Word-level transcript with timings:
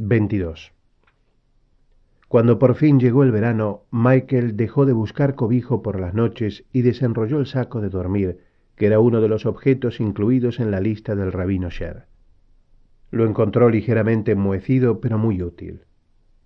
22. 0.00 0.72
Cuando 2.28 2.58
por 2.58 2.74
fin 2.74 3.00
llegó 3.00 3.24
el 3.24 3.32
verano, 3.32 3.84
Michael 3.90 4.56
dejó 4.56 4.86
de 4.86 4.92
buscar 4.92 5.34
cobijo 5.34 5.82
por 5.82 5.98
las 5.98 6.14
noches 6.14 6.64
y 6.72 6.82
desenrolló 6.82 7.40
el 7.40 7.46
saco 7.46 7.80
de 7.80 7.88
dormir, 7.88 8.38
que 8.76 8.86
era 8.86 9.00
uno 9.00 9.20
de 9.20 9.28
los 9.28 9.46
objetos 9.46 10.00
incluidos 10.00 10.60
en 10.60 10.70
la 10.70 10.80
lista 10.80 11.16
del 11.16 11.32
rabino 11.32 11.70
Sher. 11.70 12.04
Lo 13.10 13.26
encontró 13.26 13.70
ligeramente 13.70 14.32
enmohecido, 14.32 15.00
pero 15.00 15.18
muy 15.18 15.42
útil. 15.42 15.82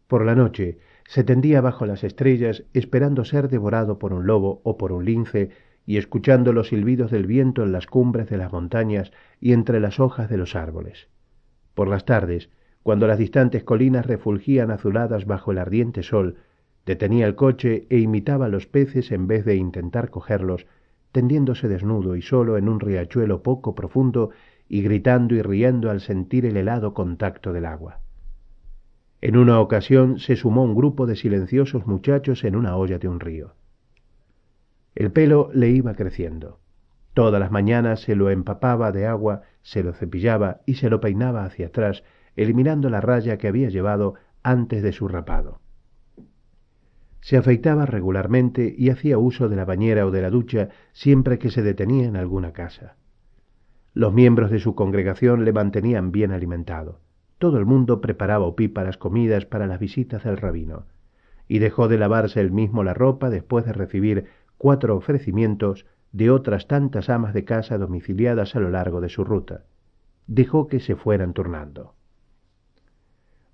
Por 0.06 0.24
la 0.24 0.34
noche 0.34 0.78
se 1.06 1.24
tendía 1.24 1.60
bajo 1.60 1.84
las 1.84 2.04
estrellas 2.04 2.64
esperando 2.72 3.24
ser 3.24 3.48
devorado 3.48 3.98
por 3.98 4.12
un 4.12 4.26
lobo 4.26 4.60
o 4.64 4.78
por 4.78 4.92
un 4.92 5.04
lince 5.04 5.50
y 5.84 5.96
escuchando 5.96 6.52
los 6.52 6.68
silbidos 6.68 7.10
del 7.10 7.26
viento 7.26 7.64
en 7.64 7.72
las 7.72 7.86
cumbres 7.86 8.30
de 8.30 8.36
las 8.36 8.52
montañas 8.52 9.10
y 9.40 9.52
entre 9.52 9.80
las 9.80 9.98
hojas 9.98 10.30
de 10.30 10.36
los 10.36 10.54
árboles. 10.54 11.08
Por 11.74 11.88
las 11.88 12.04
tardes, 12.04 12.50
cuando 12.82 13.06
las 13.06 13.18
distantes 13.18 13.64
colinas 13.64 14.06
refulgían 14.06 14.70
azuladas 14.70 15.26
bajo 15.26 15.52
el 15.52 15.58
ardiente 15.58 16.02
sol, 16.02 16.36
detenía 16.84 17.26
el 17.26 17.34
coche 17.34 17.86
e 17.90 17.98
imitaba 17.98 18.48
los 18.48 18.66
peces 18.66 19.12
en 19.12 19.26
vez 19.26 19.44
de 19.44 19.56
intentar 19.56 20.10
cogerlos, 20.10 20.66
tendiéndose 21.12 21.68
desnudo 21.68 22.16
y 22.16 22.22
solo 22.22 22.56
en 22.56 22.68
un 22.68 22.80
riachuelo 22.80 23.42
poco 23.42 23.74
profundo 23.74 24.30
y 24.68 24.82
gritando 24.82 25.34
y 25.34 25.42
riendo 25.42 25.90
al 25.90 26.00
sentir 26.00 26.46
el 26.46 26.56
helado 26.56 26.94
contacto 26.94 27.52
del 27.52 27.66
agua. 27.66 28.00
En 29.20 29.36
una 29.36 29.60
ocasión 29.60 30.18
se 30.18 30.34
sumó 30.34 30.64
un 30.64 30.74
grupo 30.74 31.06
de 31.06 31.14
silenciosos 31.14 31.86
muchachos 31.86 32.42
en 32.42 32.56
una 32.56 32.76
olla 32.76 32.98
de 32.98 33.06
un 33.06 33.20
río. 33.20 33.54
El 34.96 35.12
pelo 35.12 35.50
le 35.54 35.70
iba 35.70 35.94
creciendo. 35.94 36.58
Todas 37.14 37.38
las 37.38 37.52
mañanas 37.52 38.00
se 38.00 38.16
lo 38.16 38.30
empapaba 38.30 38.90
de 38.90 39.06
agua, 39.06 39.42
se 39.62 39.82
lo 39.82 39.92
cepillaba 39.92 40.60
y 40.66 40.74
se 40.74 40.90
lo 40.90 41.00
peinaba 41.00 41.44
hacia 41.44 41.66
atrás, 41.66 42.02
eliminando 42.36 42.90
la 42.90 43.00
raya 43.00 43.38
que 43.38 43.48
había 43.48 43.68
llevado 43.68 44.14
antes 44.42 44.82
de 44.82 44.92
su 44.92 45.08
rapado. 45.08 45.60
Se 47.20 47.36
afeitaba 47.36 47.86
regularmente 47.86 48.74
y 48.76 48.90
hacía 48.90 49.16
uso 49.16 49.48
de 49.48 49.54
la 49.54 49.64
bañera 49.64 50.06
o 50.06 50.10
de 50.10 50.22
la 50.22 50.30
ducha 50.30 50.70
siempre 50.92 51.38
que 51.38 51.50
se 51.50 51.62
detenía 51.62 52.06
en 52.06 52.16
alguna 52.16 52.52
casa. 52.52 52.96
Los 53.94 54.12
miembros 54.12 54.50
de 54.50 54.58
su 54.58 54.74
congregación 54.74 55.44
le 55.44 55.52
mantenían 55.52 56.10
bien 56.10 56.32
alimentado. 56.32 57.00
Todo 57.38 57.58
el 57.58 57.66
mundo 57.66 58.00
preparaba 58.00 58.46
opíparas 58.46 58.96
comidas 58.96 59.46
para 59.46 59.66
las 59.66 59.78
visitas 59.78 60.24
del 60.24 60.36
rabino, 60.36 60.86
y 61.46 61.58
dejó 61.58 61.88
de 61.88 61.98
lavarse 61.98 62.40
él 62.40 62.50
mismo 62.50 62.82
la 62.82 62.94
ropa 62.94 63.30
después 63.30 63.66
de 63.66 63.72
recibir 63.72 64.26
cuatro 64.58 64.96
ofrecimientos 64.96 65.86
de 66.12 66.30
otras 66.30 66.66
tantas 66.66 67.08
amas 67.08 67.34
de 67.34 67.44
casa 67.44 67.78
domiciliadas 67.78 68.56
a 68.56 68.60
lo 68.60 68.70
largo 68.70 69.00
de 69.00 69.08
su 69.08 69.24
ruta. 69.24 69.64
Dejó 70.26 70.66
que 70.66 70.80
se 70.80 70.96
fueran 70.96 71.34
turnando. 71.34 71.94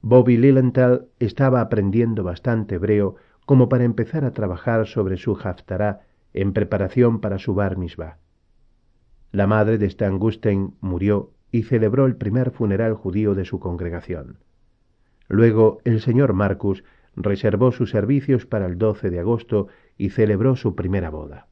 Bobby 0.00 0.36
Lilienthal 0.36 1.08
estaba 1.18 1.60
aprendiendo 1.60 2.22
bastante 2.22 2.76
hebreo 2.76 3.16
como 3.46 3.68
para 3.68 3.84
empezar 3.84 4.24
a 4.24 4.32
trabajar 4.32 4.86
sobre 4.86 5.16
su 5.16 5.32
haftará 5.32 6.02
en 6.34 6.52
preparación 6.52 7.20
para 7.20 7.38
su 7.38 7.54
bar 7.54 7.76
mitzvah. 7.76 8.18
La 9.32 9.46
madre 9.46 9.78
de 9.78 9.86
Stan 9.86 10.18
Gustein 10.18 10.74
murió 10.80 11.32
y 11.50 11.64
celebró 11.64 12.06
el 12.06 12.16
primer 12.16 12.50
funeral 12.50 12.94
judío 12.94 13.34
de 13.34 13.44
su 13.44 13.58
congregación. 13.58 14.38
Luego 15.28 15.80
el 15.84 16.00
señor 16.00 16.32
Marcus 16.32 16.84
reservó 17.16 17.72
sus 17.72 17.90
servicios 17.90 18.46
para 18.46 18.66
el 18.66 18.78
12 18.78 19.10
de 19.10 19.20
agosto 19.20 19.68
y 19.96 20.10
celebró 20.10 20.56
su 20.56 20.74
primera 20.74 21.10
boda. 21.10 21.48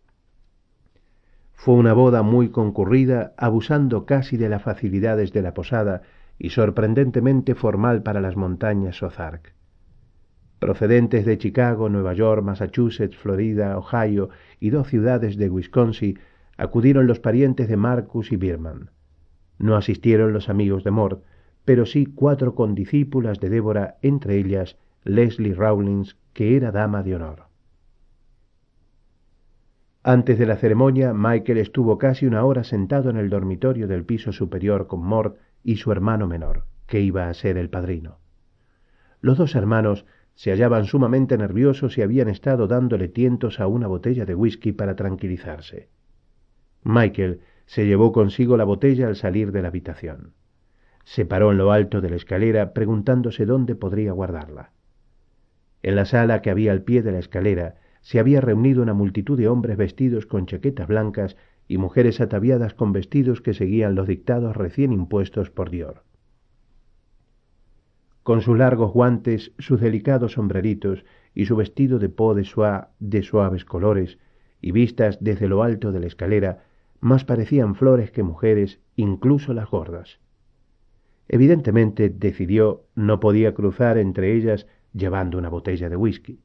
Fue 1.53 1.75
una 1.75 1.95
boda 1.95 2.23
muy 2.23 2.51
concurrida, 2.51 3.35
abusando 3.37 4.07
casi 4.07 4.37
de 4.37 4.49
las 4.49 4.63
facilidades 4.63 5.33
de 5.33 5.43
la 5.43 5.55
posada 5.55 6.03
y 6.39 6.51
sorprendentemente 6.51 7.55
formal 7.55 8.03
para 8.03 8.21
las 8.21 8.37
montañas 8.37 9.03
Ozark. 9.03 9.55
Procedentes 10.59 11.27
de 11.27 11.39
Chicago, 11.39 11.89
Nueva 11.89 12.15
York, 12.15 12.43
Massachusetts, 12.43 13.17
Florida, 13.17 13.77
Ohio 13.79 14.31
y 14.59 14.71
dos 14.71 14.89
ciudades 14.89 15.37
de 15.37 15.51
Wisconsin, 15.51 16.19
acudieron 16.57 17.07
los 17.07 17.21
parientes 17.21 17.69
de 17.69 17.77
Marcus 17.77 18.33
y 18.33 18.37
Birman. 18.37 18.91
No 19.59 19.77
asistieron 19.77 20.33
los 20.33 20.49
amigos 20.49 20.85
de 20.85 20.91
Mort, 20.91 21.23
pero 21.65 21.85
sí 21.85 22.07
cuatro 22.07 22.55
condiscípulas 22.55 23.41
de 23.41 23.51
Débora, 23.51 23.97
entre 24.03 24.37
ellas 24.37 24.79
Leslie 25.05 25.55
Rawlins, 25.55 26.17
que 26.33 26.57
era 26.57 26.73
dama 26.73 27.03
de 27.03 27.17
honor. 27.17 27.45
Antes 30.03 30.39
de 30.39 30.47
la 30.47 30.57
ceremonia, 30.57 31.13
Michael 31.13 31.59
estuvo 31.59 31.99
casi 31.99 32.27
una 32.27 32.45
hora 32.45 32.63
sentado 32.63 33.11
en 33.11 33.17
el 33.17 33.29
dormitorio 33.29 33.89
del 33.89 34.05
piso 34.05 34.31
superior 34.33 34.87
con 34.87 35.05
Mort 35.05 35.37
y 35.67 35.79
su 35.79 35.91
hermano 35.91 36.29
menor, 36.29 36.65
que 36.87 37.01
iba 37.01 37.29
a 37.29 37.35
ser 37.35 37.59
el 37.59 37.69
padrino. 37.69 38.21
Los 39.21 39.37
dos 39.37 39.57
hermanos 39.57 40.07
se 40.37 40.53
hallaban 40.53 40.85
sumamente 40.85 41.37
nerviosos 41.37 41.99
y 41.99 42.03
habían 42.03 42.29
estado 42.29 42.69
dándole 42.69 43.09
tientos 43.09 43.59
a 43.59 43.67
una 43.67 43.89
botella 43.89 44.25
de 44.25 44.37
whisky 44.37 44.71
para 44.71 44.95
tranquilizarse. 44.95 45.89
Michael 46.85 47.41
se 47.65 47.85
llevó 47.85 48.13
consigo 48.13 48.57
la 48.57 48.63
botella 48.63 49.09
al 49.09 49.17
salir 49.17 49.51
de 49.51 49.63
la 49.63 49.69
habitación. 49.69 50.35
Se 51.03 51.27
paró 51.27 51.51
en 51.51 51.59
lo 51.59 51.73
alto 51.73 52.01
de 52.01 52.11
la 52.11 52.17
escalera 52.17 52.73
preguntándose 52.73 53.45
dónde 53.45 53.75
podría 53.75 54.13
guardarla. 54.13 54.71
En 55.83 55.97
la 55.97 56.05
sala 56.05 56.43
que 56.43 56.51
había 56.51 56.71
al 56.71 56.83
pie 56.83 57.03
de 57.03 57.11
la 57.11 57.19
escalera 57.19 57.75
se 58.03 58.21
había 58.21 58.41
reunido 58.41 58.83
una 58.83 58.95
multitud 58.95 59.37
de 59.37 59.49
hombres 59.49 59.77
vestidos 59.77 60.27
con 60.27 60.47
chaquetas 60.47 60.87
blancas 60.87 61.37
y 61.69 61.79
mujeres 61.79 62.21
ataviadas 62.21 62.75
con 62.75 62.93
vestidos 62.93 63.41
que 63.41 63.55
seguían 63.55 63.95
los 63.95 64.07
dictados 64.07 64.57
recién 64.57 64.93
impuestos 64.93 65.51
por 65.51 65.71
Dior. 65.71 66.03
Con 68.23 68.41
sus 68.41 68.59
largos 68.59 68.93
guantes, 68.93 69.53
sus 69.59 69.81
delicados 69.81 70.33
sombreritos 70.33 71.05
y 71.35 71.47
su 71.47 71.57
vestido 71.57 71.99
de 71.99 72.09
po 72.09 72.35
de 72.35 72.45
soie 72.45 72.87
de 72.99 73.23
suaves 73.23 73.65
colores, 73.65 74.19
y 74.61 74.73
vistas 74.73 75.19
desde 75.21 75.49
lo 75.49 75.63
alto 75.63 75.93
de 75.93 76.01
la 76.01 76.07
escalera, 76.07 76.65
más 77.01 77.25
parecían 77.25 77.75
flores 77.75 78.11
que 78.11 78.23
mujeres, 78.23 78.81
incluso 78.97 79.53
las 79.53 79.71
gordas. 79.71 80.19
Evidentemente 81.29 82.09
decidió 82.09 82.85
no 82.95 83.21
podía 83.21 83.55
cruzar 83.55 83.99
entre 83.99 84.35
ellas 84.35 84.67
llevando 84.93 85.39
una 85.39 85.49
botella 85.49 85.89
de 85.89 85.97
whisky. 85.97 86.41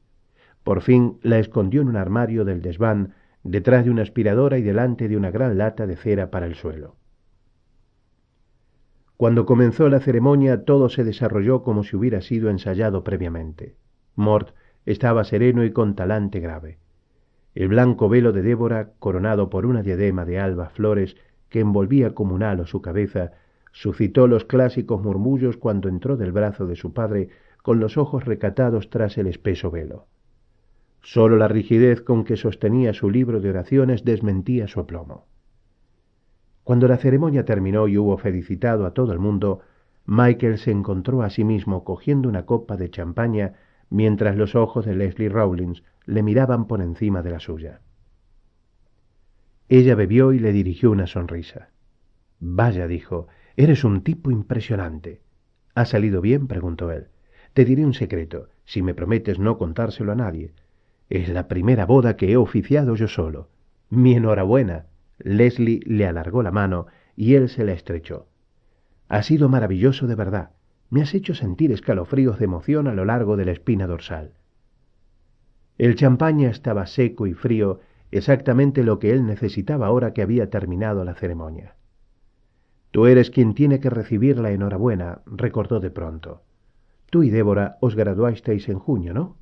Por 0.64 0.82
fin 0.82 1.18
la 1.24 1.40
escondió 1.40 1.82
en 1.82 1.88
un 1.88 1.96
armario 1.96 2.46
del 2.46 2.62
desván 2.62 3.14
detrás 3.44 3.86
de 3.86 3.92
una 3.92 4.04
aspiradora 4.04 4.58
y 4.58 4.62
delante 4.62 5.08
de 5.08 5.18
una 5.18 5.32
gran 5.32 5.58
lata 5.58 5.88
de 5.88 5.96
cera 5.96 6.30
para 6.30 6.46
el 6.46 6.56
suelo. 6.56 6.96
Cuando 9.18 9.46
comenzó 9.46 9.88
la 9.90 10.00
ceremonia 10.00 10.66
todo 10.66 10.90
se 10.90 11.04
desarrolló 11.04 11.62
como 11.62 11.84
si 11.84 11.96
hubiera 11.96 12.22
sido 12.22 12.50
ensayado 12.50 13.04
previamente. 13.04 13.76
Mort 14.16 14.56
estaba 14.86 15.24
sereno 15.24 15.64
y 15.64 15.72
con 15.72 15.96
talante 15.96 16.40
grave. 16.40 16.80
El 17.54 17.68
blanco 17.68 18.10
velo 18.10 18.32
de 18.32 18.42
Débora, 18.42 18.94
coronado 18.98 19.50
por 19.50 19.66
una 19.66 19.84
diadema 19.84 20.26
de 20.26 20.40
albas 20.40 20.72
flores 20.74 21.18
que 21.50 21.60
envolvía 21.60 22.16
como 22.16 22.34
un 22.34 22.44
halo 22.44 22.66
su 22.66 22.82
cabeza, 22.82 23.34
suscitó 23.72 24.28
los 24.28 24.46
clásicos 24.46 25.02
murmullos 25.02 25.58
cuando 25.58 25.90
entró 25.90 26.18
del 26.18 26.32
brazo 26.32 26.66
de 26.66 26.76
su 26.76 26.94
padre 26.94 27.30
con 27.62 27.80
los 27.80 27.98
ojos 27.98 28.26
recatados 28.26 28.90
tras 28.90 29.18
el 29.18 29.28
espeso 29.28 29.70
velo. 29.70 30.08
Sólo 31.02 31.36
la 31.38 31.48
rigidez 31.48 32.02
con 32.02 32.24
que 32.24 32.38
sostenía 32.38 32.94
su 32.94 33.10
libro 33.10 33.42
de 33.42 33.50
oraciones 33.50 34.06
desmentía 34.06 34.68
su 34.68 34.80
aplomo. 34.80 35.26
Cuando 36.64 36.88
la 36.88 36.98
ceremonia 36.98 37.44
terminó 37.44 37.88
y 37.88 37.98
hubo 37.98 38.18
felicitado 38.18 38.86
a 38.86 38.94
todo 38.94 39.12
el 39.12 39.20
mundo, 39.20 39.62
Michael 40.06 40.58
se 40.58 40.72
encontró 40.72 41.24
a 41.24 41.30
sí 41.30 41.44
mismo 41.44 41.84
cogiendo 41.84 42.30
una 42.30 42.46
copa 42.46 42.78
de 42.78 42.90
champaña 42.90 43.54
mientras 43.90 44.36
los 44.36 44.56
ojos 44.56 44.86
de 44.86 44.96
Leslie 44.96 45.30
Rawlins 45.30 45.84
le 46.06 46.24
miraban 46.24 46.68
por 46.68 46.82
encima 46.82 47.22
de 47.22 47.32
la 47.32 47.40
suya. 47.40 47.82
Ella 49.70 49.96
bebió 49.96 50.34
y 50.34 50.40
le 50.40 50.52
dirigió 50.52 50.92
una 50.92 51.08
sonrisa. 51.08 51.70
Vaya, 52.40 52.88
dijo, 52.88 53.28
eres 53.56 53.84
un 53.84 54.02
tipo 54.02 54.32
impresionante. 54.32 55.22
¿Ha 55.76 55.86
salido 55.86 56.22
bien? 56.22 56.48
preguntó 56.48 56.92
él. 56.92 57.08
Te 57.54 57.66
diré 57.66 57.86
un 57.86 57.94
secreto, 57.94 58.50
si 58.66 58.82
me 58.82 58.94
prometes 58.94 59.40
no 59.40 59.58
contárselo 59.58 60.12
a 60.12 60.16
nadie. 60.16 60.54
Es 61.12 61.28
la 61.28 61.50
primera 61.50 61.86
boda 61.86 62.16
que 62.16 62.32
he 62.32 62.38
oficiado 62.38 62.96
yo 62.96 63.10
solo. 63.10 63.50
Mi 63.90 64.14
enhorabuena. 64.14 64.86
Leslie 65.20 65.82
le 65.86 66.08
alargó 66.08 66.42
la 66.42 66.52
mano 66.52 66.88
y 67.18 67.36
él 67.36 67.50
se 67.50 67.66
la 67.66 67.74
estrechó. 67.74 68.28
Ha 69.10 69.22
sido 69.22 69.50
maravilloso 69.50 70.08
de 70.08 70.16
verdad. 70.16 70.52
Me 70.90 71.02
has 71.02 71.14
hecho 71.14 71.36
sentir 71.36 71.74
escalofríos 71.74 72.40
de 72.40 72.46
emoción 72.46 72.88
a 72.88 72.94
lo 72.94 73.04
largo 73.04 73.36
de 73.36 73.44
la 73.44 73.52
espina 73.52 73.88
dorsal. 73.88 74.36
El 75.78 75.96
champaña 75.96 76.50
estaba 76.50 76.88
seco 76.88 77.28
y 77.28 77.34
frío, 77.34 77.82
exactamente 78.12 78.82
lo 78.82 78.98
que 78.98 79.12
él 79.12 79.26
necesitaba 79.26 79.88
ahora 79.88 80.14
que 80.14 80.22
había 80.22 80.50
terminado 80.50 81.04
la 81.04 81.16
ceremonia. 81.16 81.76
Tú 82.92 83.06
eres 83.06 83.32
quien 83.32 83.54
tiene 83.54 83.82
que 83.82 83.90
recibir 83.90 84.38
la 84.38 84.52
enhorabuena, 84.52 85.24
recordó 85.26 85.82
de 85.82 85.92
pronto. 85.92 86.44
Tú 87.10 87.22
y 87.24 87.30
Débora 87.30 87.76
os 87.82 87.96
graduasteis 87.96 88.70
en 88.70 88.80
junio, 88.80 89.14
¿no? 89.14 89.41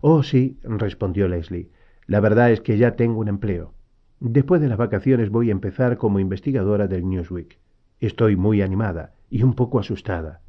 Oh, 0.00 0.22
sí, 0.22 0.58
respondió 0.62 1.28
Leslie. 1.28 1.70
La 2.06 2.20
verdad 2.20 2.52
es 2.52 2.60
que 2.60 2.78
ya 2.78 2.96
tengo 2.96 3.20
un 3.20 3.28
empleo. 3.28 3.74
Después 4.20 4.60
de 4.60 4.68
las 4.68 4.78
vacaciones 4.78 5.30
voy 5.30 5.48
a 5.48 5.52
empezar 5.52 5.96
como 5.96 6.20
investigadora 6.20 6.88
del 6.88 7.08
Newsweek. 7.08 7.58
Estoy 8.00 8.36
muy 8.36 8.62
animada 8.62 9.14
y 9.30 9.42
un 9.42 9.54
poco 9.54 9.78
asustada. 9.78 10.40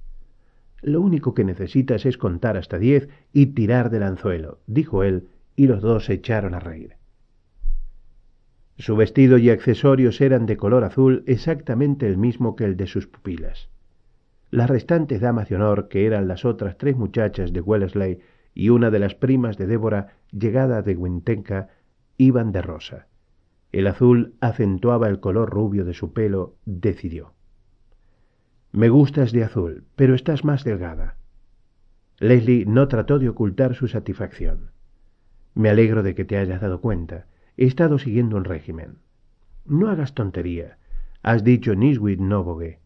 Lo 0.81 1.01
único 1.01 1.33
que 1.33 1.43
necesitas 1.43 2.05
es 2.05 2.17
contar 2.17 2.57
hasta 2.57 2.79
diez 2.79 3.09
y 3.33 3.47
tirar 3.47 3.89
del 3.89 4.03
anzuelo, 4.03 4.59
dijo 4.65 5.03
él, 5.03 5.27
y 5.55 5.67
los 5.67 5.81
dos 5.81 6.05
se 6.05 6.13
echaron 6.13 6.53
a 6.53 6.59
reír. 6.59 6.95
Su 8.77 8.95
vestido 8.95 9.37
y 9.37 9.49
accesorios 9.49 10.21
eran 10.21 10.45
de 10.45 10.55
color 10.55 10.85
azul 10.85 11.23
exactamente 11.27 12.07
el 12.07 12.17
mismo 12.17 12.55
que 12.55 12.63
el 12.63 12.77
de 12.77 12.87
sus 12.87 13.07
pupilas. 13.07 13.69
Las 14.51 14.69
restantes 14.69 15.19
damas 15.19 15.49
de 15.49 15.57
honor, 15.57 15.89
que 15.89 16.05
eran 16.05 16.29
las 16.29 16.45
otras 16.45 16.77
tres 16.77 16.95
muchachas 16.95 17.51
de 17.51 17.59
Wellesley 17.59 18.19
y 18.59 18.71
una 18.71 18.91
de 18.91 18.99
las 18.99 19.15
primas 19.15 19.57
de 19.57 19.67
Débora, 19.67 20.17
llegada 20.31 20.81
de 20.81 20.97
Wintenka, 20.97 21.69
iban 22.17 22.51
de 22.51 22.61
rosa. 22.61 23.07
El 23.71 23.87
azul 23.87 24.33
acentuaba 24.41 25.07
el 25.07 25.21
color 25.21 25.49
rubio 25.49 25.85
de 25.85 25.93
su 25.93 26.11
pelo, 26.11 26.57
decidió. 26.65 27.31
Me 28.73 28.89
gustas 28.89 29.31
de 29.31 29.45
azul, 29.45 29.85
pero 29.95 30.13
estás 30.13 30.43
más 30.43 30.65
delgada. 30.65 31.15
Leslie 32.19 32.65
no 32.65 32.89
trató 32.89 33.17
de 33.17 33.29
ocultar 33.29 33.75
su 33.75 33.87
satisfacción. 33.87 34.71
Me 35.53 35.69
alegro 35.69 36.03
de 36.03 36.13
que 36.13 36.25
te 36.25 36.35
hayas 36.35 36.59
dado 36.59 36.81
cuenta. 36.81 37.27
He 37.55 37.65
estado 37.65 37.97
siguiendo 37.97 38.35
un 38.35 38.43
régimen. 38.43 38.97
No 39.63 39.89
hagas 39.89 40.13
tontería. 40.13 40.77
Has 41.23 41.45
dicho 41.45 41.75
Niswit 41.75 42.19
Novogue. 42.19 42.79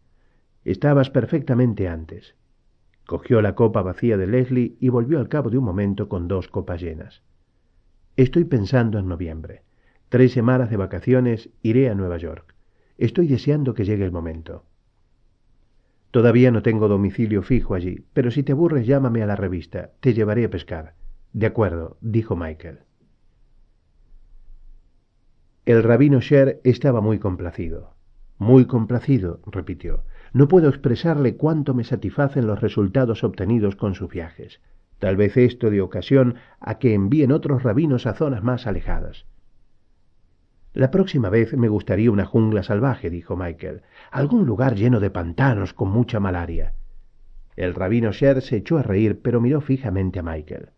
Estabas 0.64 1.10
perfectamente 1.10 1.88
antes. 1.88 2.36
Cogió 3.06 3.42
la 3.42 3.54
copa 3.54 3.82
vacía 3.82 4.16
de 4.16 4.26
Leslie 4.26 4.76
y 4.80 4.88
volvió 4.88 5.18
al 5.18 5.28
cabo 5.28 5.50
de 5.50 5.58
un 5.58 5.64
momento 5.64 6.08
con 6.08 6.26
dos 6.26 6.48
copas 6.48 6.80
llenas. 6.80 7.22
Estoy 8.16 8.44
pensando 8.44 8.98
en 8.98 9.08
noviembre. 9.08 9.62
Tres 10.08 10.32
semanas 10.32 10.70
de 10.70 10.76
vacaciones 10.76 11.50
iré 11.62 11.90
a 11.90 11.94
Nueva 11.94 12.16
York. 12.16 12.54
Estoy 12.96 13.26
deseando 13.26 13.74
que 13.74 13.84
llegue 13.84 14.04
el 14.04 14.12
momento. 14.12 14.64
Todavía 16.12 16.52
no 16.52 16.62
tengo 16.62 16.86
domicilio 16.86 17.42
fijo 17.42 17.74
allí, 17.74 18.06
pero 18.12 18.30
si 18.30 18.44
te 18.44 18.52
aburres 18.52 18.86
llámame 18.86 19.22
a 19.22 19.26
la 19.26 19.34
revista. 19.34 19.90
Te 20.00 20.14
llevaré 20.14 20.44
a 20.44 20.50
pescar. 20.50 20.94
De 21.32 21.46
acuerdo, 21.46 21.96
dijo 22.00 22.36
Michael. 22.36 22.78
El 25.66 25.82
rabino 25.82 26.20
Sher 26.20 26.60
estaba 26.62 27.00
muy 27.00 27.18
complacido. 27.18 27.94
Muy 28.38 28.66
complacido, 28.66 29.40
repitió. 29.46 30.04
No 30.34 30.48
puedo 30.48 30.68
expresarle 30.68 31.36
cuánto 31.36 31.74
me 31.74 31.84
satisfacen 31.84 32.48
los 32.48 32.60
resultados 32.60 33.22
obtenidos 33.22 33.76
con 33.76 33.94
sus 33.94 34.10
viajes. 34.10 34.60
Tal 34.98 35.16
vez 35.16 35.36
esto 35.36 35.70
de 35.70 35.80
ocasión 35.80 36.34
a 36.58 36.78
que 36.80 36.92
envíen 36.92 37.30
otros 37.30 37.62
rabinos 37.62 38.04
a 38.06 38.14
zonas 38.14 38.42
más 38.42 38.66
alejadas. 38.66 39.26
La 40.72 40.90
próxima 40.90 41.30
vez 41.30 41.56
me 41.56 41.68
gustaría 41.68 42.10
una 42.10 42.24
jungla 42.24 42.64
salvaje, 42.64 43.10
dijo 43.10 43.36
Michael, 43.36 43.82
algún 44.10 44.44
lugar 44.44 44.74
lleno 44.74 44.98
de 44.98 45.10
pantanos 45.10 45.72
con 45.72 45.90
mucha 45.90 46.18
malaria. 46.18 46.74
El 47.54 47.72
rabino 47.72 48.10
Sher 48.10 48.42
se 48.42 48.56
echó 48.56 48.78
a 48.78 48.82
reír, 48.82 49.20
pero 49.22 49.40
miró 49.40 49.60
fijamente 49.60 50.18
a 50.18 50.24
Michael. 50.24 50.70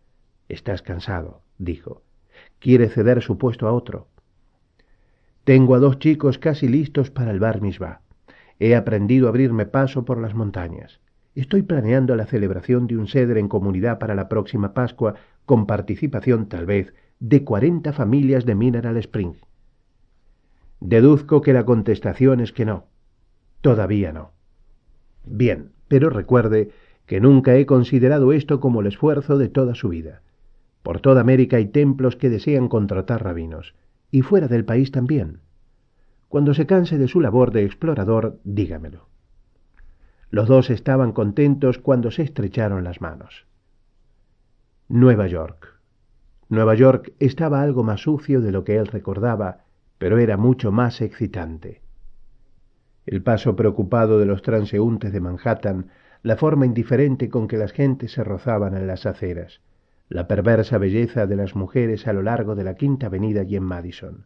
Estás 0.49 0.83
cansado, 0.83 1.41
dijo. 1.57 2.03
Quiere 2.59 2.89
ceder 2.89 3.23
su 3.23 3.39
puesto 3.39 3.67
a 3.67 3.71
otro. 3.71 4.07
Tengo 5.45 5.73
a 5.73 5.79
dos 5.79 5.97
chicos 5.97 6.37
casi 6.37 6.67
listos 6.67 7.09
para 7.09 7.31
el 7.31 7.39
bar. 7.39 7.59
He 8.59 8.75
aprendido 8.75 9.27
a 9.27 9.29
abrirme 9.29 9.65
paso 9.65 10.05
por 10.05 10.19
las 10.19 10.33
montañas. 10.33 10.99
Estoy 11.35 11.61
planeando 11.61 12.15
la 12.15 12.25
celebración 12.25 12.87
de 12.87 12.97
un 12.97 13.07
ceder 13.07 13.37
en 13.37 13.47
comunidad 13.47 13.99
para 13.99 14.15
la 14.15 14.27
próxima 14.27 14.73
Pascua, 14.73 15.15
con 15.45 15.67
participación, 15.67 16.47
tal 16.47 16.65
vez, 16.65 16.93
de 17.19 17.43
cuarenta 17.43 17.93
familias 17.93 18.45
de 18.45 18.55
Mineral 18.55 18.97
Spring. 18.97 19.33
Deduzco 20.79 21.41
que 21.41 21.53
la 21.53 21.65
contestación 21.65 22.39
es 22.39 22.51
que 22.51 22.65
no. 22.65 22.85
Todavía 23.61 24.13
no. 24.13 24.31
Bien, 25.25 25.71
pero 25.87 26.09
recuerde 26.09 26.71
que 27.05 27.19
nunca 27.19 27.55
he 27.55 27.65
considerado 27.65 28.33
esto 28.33 28.59
como 28.59 28.81
el 28.81 28.87
esfuerzo 28.87 29.37
de 29.37 29.49
toda 29.49 29.75
su 29.75 29.89
vida. 29.89 30.21
Por 30.83 30.99
toda 30.99 31.21
América 31.21 31.57
hay 31.57 31.67
templos 31.67 32.15
que 32.15 32.29
desean 32.29 32.67
contratar 32.67 33.23
rabinos 33.23 33.75
y 34.11 34.21
fuera 34.21 34.47
del 34.47 34.65
país 34.65 34.91
también. 34.91 35.39
Cuando 36.29 36.53
se 36.53 36.65
canse 36.65 36.97
de 36.97 37.07
su 37.07 37.21
labor 37.21 37.51
de 37.51 37.63
explorador, 37.63 38.39
dígamelo. 38.43 39.07
Los 40.29 40.47
dos 40.47 40.69
estaban 40.69 41.13
contentos 41.13 41.79
cuando 41.79 42.11
se 42.11 42.23
estrecharon 42.23 42.83
las 42.83 42.99
manos. 42.99 43.45
Nueva 44.89 45.27
York. 45.27 45.79
Nueva 46.49 46.75
York 46.75 47.13
estaba 47.19 47.61
algo 47.61 47.83
más 47.83 48.01
sucio 48.01 48.41
de 48.41 48.51
lo 48.51 48.63
que 48.63 48.77
él 48.77 48.87
recordaba, 48.87 49.65
pero 49.97 50.17
era 50.17 50.37
mucho 50.37 50.71
más 50.71 51.01
excitante. 51.01 51.81
El 53.05 53.23
paso 53.23 53.55
preocupado 53.55 54.19
de 54.19 54.25
los 54.25 54.41
transeúntes 54.41 55.13
de 55.13 55.21
Manhattan, 55.21 55.87
la 56.23 56.35
forma 56.35 56.65
indiferente 56.65 57.29
con 57.29 57.47
que 57.47 57.57
las 57.57 57.71
gentes 57.71 58.11
se 58.11 58.23
rozaban 58.23 58.75
en 58.75 58.85
las 58.85 59.05
aceras, 59.05 59.61
la 60.09 60.27
perversa 60.27 60.77
belleza 60.77 61.25
de 61.25 61.37
las 61.37 61.55
mujeres 61.55 62.05
a 62.05 62.13
lo 62.13 62.21
largo 62.21 62.55
de 62.55 62.65
la 62.65 62.75
Quinta 62.75 63.07
Avenida 63.07 63.43
y 63.43 63.55
en 63.55 63.63
Madison, 63.63 64.25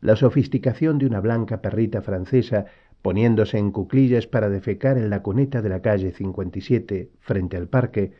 la 0.00 0.16
sofisticación 0.16 0.98
de 0.98 1.06
una 1.06 1.20
blanca 1.20 1.60
perrita 1.60 2.02
francesa 2.02 2.66
poniéndose 3.02 3.58
en 3.58 3.70
cuclillas 3.70 4.26
para 4.26 4.48
defecar 4.48 4.98
en 4.98 5.10
la 5.10 5.22
cuneta 5.22 5.62
de 5.62 5.68
la 5.68 5.80
calle 5.80 6.12
57 6.12 7.10
frente 7.20 7.56
al 7.56 7.68
parque, 7.68 8.12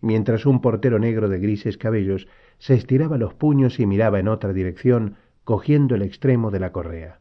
mientras 0.00 0.46
un 0.46 0.60
portero 0.60 0.98
negro 0.98 1.28
de 1.28 1.38
grises 1.38 1.78
cabellos 1.78 2.26
se 2.58 2.74
estiraba 2.74 3.18
los 3.18 3.34
puños 3.34 3.78
y 3.80 3.86
miraba 3.86 4.18
en 4.18 4.28
otra 4.28 4.52
dirección 4.52 5.16
cogiendo 5.44 5.94
el 5.94 6.02
extremo 6.02 6.50
de 6.50 6.60
la 6.60 6.72
correa. 6.72 7.20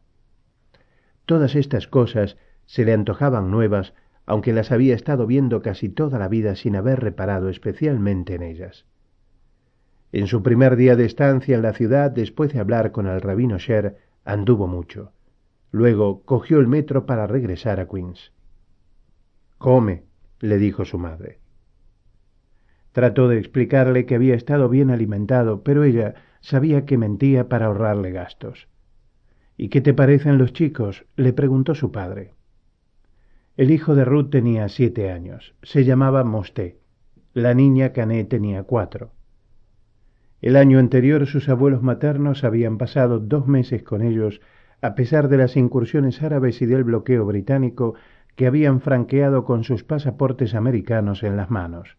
Todas 1.25 1.56
estas 1.56 1.88
cosas 1.88 2.38
se 2.65 2.86
le 2.86 2.94
antojaban 2.94 3.51
nuevas, 3.51 3.94
aunque 4.25 4.54
las 4.54 4.71
había 4.71 4.95
estado 4.95 5.27
viendo 5.27 5.62
casi 5.62 5.89
toda 5.89 6.18
la 6.19 6.27
vida 6.27 6.56
sin 6.56 6.75
haber 6.75 7.00
reparado 7.00 7.50
especialmente 7.50 8.36
en 8.36 8.43
ellas. 8.43 8.86
En 10.13 10.27
su 10.27 10.43
primer 10.43 10.75
día 10.75 10.96
de 10.96 11.05
estancia 11.05 11.55
en 11.55 11.63
la 11.63 11.74
ciudad, 11.74 12.12
después 12.12 12.53
de 12.53 12.60
hablar 12.60 12.91
con 12.91 13.08
el 13.08 13.20
rabino 13.20 13.58
Sher, 13.58 13.98
anduvo 14.24 14.67
mucho. 14.67 15.12
Luego 15.72 16.22
cogió 16.22 16.60
el 16.60 16.67
metro 16.67 17.08
para 17.08 17.25
regresar 17.25 17.79
a 17.79 17.88
Queens. 17.88 18.32
Come, 19.58 20.03
le 20.39 20.60
dijo 20.60 20.86
su 20.86 21.00
madre. 21.00 21.39
Trató 22.91 23.27
de 23.27 23.39
explicarle 23.39 24.05
que 24.05 24.13
había 24.13 24.36
estado 24.36 24.70
bien 24.70 24.91
alimentado, 24.91 25.63
pero 25.63 25.84
ella 25.84 26.13
sabía 26.41 26.86
que 26.86 27.00
mentía 27.00 27.50
para 27.50 27.65
ahorrarle 27.65 28.12
gastos. 28.12 28.67
¿Y 29.58 29.70
qué 29.70 29.82
te 29.82 29.96
parecen 29.96 30.38
los 30.38 30.53
chicos? 30.53 31.08
le 31.15 31.34
preguntó 31.34 31.74
su 31.74 31.91
padre. 31.91 32.36
El 33.58 33.72
hijo 33.72 33.96
de 33.96 34.05
Ruth 34.05 34.29
tenía 34.29 34.70
siete 34.70 35.10
años. 35.10 35.55
Se 35.63 35.84
llamaba 35.84 36.24
Mosté. 36.24 36.77
La 37.34 37.55
niña 37.55 37.93
Cané 37.93 38.25
tenía 38.25 38.62
cuatro. 38.62 39.12
El 40.43 40.57
año 40.57 40.77
anterior 40.77 41.25
sus 41.25 41.47
abuelos 41.47 41.83
maternos 41.83 42.43
habían 42.43 42.77
pasado 42.77 43.19
dos 43.19 43.47
meses 43.47 43.81
con 43.81 44.01
ellos 44.01 44.41
a 44.81 44.93
pesar 44.93 45.29
de 45.29 45.38
las 45.38 45.55
incursiones 45.55 46.21
árabes 46.21 46.62
y 46.62 46.65
del 46.65 46.83
bloqueo 46.83 47.25
británico 47.25 47.95
que 48.35 48.45
habían 48.45 48.81
franqueado 48.81 49.45
con 49.45 49.63
sus 49.63 49.85
pasaportes 49.85 50.53
americanos 50.53 51.23
en 51.23 51.38
las 51.38 51.50
manos. 51.50 51.95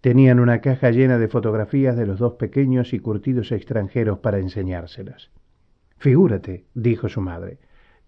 Tenían 0.00 0.38
una 0.38 0.60
caja 0.60 0.92
llena 0.92 1.18
de 1.18 1.26
fotografías 1.26 1.96
de 1.96 2.06
los 2.06 2.20
dos 2.20 2.34
pequeños 2.34 2.92
y 2.92 3.00
curtidos 3.00 3.50
extranjeros 3.50 4.20
para 4.20 4.38
enseñárselas. 4.38 5.32
Figúrate, 5.98 6.66
dijo 6.74 7.08
su 7.08 7.22
madre, 7.22 7.58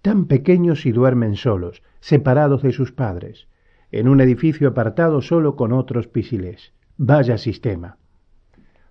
tan 0.00 0.26
pequeños 0.26 0.86
y 0.86 0.92
duermen 0.92 1.34
solos, 1.34 1.82
separados 1.98 2.62
de 2.62 2.70
sus 2.70 2.92
padres, 2.92 3.48
en 3.90 4.06
un 4.06 4.20
edificio 4.20 4.68
apartado 4.68 5.22
solo 5.22 5.56
con 5.56 5.72
otros 5.72 6.06
pisilés. 6.06 6.72
Vaya 6.96 7.36
sistema. 7.36 7.98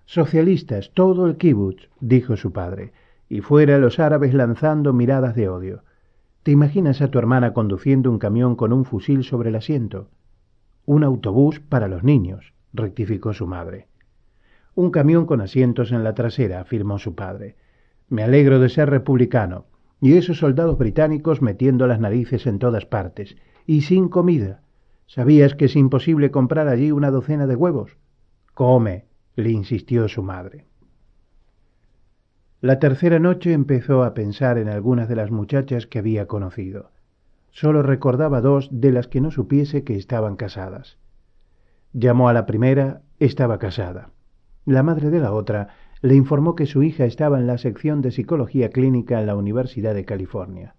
Socialistas, 0.06 0.90
todo 0.92 1.26
el 1.26 1.36
kibutz, 1.36 1.88
dijo 2.00 2.36
su 2.36 2.52
padre, 2.52 2.92
y 3.28 3.40
fuera 3.40 3.78
los 3.78 3.98
árabes 3.98 4.34
lanzando 4.34 4.92
miradas 4.92 5.34
de 5.34 5.48
odio. 5.48 5.82
¿Te 6.42 6.50
imaginas 6.50 7.00
a 7.00 7.08
tu 7.08 7.18
hermana 7.18 7.54
conduciendo 7.54 8.10
un 8.10 8.18
camión 8.18 8.54
con 8.54 8.72
un 8.72 8.84
fusil 8.84 9.24
sobre 9.24 9.48
el 9.48 9.56
asiento? 9.56 10.08
Un 10.84 11.02
autobús 11.02 11.60
para 11.60 11.88
los 11.88 12.04
niños, 12.04 12.52
rectificó 12.74 13.32
su 13.32 13.46
madre. 13.46 13.88
Un 14.74 14.90
camión 14.90 15.24
con 15.24 15.40
asientos 15.40 15.92
en 15.92 16.04
la 16.04 16.14
trasera, 16.14 16.60
afirmó 16.60 16.98
su 16.98 17.14
padre. 17.14 17.56
Me 18.08 18.22
alegro 18.22 18.58
de 18.58 18.68
ser 18.68 18.90
republicano. 18.90 19.64
Y 20.00 20.18
esos 20.18 20.38
soldados 20.38 20.76
británicos 20.76 21.40
metiendo 21.40 21.86
las 21.86 22.00
narices 22.00 22.46
en 22.46 22.58
todas 22.58 22.84
partes. 22.84 23.36
Y 23.66 23.82
sin 23.82 24.08
comida. 24.08 24.60
¿Sabías 25.06 25.54
que 25.54 25.66
es 25.66 25.76
imposible 25.76 26.30
comprar 26.30 26.68
allí 26.68 26.90
una 26.90 27.10
docena 27.10 27.46
de 27.46 27.56
huevos? 27.56 27.96
Come, 28.52 29.06
le 29.36 29.50
insistió 29.50 30.08
su 30.08 30.22
madre. 30.22 30.66
La 32.60 32.78
tercera 32.78 33.18
noche 33.18 33.52
empezó 33.52 34.04
a 34.04 34.14
pensar 34.14 34.56
en 34.58 34.68
algunas 34.68 35.08
de 35.08 35.16
las 35.16 35.30
muchachas 35.30 35.86
que 35.86 35.98
había 35.98 36.26
conocido. 36.26 36.92
Solo 37.50 37.82
recordaba 37.82 38.40
dos 38.40 38.68
de 38.72 38.90
las 38.90 39.06
que 39.06 39.20
no 39.20 39.30
supiese 39.30 39.84
que 39.84 39.96
estaban 39.96 40.36
casadas. 40.36 40.98
Llamó 41.92 42.28
a 42.28 42.32
la 42.32 42.46
primera, 42.46 43.02
estaba 43.18 43.58
casada. 43.58 44.10
La 44.64 44.82
madre 44.82 45.10
de 45.10 45.20
la 45.20 45.32
otra 45.32 45.68
le 46.00 46.14
informó 46.14 46.54
que 46.54 46.66
su 46.66 46.82
hija 46.82 47.04
estaba 47.04 47.38
en 47.38 47.46
la 47.46 47.58
sección 47.58 48.00
de 48.02 48.10
psicología 48.10 48.70
clínica 48.70 49.20
en 49.20 49.26
la 49.26 49.36
Universidad 49.36 49.94
de 49.94 50.04
California. 50.04 50.74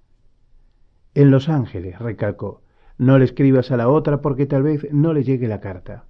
En 1.13 1.31
Los 1.31 1.49
Ángeles, 1.49 1.99
recalcó, 1.99 2.61
no 2.97 3.17
le 3.17 3.25
escribas 3.25 3.71
a 3.71 3.77
la 3.77 3.89
otra 3.89 4.21
porque 4.21 4.45
tal 4.45 4.63
vez 4.63 4.87
no 4.91 5.13
le 5.13 5.23
llegue 5.23 5.47
la 5.47 5.61
carta. 5.61 6.05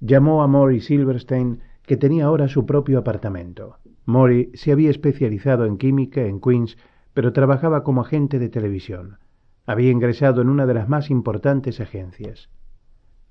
Llamó 0.00 0.42
a 0.42 0.48
Maury 0.48 0.80
Silverstein, 0.80 1.60
que 1.82 1.98
tenía 1.98 2.24
ahora 2.24 2.48
su 2.48 2.64
propio 2.64 2.98
apartamento. 2.98 3.76
Maury 4.06 4.50
se 4.54 4.72
había 4.72 4.88
especializado 4.88 5.66
en 5.66 5.76
química 5.76 6.22
en 6.22 6.40
Queens, 6.40 6.78
pero 7.12 7.34
trabajaba 7.34 7.84
como 7.84 8.00
agente 8.00 8.38
de 8.38 8.48
televisión. 8.48 9.18
Había 9.66 9.90
ingresado 9.90 10.40
en 10.40 10.48
una 10.48 10.64
de 10.64 10.74
las 10.74 10.88
más 10.88 11.10
importantes 11.10 11.80
agencias. 11.80 12.48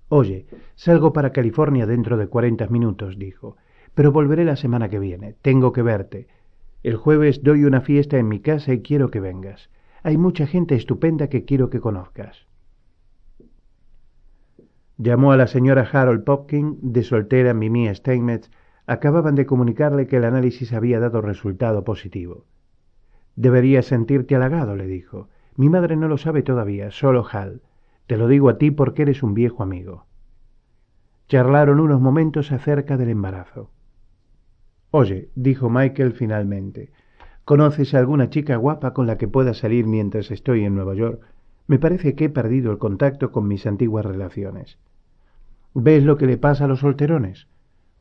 Oye, 0.09 0.45
salgo 0.75 1.11
para 1.11 1.31
California 1.31 1.87
dentro 1.87 2.17
de 2.17 2.27
cuarenta 2.27 2.67
minutos, 2.67 3.17
dijo, 3.17 3.57
pero 3.95 4.11
volveré 4.11 4.45
la 4.45 4.55
semana 4.55 4.89
que 4.89 4.99
viene. 4.99 5.35
Tengo 5.41 5.71
que 5.71 5.81
verte. 5.81 6.27
El 6.83 6.97
jueves 6.97 7.41
doy 7.43 7.65
una 7.65 7.81
fiesta 7.81 8.17
en 8.17 8.27
mi 8.27 8.39
casa 8.39 8.73
y 8.73 8.81
quiero 8.81 9.09
que 9.09 9.19
vengas. 9.19 9.69
Hay 10.03 10.17
mucha 10.17 10.45
gente 10.45 10.75
estupenda 10.75 11.29
que 11.29 11.45
quiero 11.45 11.69
que 11.69 11.79
conozcas. 11.79 12.48
Llamó 15.01 15.31
a 15.31 15.37
la 15.37 15.47
señora 15.47 15.87
Harold 15.89 16.25
Popkin, 16.25 16.77
de 16.81 17.03
soltera 17.03 17.53
Mimi 17.53 17.87
Steinmetz. 17.95 18.51
Acababan 18.85 19.35
de 19.35 19.45
comunicarle 19.45 20.07
que 20.07 20.17
el 20.17 20.25
análisis 20.25 20.73
había 20.73 20.99
dado 20.99 21.21
resultado 21.21 21.85
positivo. 21.85 22.43
Deberías 23.37 23.85
sentirte 23.85 24.35
halagado, 24.35 24.75
le 24.75 24.87
dijo. 24.87 25.29
Mi 25.55 25.69
madre 25.69 25.95
no 25.95 26.09
lo 26.09 26.17
sabe 26.17 26.43
todavía, 26.43 26.91
solo 26.91 27.25
Hal. 27.31 27.61
Te 28.07 28.17
lo 28.17 28.27
digo 28.27 28.49
a 28.49 28.57
ti 28.57 28.71
porque 28.71 29.03
eres 29.03 29.23
un 29.23 29.33
viejo 29.33 29.63
amigo. 29.63 30.05
Charlaron 31.29 31.79
unos 31.79 32.01
momentos 32.01 32.51
acerca 32.51 32.97
del 32.97 33.07
embarazo. 33.07 33.71
Oye, 34.91 35.29
dijo 35.33 35.69
Michael 35.69 36.11
finalmente, 36.11 36.91
¿conoces 37.45 37.93
a 37.93 37.99
alguna 37.99 38.29
chica 38.29 38.57
guapa 38.57 38.93
con 38.93 39.07
la 39.07 39.17
que 39.17 39.29
pueda 39.29 39.53
salir 39.53 39.87
mientras 39.87 40.29
estoy 40.29 40.65
en 40.65 40.75
Nueva 40.75 40.93
York? 40.93 41.21
Me 41.67 41.79
parece 41.79 42.15
que 42.15 42.25
he 42.25 42.29
perdido 42.29 42.69
el 42.69 42.79
contacto 42.79 43.31
con 43.31 43.47
mis 43.47 43.65
antiguas 43.65 44.05
relaciones. 44.05 44.77
¿Ves 45.73 46.03
lo 46.03 46.17
que 46.17 46.25
le 46.25 46.37
pasa 46.37 46.65
a 46.65 46.67
los 46.67 46.79
solterones? 46.79 47.47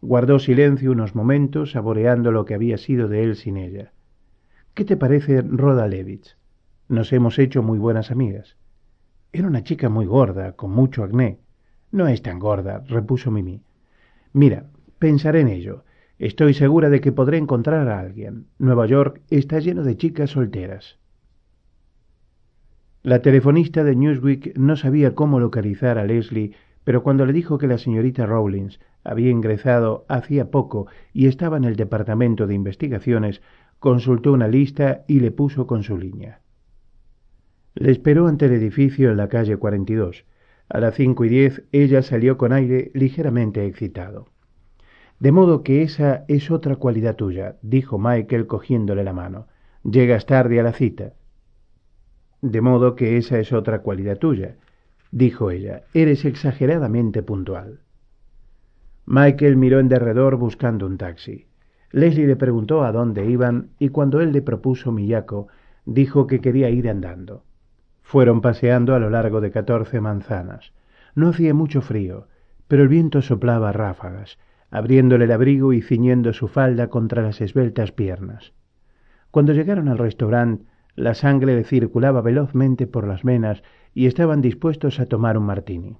Guardó 0.00 0.38
silencio 0.38 0.92
unos 0.92 1.14
momentos, 1.14 1.72
saboreando 1.72 2.30
lo 2.30 2.44
que 2.44 2.54
había 2.54 2.78
sido 2.78 3.08
de 3.08 3.24
él 3.24 3.36
sin 3.36 3.56
ella. 3.56 3.92
¿Qué 4.74 4.84
te 4.84 4.96
parece 4.96 5.42
Rhoda 5.42 5.88
Levitz? 5.88 6.36
Nos 6.88 7.12
hemos 7.12 7.38
hecho 7.38 7.62
muy 7.62 7.78
buenas 7.78 8.10
amigas. 8.10 8.56
Era 9.32 9.48
una 9.48 9.62
chica 9.62 9.88
muy 9.88 10.06
gorda, 10.06 10.52
con 10.52 10.70
mucho 10.70 11.02
acné. 11.02 11.40
No 11.90 12.06
es 12.06 12.22
tan 12.22 12.38
gorda, 12.38 12.84
repuso 12.86 13.30
Mimi. 13.30 13.62
Mira, 14.32 14.66
pensaré 14.98 15.40
en 15.40 15.48
ello. 15.48 15.84
Estoy 16.18 16.54
segura 16.54 16.88
de 16.90 17.00
que 17.00 17.12
podré 17.12 17.36
encontrar 17.38 17.88
a 17.88 17.98
alguien. 17.98 18.46
Nueva 18.58 18.86
York 18.86 19.20
está 19.30 19.58
lleno 19.58 19.82
de 19.82 19.96
chicas 19.96 20.30
solteras. 20.30 20.98
La 23.02 23.22
telefonista 23.22 23.84
de 23.84 23.94
Newsweek 23.94 24.56
no 24.56 24.76
sabía 24.76 25.14
cómo 25.14 25.40
localizar 25.40 25.98
a 25.98 26.04
Leslie, 26.04 26.52
pero 26.88 27.02
cuando 27.02 27.26
le 27.26 27.34
dijo 27.34 27.58
que 27.58 27.66
la 27.66 27.76
señorita 27.76 28.24
Rawlins 28.24 28.80
había 29.04 29.28
ingresado 29.28 30.06
hacía 30.08 30.50
poco 30.50 30.86
y 31.12 31.26
estaba 31.26 31.58
en 31.58 31.64
el 31.64 31.76
departamento 31.76 32.46
de 32.46 32.54
investigaciones, 32.54 33.42
consultó 33.78 34.32
una 34.32 34.48
lista 34.48 35.04
y 35.06 35.20
le 35.20 35.30
puso 35.30 35.66
con 35.66 35.82
su 35.82 35.98
línea. 35.98 36.40
Le 37.74 37.92
esperó 37.92 38.26
ante 38.26 38.46
el 38.46 38.54
edificio 38.54 39.10
en 39.10 39.18
la 39.18 39.28
calle 39.28 39.58
42. 39.58 40.24
A 40.70 40.80
las 40.80 40.94
cinco 40.94 41.26
y 41.26 41.28
diez 41.28 41.62
ella 41.72 42.00
salió 42.00 42.38
con 42.38 42.54
aire 42.54 42.90
ligeramente 42.94 43.66
excitado. 43.66 44.28
De 45.20 45.30
modo 45.30 45.62
que 45.62 45.82
esa 45.82 46.24
es 46.26 46.50
otra 46.50 46.76
cualidad 46.76 47.16
tuya, 47.16 47.56
dijo 47.60 47.98
Michael 47.98 48.46
cogiéndole 48.46 49.04
la 49.04 49.12
mano. 49.12 49.46
Llegas 49.84 50.24
tarde 50.24 50.58
a 50.58 50.62
la 50.62 50.72
cita. 50.72 51.12
De 52.40 52.62
modo 52.62 52.94
que 52.94 53.18
esa 53.18 53.38
es 53.38 53.52
otra 53.52 53.80
cualidad 53.80 54.16
tuya, 54.16 54.56
dijo 55.10 55.50
ella. 55.50 55.82
Eres 55.94 56.24
exageradamente 56.24 57.22
puntual. 57.22 57.80
Michael 59.06 59.56
miró 59.56 59.80
en 59.80 59.88
derredor 59.88 60.36
buscando 60.36 60.86
un 60.86 60.98
taxi. 60.98 61.46
Leslie 61.90 62.26
le 62.26 62.36
preguntó 62.36 62.84
a 62.84 62.92
dónde 62.92 63.24
iban 63.24 63.70
y 63.78 63.88
cuando 63.88 64.20
él 64.20 64.32
le 64.32 64.42
propuso 64.42 64.92
Miyako, 64.92 65.48
dijo 65.86 66.26
que 66.26 66.40
quería 66.40 66.68
ir 66.68 66.88
andando. 66.88 67.44
Fueron 68.02 68.40
paseando 68.40 68.94
a 68.94 68.98
lo 68.98 69.08
largo 69.08 69.40
de 69.40 69.50
catorce 69.50 70.00
manzanas. 70.00 70.72
No 71.14 71.30
hacía 71.30 71.54
mucho 71.54 71.80
frío, 71.80 72.28
pero 72.68 72.82
el 72.82 72.88
viento 72.88 73.22
soplaba 73.22 73.72
ráfagas, 73.72 74.38
abriéndole 74.70 75.24
el 75.24 75.32
abrigo 75.32 75.72
y 75.72 75.80
ciñendo 75.80 76.32
su 76.34 76.48
falda 76.48 76.88
contra 76.88 77.22
las 77.22 77.40
esbeltas 77.40 77.92
piernas. 77.92 78.52
Cuando 79.30 79.52
llegaron 79.52 79.88
al 79.88 79.98
restaurante, 79.98 80.64
la 80.98 81.14
sangre 81.14 81.54
le 81.54 81.62
circulaba 81.62 82.20
velozmente 82.22 82.88
por 82.88 83.06
las 83.06 83.22
venas 83.22 83.62
y 83.94 84.06
estaban 84.06 84.40
dispuestos 84.40 84.98
a 84.98 85.06
tomar 85.06 85.38
un 85.38 85.44
martini. 85.44 85.96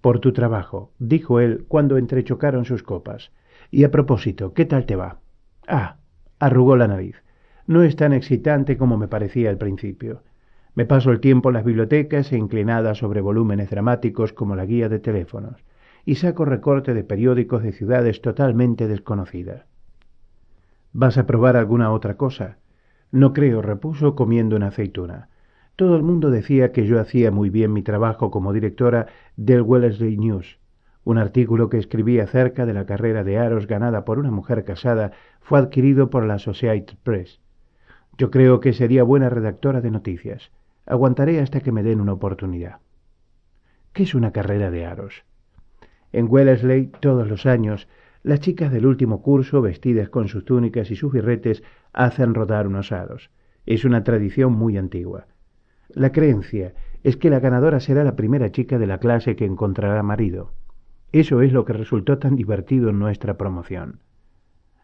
Por 0.00 0.20
tu 0.20 0.32
trabajo, 0.32 0.92
dijo 1.00 1.40
él 1.40 1.64
cuando 1.66 1.98
entrechocaron 1.98 2.64
sus 2.64 2.84
copas. 2.84 3.32
Y 3.72 3.82
a 3.82 3.90
propósito, 3.90 4.54
¿qué 4.54 4.66
tal 4.66 4.86
te 4.86 4.94
va? 4.94 5.18
Ah, 5.66 5.96
arrugó 6.38 6.76
la 6.76 6.86
nariz. 6.86 7.16
No 7.66 7.82
es 7.82 7.96
tan 7.96 8.12
excitante 8.12 8.76
como 8.76 8.96
me 8.96 9.08
parecía 9.08 9.50
al 9.50 9.58
principio. 9.58 10.22
Me 10.76 10.86
paso 10.86 11.10
el 11.10 11.20
tiempo 11.20 11.50
en 11.50 11.54
las 11.54 11.64
bibliotecas 11.64 12.32
e 12.32 12.38
inclinada 12.38 12.94
sobre 12.94 13.20
volúmenes 13.20 13.70
dramáticos 13.70 14.32
como 14.32 14.54
la 14.54 14.64
guía 14.64 14.88
de 14.88 15.00
teléfonos, 15.00 15.64
y 16.04 16.16
saco 16.16 16.44
recorte 16.44 16.94
de 16.94 17.02
periódicos 17.02 17.64
de 17.64 17.72
ciudades 17.72 18.22
totalmente 18.22 18.86
desconocidas. 18.86 19.66
¿Vas 20.92 21.18
a 21.18 21.26
probar 21.26 21.56
alguna 21.56 21.90
otra 21.90 22.16
cosa? 22.16 22.58
No 23.12 23.34
creo, 23.34 23.60
repuso 23.60 24.16
comiendo 24.16 24.56
una 24.56 24.68
aceituna. 24.68 25.28
Todo 25.76 25.96
el 25.96 26.02
mundo 26.02 26.30
decía 26.30 26.72
que 26.72 26.86
yo 26.86 26.98
hacía 26.98 27.30
muy 27.30 27.50
bien 27.50 27.72
mi 27.72 27.82
trabajo 27.82 28.30
como 28.30 28.52
directora 28.52 29.06
del 29.36 29.62
Wellesley 29.62 30.16
News, 30.16 30.58
un 31.04 31.18
artículo 31.18 31.68
que 31.68 31.78
escribí 31.78 32.20
acerca 32.20 32.64
de 32.64 32.74
la 32.74 32.86
carrera 32.86 33.22
de 33.24 33.38
aros 33.38 33.66
ganada 33.66 34.04
por 34.04 34.18
una 34.18 34.30
mujer 34.30 34.64
casada 34.64 35.12
fue 35.40 35.58
adquirido 35.58 36.10
por 36.10 36.24
la 36.24 36.34
Associated 36.34 36.96
Press. 37.02 37.40
Yo 38.16 38.30
creo 38.30 38.60
que 38.60 38.72
sería 38.72 39.02
buena 39.02 39.28
redactora 39.28 39.80
de 39.80 39.90
noticias. 39.90 40.50
Aguantaré 40.86 41.40
hasta 41.40 41.60
que 41.60 41.72
me 41.72 41.82
den 41.82 42.00
una 42.00 42.12
oportunidad. 42.12 42.78
¿Qué 43.92 44.04
es 44.04 44.14
una 44.14 44.32
carrera 44.32 44.70
de 44.70 44.86
aros? 44.86 45.24
En 46.12 46.28
Wellesley, 46.30 46.92
todos 47.00 47.28
los 47.28 47.46
años, 47.46 47.88
las 48.22 48.40
chicas 48.40 48.70
del 48.70 48.86
último 48.86 49.22
curso, 49.22 49.60
vestidas 49.60 50.08
con 50.08 50.28
sus 50.28 50.44
túnicas 50.44 50.90
y 50.90 50.96
sus 50.96 51.12
birretes, 51.12 51.64
hacen 51.92 52.34
rodar 52.34 52.66
unos 52.66 52.92
aros. 52.92 53.30
Es 53.66 53.84
una 53.84 54.04
tradición 54.04 54.52
muy 54.52 54.76
antigua. 54.76 55.26
La 55.88 56.12
creencia 56.12 56.74
es 57.02 57.16
que 57.16 57.30
la 57.30 57.40
ganadora 57.40 57.80
será 57.80 58.04
la 58.04 58.16
primera 58.16 58.50
chica 58.50 58.78
de 58.78 58.86
la 58.86 58.98
clase 58.98 59.36
que 59.36 59.44
encontrará 59.44 60.02
marido. 60.02 60.52
Eso 61.12 61.42
es 61.42 61.52
lo 61.52 61.64
que 61.64 61.74
resultó 61.74 62.18
tan 62.18 62.36
divertido 62.36 62.88
en 62.90 62.98
nuestra 62.98 63.36
promoción. 63.36 64.00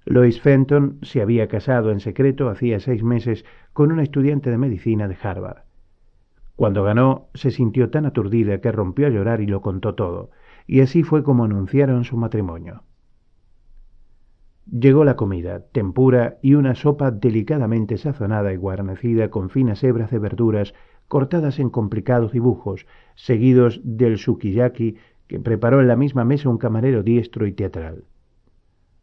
Lois 0.04 0.40
Fenton 0.40 0.98
se 1.02 1.22
había 1.22 1.48
casado 1.48 1.90
en 1.90 2.00
secreto 2.00 2.48
hacía 2.48 2.80
seis 2.80 3.02
meses 3.02 3.44
con 3.72 3.92
una 3.92 4.02
estudiante 4.02 4.50
de 4.50 4.58
medicina 4.58 5.08
de 5.08 5.16
Harvard. 5.22 5.64
Cuando 6.56 6.82
ganó, 6.82 7.28
se 7.34 7.50
sintió 7.50 7.90
tan 7.90 8.04
aturdida 8.04 8.60
que 8.60 8.72
rompió 8.72 9.06
a 9.06 9.10
llorar 9.10 9.40
y 9.40 9.46
lo 9.46 9.60
contó 9.60 9.94
todo, 9.94 10.30
y 10.66 10.80
así 10.80 11.02
fue 11.02 11.22
como 11.22 11.44
anunciaron 11.44 12.04
su 12.04 12.16
matrimonio. 12.16 12.82
Llegó 14.70 15.04
la 15.04 15.16
comida, 15.16 15.60
tempura 15.72 16.36
y 16.42 16.54
una 16.54 16.74
sopa 16.74 17.10
delicadamente 17.10 17.96
sazonada 17.96 18.52
y 18.52 18.56
guarnecida 18.56 19.30
con 19.30 19.48
finas 19.48 19.82
hebras 19.82 20.10
de 20.10 20.18
verduras 20.18 20.74
cortadas 21.08 21.58
en 21.58 21.70
complicados 21.70 22.32
dibujos, 22.32 22.86
seguidos 23.14 23.80
del 23.82 24.18
sukiyaki 24.18 24.96
que 25.26 25.40
preparó 25.40 25.80
en 25.80 25.88
la 25.88 25.96
misma 25.96 26.24
mesa 26.24 26.50
un 26.50 26.58
camarero 26.58 27.02
diestro 27.02 27.46
y 27.46 27.52
teatral. 27.52 28.04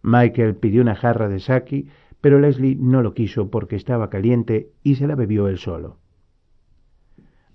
Michael 0.04 0.56
pidió 0.56 0.84
una 0.84 0.96
jarra 0.96 1.30
de 1.30 1.40
saki, 1.40 1.88
pero 2.22 2.40
Leslie 2.40 2.76
no 2.76 3.02
lo 3.02 3.16
quiso 3.16 3.50
porque 3.50 3.76
estaba 3.76 4.12
caliente 4.12 4.70
y 4.84 4.96
se 4.96 5.08
la 5.08 5.16
bebió 5.16 5.48
él 5.48 5.58
solo. 5.58 5.98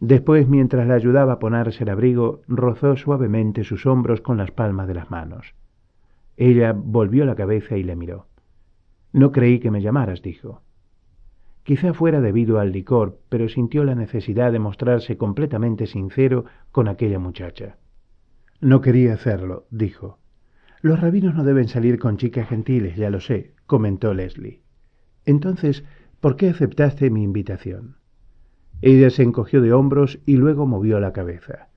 Después, 0.01 0.49
mientras 0.49 0.89
la 0.89 0.95
ayudaba 0.95 1.35
a 1.35 1.39
ponerse 1.39 1.85
el 1.85 1.91
abrigo, 1.91 2.41
rozó 2.49 2.97
suavemente 2.97 3.63
sus 3.63 3.87
hombros 3.87 4.21
con 4.21 4.37
las 4.37 4.51
palmas 4.51 4.89
de 4.89 4.95
las 4.95 5.11
manos. 5.11 5.55
Ella 6.41 6.73
volvió 6.73 7.27
la 7.27 7.35
cabeza 7.35 7.77
y 7.77 7.83
le 7.83 7.97
miró. 7.97 8.27
No 9.13 9.31
creí 9.31 9.59
que 9.61 9.71
me 9.71 9.83
llamaras, 9.83 10.23
dijo. 10.23 10.63
Quizá 11.65 11.93
fuera 11.93 12.23
debido 12.23 12.59
al 12.59 12.73
licor, 12.73 13.21
pero 13.29 13.47
sintió 13.51 13.85
la 13.85 13.95
necesidad 13.95 14.51
de 14.51 14.59
mostrarse 14.59 15.19
completamente 15.19 15.87
sincero 15.87 16.47
con 16.73 16.89
aquella 16.89 17.19
muchacha. 17.19 17.77
No 18.59 18.81
quería 18.81 19.13
hacerlo, 19.13 19.67
dijo. 19.71 20.19
Los 20.81 20.99
rabinos 20.99 21.35
no 21.35 21.45
deben 21.45 21.69
salir 21.69 21.99
con 21.99 22.17
chicas 22.17 22.49
gentiles, 22.49 22.97
ya 22.97 23.11
lo 23.11 23.21
sé, 23.21 23.53
comentó 23.67 24.15
Leslie. 24.15 24.63
Entonces, 25.27 25.85
¿por 26.21 26.37
qué 26.37 26.49
aceptaste 26.49 27.11
mi 27.11 27.23
invitación? 27.23 27.97
Ella 28.81 29.11
se 29.11 29.25
encogió 29.25 29.61
de 29.61 29.75
hombros 29.75 30.21
y 30.25 30.37
luego 30.37 30.67
movió 30.67 31.01
la 31.01 31.13
cabeza. 31.13 31.69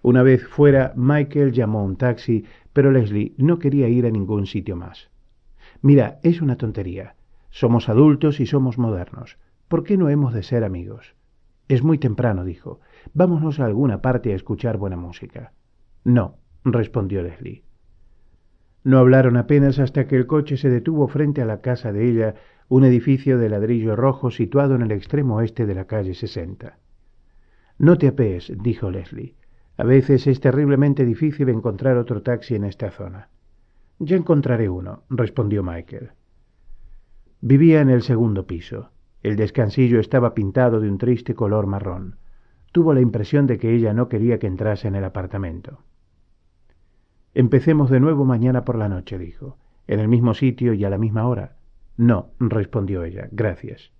Una 0.00 0.22
vez 0.22 0.46
fuera, 0.46 0.92
Michael 0.94 1.50
llamó 1.50 1.84
un 1.84 1.96
taxi, 1.96 2.44
pero 2.76 2.92
Leslie 2.92 3.32
no 3.38 3.58
quería 3.58 3.88
ir 3.88 4.04
a 4.04 4.10
ningún 4.10 4.44
sitio 4.44 4.76
más. 4.76 5.08
Mira, 5.80 6.20
es 6.22 6.42
una 6.42 6.58
tontería. 6.58 7.14
Somos 7.48 7.88
adultos 7.88 8.38
y 8.38 8.44
somos 8.44 8.76
modernos. 8.76 9.38
¿Por 9.66 9.82
qué 9.82 9.96
no 9.96 10.10
hemos 10.10 10.34
de 10.34 10.42
ser 10.42 10.62
amigos? 10.62 11.14
Es 11.68 11.82
muy 11.82 11.96
temprano, 11.96 12.44
dijo. 12.44 12.80
Vámonos 13.14 13.60
a 13.60 13.64
alguna 13.64 14.02
parte 14.02 14.34
a 14.34 14.36
escuchar 14.36 14.76
buena 14.76 14.98
música. 14.98 15.54
No, 16.04 16.36
respondió 16.64 17.22
Leslie. 17.22 17.64
No 18.84 18.98
hablaron 18.98 19.38
apenas 19.38 19.78
hasta 19.78 20.06
que 20.06 20.16
el 20.16 20.26
coche 20.26 20.58
se 20.58 20.68
detuvo 20.68 21.08
frente 21.08 21.40
a 21.40 21.46
la 21.46 21.62
casa 21.62 21.94
de 21.94 22.06
ella, 22.06 22.34
un 22.68 22.84
edificio 22.84 23.38
de 23.38 23.48
ladrillo 23.48 23.96
rojo 23.96 24.30
situado 24.30 24.74
en 24.74 24.82
el 24.82 24.92
extremo 24.92 25.36
oeste 25.36 25.64
de 25.64 25.74
la 25.74 25.86
calle 25.86 26.12
60. 26.12 26.76
No 27.78 27.96
te 27.96 28.08
apees, 28.08 28.52
dijo 28.62 28.90
Leslie. 28.90 29.34
A 29.78 29.84
veces 29.84 30.26
es 30.26 30.40
terriblemente 30.40 31.04
difícil 31.04 31.48
encontrar 31.48 31.98
otro 31.98 32.22
taxi 32.22 32.54
en 32.54 32.64
esta 32.64 32.90
zona. 32.90 33.28
Ya 33.98 34.16
encontraré 34.16 34.68
uno, 34.68 35.02
respondió 35.10 35.62
Michael. 35.62 36.10
Vivía 37.40 37.80
en 37.80 37.90
el 37.90 38.02
segundo 38.02 38.46
piso. 38.46 38.90
El 39.22 39.36
descansillo 39.36 40.00
estaba 40.00 40.34
pintado 40.34 40.80
de 40.80 40.88
un 40.88 40.98
triste 40.98 41.34
color 41.34 41.66
marrón. 41.66 42.16
Tuvo 42.72 42.94
la 42.94 43.00
impresión 43.00 43.46
de 43.46 43.58
que 43.58 43.74
ella 43.74 43.92
no 43.92 44.08
quería 44.08 44.38
que 44.38 44.46
entrase 44.46 44.88
en 44.88 44.94
el 44.94 45.04
apartamento. 45.04 45.80
Empecemos 47.34 47.90
de 47.90 48.00
nuevo 48.00 48.24
mañana 48.24 48.64
por 48.64 48.76
la 48.76 48.88
noche, 48.88 49.18
dijo. 49.18 49.58
¿En 49.86 50.00
el 50.00 50.08
mismo 50.08 50.32
sitio 50.34 50.72
y 50.72 50.84
a 50.84 50.90
la 50.90 50.98
misma 50.98 51.26
hora? 51.28 51.56
No, 51.96 52.30
respondió 52.40 53.04
ella, 53.04 53.28
gracias. 53.30 53.92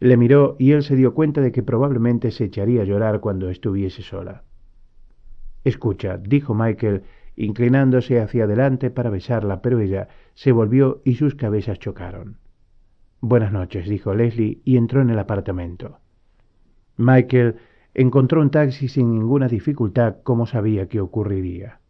Le 0.00 0.16
miró 0.16 0.56
y 0.58 0.72
él 0.72 0.82
se 0.82 0.96
dio 0.96 1.14
cuenta 1.14 1.40
de 1.40 1.50
que 1.50 1.62
probablemente 1.62 2.30
se 2.30 2.44
echaría 2.44 2.82
a 2.82 2.84
llorar 2.84 3.20
cuando 3.20 3.50
estuviese 3.50 4.02
sola. 4.02 4.44
Escucha, 5.64 6.16
dijo 6.16 6.54
Michael, 6.54 7.02
inclinándose 7.36 8.20
hacia 8.20 8.44
adelante 8.44 8.90
para 8.90 9.10
besarla, 9.10 9.62
pero 9.62 9.80
ella 9.80 10.08
se 10.34 10.52
volvió 10.52 11.02
y 11.04 11.14
sus 11.14 11.34
cabezas 11.34 11.78
chocaron. 11.78 12.38
Buenas 13.20 13.52
noches, 13.52 13.88
dijo 13.88 14.14
Leslie 14.14 14.60
y 14.64 14.76
entró 14.76 15.02
en 15.02 15.10
el 15.10 15.18
apartamento. 15.18 15.98
Michael 16.96 17.56
encontró 17.94 18.40
un 18.40 18.50
taxi 18.50 18.88
sin 18.88 19.10
ninguna 19.10 19.48
dificultad 19.48 20.16
como 20.22 20.46
sabía 20.46 20.88
que 20.88 21.00
ocurriría. 21.00 21.80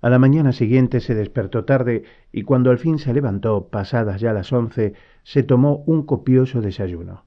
A 0.00 0.10
la 0.10 0.18
mañana 0.18 0.50
siguiente 0.50 0.98
se 0.98 1.14
despertó 1.14 1.64
tarde 1.64 2.02
y 2.32 2.42
cuando 2.42 2.70
al 2.70 2.78
fin 2.78 2.98
se 2.98 3.14
levantó, 3.14 3.68
pasadas 3.68 4.20
ya 4.20 4.32
las 4.32 4.52
once, 4.52 4.94
se 5.22 5.44
tomó 5.44 5.84
un 5.86 6.04
copioso 6.04 6.60
desayuno. 6.60 7.24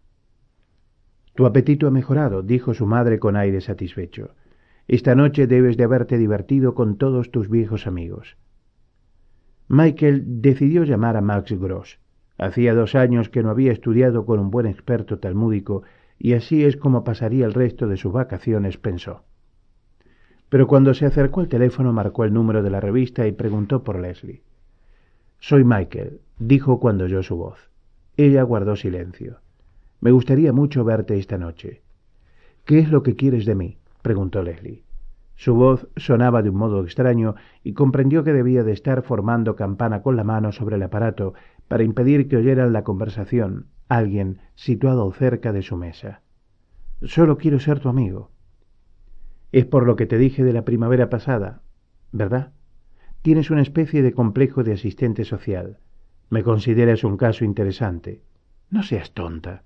Tu 1.36 1.46
apetito 1.46 1.88
ha 1.88 1.92
mejorado, 1.92 2.42
dijo 2.44 2.74
su 2.74 2.86
madre 2.86 3.20
con 3.20 3.36
aire 3.36 3.60
satisfecho. 3.60 4.32
Esta 4.88 5.16
noche 5.16 5.48
debes 5.48 5.76
de 5.76 5.84
haberte 5.84 6.18
divertido 6.18 6.74
con 6.76 6.98
todos 6.98 7.30
tus 7.30 7.50
viejos 7.50 7.88
amigos. 7.88 8.38
Michael 9.68 10.42
decidió 10.42 10.84
llamar 10.84 11.18
a 11.18 11.22
Max 11.22 11.52
Gross. 11.52 12.00
Hacía 12.38 12.74
dos 12.74 12.96
años 12.96 13.30
que 13.30 13.44
no 13.44 13.50
había 13.50 13.72
estudiado 13.72 14.26
con 14.26 14.40
un 14.40 14.50
buen 14.50 14.66
experto 14.66 15.20
talmúdico 15.20 15.84
y 16.18 16.34
así 16.34 16.64
es 16.64 16.78
como 16.78 17.04
pasaría 17.04 17.46
el 17.46 17.54
resto 17.54 17.88
de 17.88 17.98
sus 17.98 18.14
vacaciones, 18.14 18.78
pensó. 18.78 19.24
Pero 20.48 20.68
cuando 20.68 20.94
se 20.94 21.06
acercó 21.06 21.42
al 21.42 21.50
teléfono 21.50 21.92
marcó 21.92 22.24
el 22.24 22.34
número 22.34 22.64
de 22.64 22.70
la 22.70 22.80
revista 22.80 23.28
y 23.28 23.34
preguntó 23.34 23.84
por 23.84 24.00
Leslie. 24.00 24.44
Soy 25.40 25.66
Michael, 25.66 26.22
dijo 26.40 26.80
cuando 26.80 27.06
oyó 27.06 27.24
su 27.24 27.36
voz. 27.36 27.70
Ella 28.16 28.44
guardó 28.44 28.76
silencio. 28.76 29.40
Me 30.06 30.12
gustaría 30.12 30.54
mucho 30.54 30.84
verte 30.84 31.18
esta 31.18 31.40
noche. 31.40 31.82
¿Qué 32.64 32.78
es 32.78 32.92
lo 32.92 33.02
que 33.02 33.16
quieres 33.16 33.44
de 33.48 33.56
mí? 33.56 33.80
preguntó 34.04 34.44
Leslie. 34.44 34.84
Su 35.34 35.56
voz 35.56 35.88
sonaba 35.96 36.44
de 36.44 36.52
un 36.52 36.58
modo 36.58 36.84
extraño 36.84 37.34
y 37.64 37.74
comprendió 37.74 38.24
que 38.24 38.32
debía 38.32 38.64
de 38.64 38.72
estar 38.72 39.02
formando 39.02 39.56
campana 39.56 40.04
con 40.04 40.16
la 40.16 40.24
mano 40.24 40.52
sobre 40.52 40.76
el 40.76 40.84
aparato 40.84 41.34
para 41.68 41.82
impedir 41.82 42.28
que 42.28 42.38
oyeran 42.38 42.72
la 42.72 42.84
conversación 42.84 43.66
alguien 43.90 44.42
situado 44.54 45.12
cerca 45.12 45.52
de 45.52 45.64
su 45.64 45.76
mesa. 45.76 46.22
Solo 47.02 47.40
quiero 47.40 47.60
ser 47.60 47.80
tu 47.80 47.90
amigo. 47.90 48.30
Es 49.52 49.66
por 49.66 49.88
lo 49.88 49.96
que 49.96 50.06
te 50.06 50.20
dije 50.20 50.44
de 50.44 50.54
la 50.54 50.66
primavera 50.66 51.10
pasada, 51.10 51.64
¿verdad? 52.12 52.52
Tienes 53.24 53.50
una 53.50 53.64
especie 53.64 54.04
de 54.04 54.14
complejo 54.14 54.64
de 54.64 54.74
asistente 54.74 55.26
social. 55.26 55.80
Me 56.30 56.44
consideras 56.44 57.04
un 57.04 57.18
caso 57.18 57.44
interesante. 57.44 58.22
No 58.70 58.84
seas 58.84 59.12
tonta. 59.12 59.64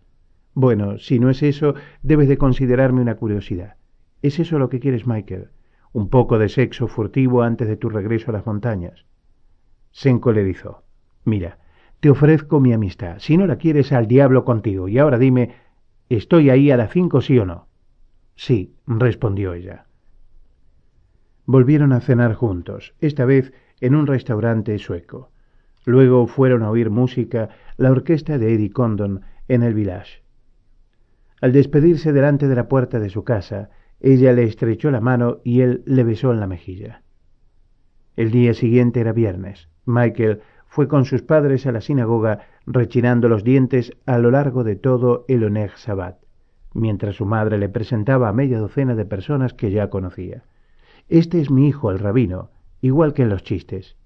Bueno, 0.54 0.98
si 0.98 1.20
no 1.20 1.30
es 1.30 1.44
eso, 1.44 1.76
debes 2.02 2.28
de 2.28 2.38
considerarme 2.38 3.02
una 3.02 3.16
curiosidad. 3.16 3.76
¿Es 4.22 4.40
eso 4.40 4.60
lo 4.60 4.70
que 4.70 4.80
quieres, 4.80 5.08
Michael? 5.08 5.50
un 5.92 6.10
poco 6.10 6.38
de 6.38 6.50
sexo 6.50 6.88
furtivo 6.88 7.42
antes 7.42 7.68
de 7.68 7.78
tu 7.78 7.90
regreso 7.90 8.30
a 8.30 8.34
las 8.34 8.46
montañas. 8.46 9.06
Se 9.92 10.10
encolerizó. 10.10 10.84
Mira, 11.26 11.60
te 12.00 12.10
ofrezco 12.10 12.60
mi 12.60 12.74
amistad. 12.74 13.18
Si 13.20 13.38
no 13.38 13.48
la 13.48 13.58
quieres, 13.58 13.92
al 13.92 14.08
diablo 14.08 14.46
contigo. 14.46 14.88
Y 14.88 15.00
ahora 15.00 15.18
dime, 15.18 15.56
¿estoy 16.10 16.50
ahí 16.50 16.72
a 16.72 16.78
las 16.78 16.92
cinco, 16.92 17.22
sí 17.22 17.38
o 17.40 17.46
no? 17.46 17.68
Sí, 18.36 18.76
respondió 18.86 19.54
ella. 19.54 19.86
Volvieron 21.46 21.92
a 21.94 22.00
cenar 22.00 22.36
juntos, 22.36 22.94
esta 23.00 23.26
vez 23.26 23.52
en 23.82 23.96
un 23.96 24.06
restaurante 24.06 24.78
sueco. 24.78 25.32
Luego 25.86 26.28
fueron 26.28 26.62
a 26.62 26.70
oír 26.70 26.92
música 26.92 27.50
la 27.78 27.90
orquesta 27.90 28.38
de 28.38 28.54
Eddie 28.54 28.72
Condon 28.72 29.22
en 29.48 29.64
el 29.64 29.74
village. 29.74 30.22
Al 31.42 31.52
despedirse 31.54 32.12
delante 32.14 32.48
de 32.48 32.56
la 32.56 32.68
puerta 32.68 33.00
de 33.00 33.10
su 33.10 33.24
casa, 33.24 33.70
ella 34.00 34.34
le 34.34 34.44
estrechó 34.44 34.92
la 34.92 35.02
mano 35.02 35.40
y 35.44 35.62
él 35.62 35.84
le 35.86 36.04
besó 36.04 36.32
en 36.32 36.40
la 36.40 36.48
mejilla. 36.48 37.04
El 38.16 38.32
día 38.32 38.54
siguiente 38.54 39.00
era 39.00 39.14
viernes. 39.14 39.70
Michael 39.86 40.42
fue 40.68 40.88
con 40.88 41.06
sus 41.06 41.22
padres 41.22 41.66
a 41.66 41.72
la 41.72 41.82
sinagoga 41.82 42.42
rechinando 42.66 43.28
los 43.28 43.44
dientes 43.44 43.92
a 44.06 44.18
lo 44.20 44.32
largo 44.32 44.64
de 44.64 44.76
todo 44.76 45.26
el 45.28 45.44
Oneg 45.44 45.78
Sabbat, 45.78 46.18
mientras 46.74 47.16
su 47.16 47.26
madre 47.26 47.58
le 47.58 47.70
presentaba 47.70 48.30
a 48.30 48.34
media 48.34 48.60
docena 48.60 48.96
de 48.96 49.06
personas 49.06 49.54
que 49.54 49.72
ya 49.72 49.90
conocía. 49.90 50.44
Este 51.08 51.42
es 51.42 51.50
mi 51.50 51.68
hijo, 51.68 51.92
el 51.92 52.00
rabino, 52.00 52.52
igual 52.82 53.14
que 53.14 53.24
en 53.24 53.30
los 53.30 53.44
chistes. 53.44 53.98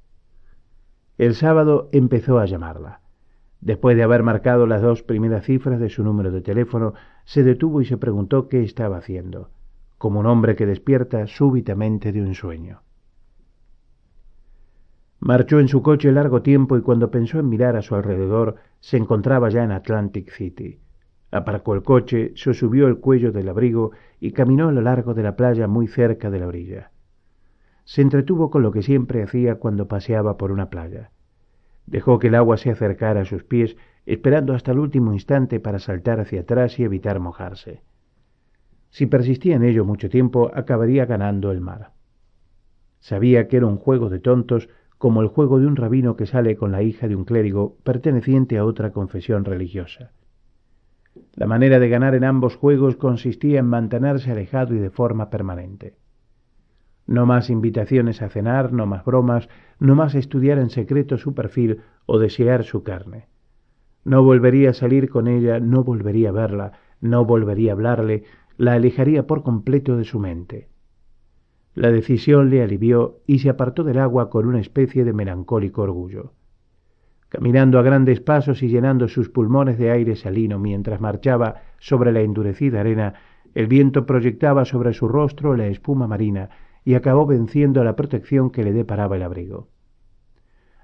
El 1.18 1.36
sábado 1.36 1.90
empezó 1.92 2.40
a 2.40 2.46
llamarla. 2.46 3.03
Después 3.64 3.96
de 3.96 4.04
haber 4.04 4.24
marcado 4.24 4.68
las 4.68 4.82
dos 4.82 5.04
primeras 5.04 5.46
cifras 5.46 5.80
de 5.80 5.90
su 5.90 6.04
número 6.04 6.32
de 6.32 6.42
teléfono, 6.42 6.94
se 7.24 7.44
detuvo 7.44 7.80
y 7.82 7.86
se 7.86 7.98
preguntó 7.98 8.50
qué 8.50 8.62
estaba 8.62 8.98
haciendo 8.98 9.50
como 10.04 10.20
un 10.20 10.26
hombre 10.26 10.58
que 10.58 10.66
despierta 10.66 11.28
súbitamente 11.28 12.12
de 12.12 12.22
un 12.22 12.36
sueño. 12.36 12.82
Marchó 15.22 15.62
en 15.62 15.70
su 15.70 15.82
coche 15.82 16.12
largo 16.12 16.42
tiempo 16.42 16.76
y 16.76 16.82
cuando 16.82 17.10
pensó 17.10 17.40
en 17.40 17.48
mirar 17.48 17.78
a 17.78 17.82
su 17.82 17.96
alrededor 17.96 18.56
se 18.82 18.98
encontraba 18.98 19.48
ya 19.48 19.64
en 19.64 19.72
Atlantic 19.72 20.30
City. 20.32 20.82
Aparcó 21.32 21.74
el 21.74 21.84
coche, 21.84 22.34
se 22.36 22.54
subió 22.54 22.90
el 22.90 22.98
cuello 22.98 23.32
del 23.32 23.48
abrigo 23.48 23.92
y 24.20 24.34
caminó 24.34 24.68
a 24.68 24.74
lo 24.74 24.82
largo 24.82 25.14
de 25.14 25.24
la 25.24 25.38
playa 25.38 25.70
muy 25.70 25.88
cerca 25.88 26.30
de 26.30 26.40
la 26.40 26.48
orilla. 26.48 26.92
Se 27.86 28.02
entretuvo 28.02 28.50
con 28.50 28.62
lo 28.62 28.74
que 28.74 28.84
siempre 28.84 29.24
hacía 29.24 29.56
cuando 29.56 29.88
paseaba 29.88 30.36
por 30.36 30.52
una 30.52 30.70
playa. 30.70 31.12
Dejó 31.86 32.20
que 32.20 32.28
el 32.28 32.36
agua 32.36 32.58
se 32.58 32.72
acercara 32.72 33.22
a 33.22 33.26
sus 33.26 33.44
pies, 33.44 33.76
esperando 34.06 34.54
hasta 34.54 34.72
el 34.72 34.80
último 34.80 35.14
instante 35.14 35.60
para 35.60 35.80
saltar 35.80 36.20
hacia 36.20 36.42
atrás 36.42 36.80
y 36.80 36.84
evitar 36.84 37.20
mojarse. 37.20 37.82
Si 38.90 39.06
persistía 39.08 39.56
en 39.56 39.64
ello 39.64 39.86
mucho 39.86 40.10
tiempo, 40.10 40.52
acabaría 40.54 41.06
ganando 41.06 41.52
el 41.52 41.62
mar. 41.62 41.92
Sabía 43.00 43.48
que 43.48 43.58
era 43.58 43.66
un 43.66 43.78
juego 43.78 44.10
de 44.10 44.20
tontos 44.20 44.70
como 44.98 45.22
el 45.22 45.28
juego 45.28 45.60
de 45.60 45.68
un 45.68 45.76
rabino 45.76 46.16
que 46.16 46.26
sale 46.26 46.56
con 46.56 46.72
la 46.72 46.84
hija 46.84 47.08
de 47.08 47.16
un 47.16 47.26
clérigo 47.26 47.76
perteneciente 47.84 48.58
a 48.58 48.66
otra 48.66 48.92
confesión 48.92 49.44
religiosa. 49.44 50.12
La 51.34 51.48
manera 51.48 51.80
de 51.80 51.90
ganar 51.90 52.16
en 52.16 52.24
ambos 52.24 52.56
juegos 52.56 52.96
consistía 52.96 53.60
en 53.60 53.66
mantenerse 53.66 54.32
alejado 54.32 54.76
y 54.76 54.80
de 54.80 54.90
forma 54.90 55.30
permanente. 55.30 55.96
No 57.06 57.26
más 57.26 57.50
invitaciones 57.50 58.22
a 58.22 58.30
cenar, 58.30 58.72
no 58.72 58.86
más 58.86 59.04
bromas, 59.04 59.50
no 59.84 59.96
más 59.96 60.16
estudiar 60.16 60.60
en 60.60 60.70
secreto 60.70 61.18
su 61.18 61.36
perfil 61.36 61.82
o 62.06 62.18
desear 62.18 62.64
su 62.64 62.84
carne. 62.84 63.28
No 64.06 64.24
volvería 64.24 64.70
a 64.70 64.74
salir 64.74 65.10
con 65.10 65.28
ella, 65.28 65.60
no 65.60 65.84
volvería 65.84 66.30
a 66.30 66.32
verla, 66.32 66.72
no 67.02 67.26
volvería 67.26 67.72
a 67.72 67.76
hablarle, 67.76 68.24
la 68.58 68.74
alejaría 68.74 69.28
por 69.28 69.44
completo 69.44 69.98
de 69.98 70.06
su 70.06 70.20
mente. 70.20 70.70
La 71.76 71.92
decisión 71.92 72.50
le 72.50 72.64
alivió 72.64 73.20
y 73.28 73.40
se 73.40 73.50
apartó 73.50 73.84
del 73.84 74.00
agua 74.00 74.30
con 74.30 74.46
una 74.46 74.62
especie 74.62 75.04
de 75.04 75.12
melancólico 75.12 75.82
orgullo. 75.82 76.32
caminando 77.28 77.78
a 77.78 77.82
grandes 77.82 78.22
pasos 78.22 78.64
y 78.64 78.70
llenando 78.70 79.10
sus 79.10 79.28
pulmones 79.30 79.78
de 79.78 79.92
aire 79.92 80.16
salino 80.16 80.60
mientras 80.60 81.02
marchaba 81.02 81.56
sobre 81.80 82.14
la 82.14 82.22
endurecida 82.22 82.80
arena, 82.80 83.16
el 83.54 83.68
viento 83.68 84.06
proyectaba 84.06 84.64
sobre 84.64 84.94
su 84.94 85.10
rostro 85.10 85.58
la 85.58 85.68
espuma 85.68 86.08
marina 86.08 86.52
y 86.86 86.94
acabó 86.94 87.26
venciendo 87.26 87.84
la 87.84 87.96
protección 87.96 88.50
que 88.50 88.64
le 88.64 88.72
deparaba 88.72 89.16
el 89.16 89.24
abrigo. 89.24 89.73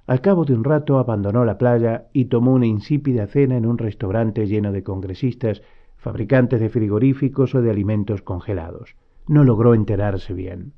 Al 0.10 0.22
cabo 0.22 0.44
de 0.44 0.56
un 0.56 0.64
rato 0.64 0.98
abandonó 0.98 1.46
la 1.46 1.60
playa 1.60 2.08
y 2.14 2.26
tomó 2.26 2.54
una 2.54 2.66
insípida 2.66 3.28
cena 3.28 3.58
en 3.58 3.68
un 3.68 3.78
restaurante 3.78 4.48
lleno 4.48 4.72
de 4.72 4.82
congresistas, 4.82 5.62
fabricantes 5.98 6.60
de 6.60 6.70
frigoríficos 6.70 7.54
o 7.54 7.62
de 7.62 7.70
alimentos 7.70 8.24
congelados. 8.24 8.96
No 9.28 9.44
logró 9.44 9.76
enterarse 9.76 10.34
bien. 10.34 10.74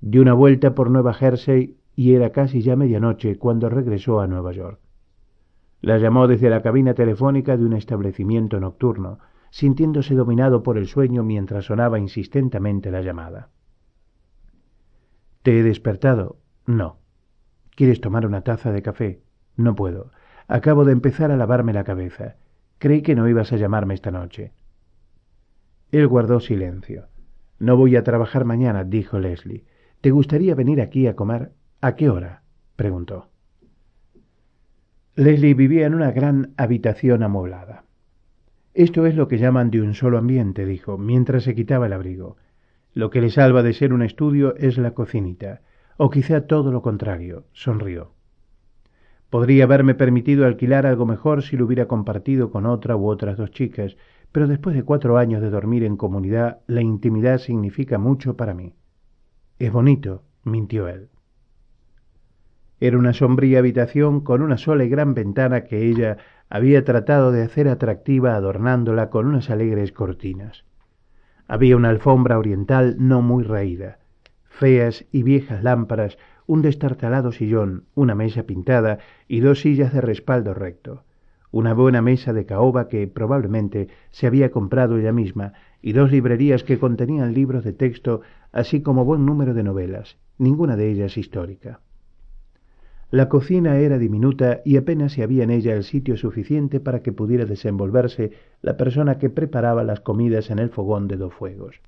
Dio 0.00 0.22
una 0.22 0.32
vuelta 0.32 0.76
por 0.76 0.90
Nueva 0.90 1.12
Jersey 1.12 1.76
y 1.96 2.14
era 2.14 2.30
casi 2.30 2.62
ya 2.62 2.76
medianoche 2.76 3.36
cuando 3.36 3.68
regresó 3.68 4.20
a 4.20 4.28
Nueva 4.28 4.52
York. 4.52 4.78
La 5.80 5.98
llamó 5.98 6.28
desde 6.28 6.50
la 6.50 6.62
cabina 6.62 6.94
telefónica 6.94 7.56
de 7.56 7.64
un 7.64 7.72
establecimiento 7.72 8.60
nocturno, 8.60 9.18
sintiéndose 9.50 10.14
dominado 10.14 10.62
por 10.62 10.78
el 10.78 10.86
sueño 10.86 11.24
mientras 11.24 11.64
sonaba 11.64 11.98
insistentemente 11.98 12.92
la 12.92 13.02
llamada. 13.02 13.48
¿Te 15.42 15.58
he 15.58 15.64
despertado? 15.64 16.36
No. 16.64 17.01
¿Quieres 17.74 18.00
tomar 18.00 18.26
una 18.26 18.42
taza 18.42 18.72
de 18.72 18.82
café? 18.82 19.22
No 19.56 19.74
puedo. 19.74 20.10
Acabo 20.48 20.84
de 20.84 20.92
empezar 20.92 21.30
a 21.30 21.36
lavarme 21.36 21.72
la 21.72 21.84
cabeza. 21.84 22.36
Creí 22.78 23.02
que 23.02 23.14
no 23.14 23.28
ibas 23.28 23.52
a 23.52 23.56
llamarme 23.56 23.94
esta 23.94 24.10
noche. 24.10 24.52
Él 25.90 26.06
guardó 26.08 26.40
silencio. 26.40 27.06
No 27.58 27.76
voy 27.76 27.96
a 27.96 28.02
trabajar 28.02 28.44
mañana, 28.44 28.84
dijo 28.84 29.18
Leslie. 29.18 29.64
¿Te 30.00 30.10
gustaría 30.10 30.54
venir 30.54 30.80
aquí 30.80 31.06
a 31.06 31.14
comer? 31.14 31.52
¿A 31.80 31.94
qué 31.94 32.10
hora? 32.10 32.42
preguntó. 32.76 33.28
Leslie 35.14 35.54
vivía 35.54 35.86
en 35.86 35.94
una 35.94 36.10
gran 36.10 36.54
habitación 36.56 37.22
amoblada. 37.22 37.84
Esto 38.74 39.06
es 39.06 39.14
lo 39.14 39.28
que 39.28 39.38
llaman 39.38 39.70
de 39.70 39.82
un 39.82 39.94
solo 39.94 40.18
ambiente, 40.18 40.64
dijo, 40.64 40.96
mientras 40.96 41.44
se 41.44 41.54
quitaba 41.54 41.86
el 41.86 41.92
abrigo. 41.92 42.36
Lo 42.94 43.10
que 43.10 43.20
le 43.20 43.30
salva 43.30 43.62
de 43.62 43.74
ser 43.74 43.92
un 43.92 44.02
estudio 44.02 44.56
es 44.56 44.78
la 44.78 44.92
cocinita, 44.92 45.60
o 46.04 46.10
quizá 46.10 46.48
todo 46.48 46.72
lo 46.72 46.82
contrario, 46.82 47.44
sonrió. 47.52 48.10
Podría 49.30 49.62
haberme 49.62 49.94
permitido 49.94 50.46
alquilar 50.46 50.84
algo 50.84 51.06
mejor 51.06 51.44
si 51.44 51.56
lo 51.56 51.64
hubiera 51.64 51.86
compartido 51.86 52.50
con 52.50 52.66
otra 52.66 52.96
u 52.96 53.06
otras 53.06 53.36
dos 53.36 53.52
chicas, 53.52 53.96
pero 54.32 54.48
después 54.48 54.74
de 54.74 54.82
cuatro 54.82 55.16
años 55.16 55.40
de 55.40 55.50
dormir 55.50 55.84
en 55.84 55.96
comunidad, 55.96 56.58
la 56.66 56.80
intimidad 56.80 57.38
significa 57.38 57.98
mucho 57.98 58.36
para 58.36 58.52
mí. 58.52 58.74
Es 59.60 59.70
bonito, 59.70 60.24
mintió 60.42 60.88
él. 60.88 61.08
Era 62.80 62.98
una 62.98 63.12
sombría 63.12 63.60
habitación 63.60 64.22
con 64.22 64.42
una 64.42 64.56
sola 64.56 64.82
y 64.82 64.88
gran 64.88 65.14
ventana 65.14 65.62
que 65.62 65.86
ella 65.88 66.16
había 66.50 66.84
tratado 66.84 67.30
de 67.30 67.42
hacer 67.42 67.68
atractiva 67.68 68.34
adornándola 68.34 69.08
con 69.08 69.28
unas 69.28 69.50
alegres 69.50 69.92
cortinas. 69.92 70.64
Había 71.46 71.76
una 71.76 71.90
alfombra 71.90 72.40
oriental 72.40 72.96
no 72.98 73.22
muy 73.22 73.44
raída, 73.44 74.01
feas 74.52 75.06
y 75.10 75.22
viejas 75.22 75.62
lámparas, 75.62 76.18
un 76.46 76.62
destartalado 76.62 77.32
sillón, 77.32 77.84
una 77.94 78.14
mesa 78.14 78.44
pintada 78.44 78.98
y 79.26 79.40
dos 79.40 79.60
sillas 79.60 79.92
de 79.92 80.00
respaldo 80.00 80.54
recto, 80.54 81.04
una 81.50 81.74
buena 81.74 82.02
mesa 82.02 82.32
de 82.32 82.46
caoba 82.46 82.88
que 82.88 83.06
probablemente 83.08 83.88
se 84.10 84.26
había 84.26 84.50
comprado 84.50 84.98
ella 84.98 85.12
misma 85.12 85.54
y 85.80 85.92
dos 85.92 86.12
librerías 86.12 86.64
que 86.64 86.78
contenían 86.78 87.34
libros 87.34 87.64
de 87.64 87.72
texto 87.72 88.20
así 88.52 88.82
como 88.82 89.04
buen 89.04 89.24
número 89.26 89.54
de 89.54 89.62
novelas, 89.62 90.18
ninguna 90.38 90.76
de 90.76 90.90
ellas 90.90 91.16
histórica. 91.16 91.80
La 93.10 93.28
cocina 93.28 93.76
era 93.76 93.98
diminuta 93.98 94.62
y 94.64 94.78
apenas 94.78 95.12
se 95.12 95.22
había 95.22 95.44
en 95.44 95.50
ella 95.50 95.74
el 95.74 95.84
sitio 95.84 96.16
suficiente 96.16 96.80
para 96.80 97.02
que 97.02 97.12
pudiera 97.12 97.44
desenvolverse 97.44 98.32
la 98.62 98.76
persona 98.76 99.18
que 99.18 99.28
preparaba 99.28 99.84
las 99.84 100.00
comidas 100.00 100.50
en 100.50 100.58
el 100.58 100.70
fogón 100.70 101.08
de 101.08 101.18
dos 101.18 101.34
fuegos. 101.34 101.80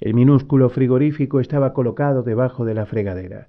El 0.00 0.14
minúsculo 0.14 0.68
frigorífico 0.68 1.40
estaba 1.40 1.72
colocado 1.72 2.22
debajo 2.22 2.64
de 2.64 2.74
la 2.74 2.86
fregadera. 2.86 3.48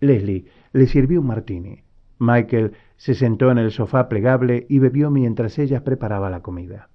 Leslie 0.00 0.46
le 0.72 0.86
sirvió 0.86 1.20
un 1.20 1.26
martini. 1.26 1.82
Michael 2.18 2.72
se 2.96 3.14
sentó 3.14 3.50
en 3.50 3.58
el 3.58 3.72
sofá 3.72 4.08
plegable 4.08 4.66
y 4.68 4.78
bebió 4.78 5.10
mientras 5.10 5.58
ella 5.58 5.84
preparaba 5.84 6.30
la 6.30 6.40
comida. 6.40 6.88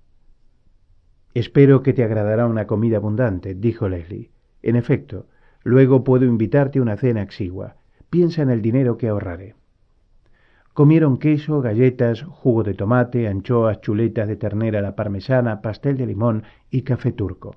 Espero 1.33 1.83
que 1.83 1.93
te 1.93 2.03
agradará 2.03 2.47
una 2.47 2.65
comida 2.65 2.97
abundante, 2.97 3.53
dijo 3.53 3.89
Leslie. 3.89 4.31
En 4.63 4.75
efecto, 4.75 5.27
luego 5.63 6.03
puedo 6.03 6.25
invitarte 6.25 6.79
a 6.79 6.81
una 6.81 6.97
cena 6.97 7.21
exigua 7.21 7.75
piensa 8.09 8.41
en 8.41 8.49
el 8.49 8.61
dinero 8.61 8.97
que 8.97 9.09
ahorraré. 9.09 9.55
Comieron 10.73 11.17
queso, 11.17 11.61
galletas, 11.61 12.21
jugo 12.21 12.63
de 12.63 12.73
tomate, 12.73 13.27
anchoas, 13.27 13.81
chuletas 13.81 14.27
de 14.27 14.35
ternera 14.35 14.79
a 14.79 14.83
la 14.83 14.95
parmesana, 14.95 15.61
pastel 15.61 15.97
de 15.97 16.05
limón 16.05 16.43
y 16.69 16.83
café 16.83 17.11
turco. 17.11 17.55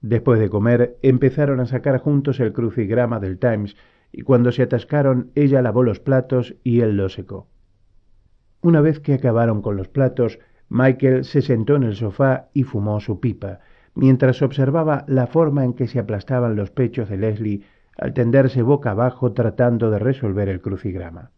Después 0.00 0.38
de 0.38 0.50
comer, 0.50 0.98
empezaron 1.02 1.60
a 1.60 1.66
sacar 1.66 1.98
juntos 1.98 2.40
el 2.40 2.52
crucigrama 2.52 3.20
del 3.20 3.38
Times, 3.38 3.76
y 4.12 4.22
cuando 4.22 4.52
se 4.52 4.62
atascaron, 4.62 5.30
ella 5.34 5.62
lavó 5.62 5.82
los 5.82 6.00
platos 6.00 6.54
y 6.62 6.80
él 6.80 6.96
los 6.96 7.14
secó. 7.14 7.48
Una 8.62 8.80
vez 8.80 9.00
que 9.00 9.14
acabaron 9.14 9.62
con 9.62 9.76
los 9.76 9.88
platos, 9.88 10.38
Michael 10.68 11.24
se 11.24 11.42
sentó 11.42 11.76
en 11.76 11.84
el 11.84 11.94
sofá 11.94 12.48
y 12.52 12.64
fumó 12.64 13.00
su 13.00 13.20
pipa, 13.20 13.60
mientras 13.94 14.42
observaba 14.42 15.04
la 15.06 15.26
forma 15.26 15.64
en 15.64 15.74
que 15.74 15.86
se 15.86 15.98
aplastaban 15.98 16.56
los 16.56 16.70
pechos 16.70 17.08
de 17.08 17.16
Leslie 17.16 17.62
al 17.96 18.12
tenderse 18.12 18.62
boca 18.62 18.90
abajo 18.90 19.32
tratando 19.32 19.90
de 19.90 19.98
resolver 19.98 20.48
el 20.48 20.60
crucigrama. 20.60 21.30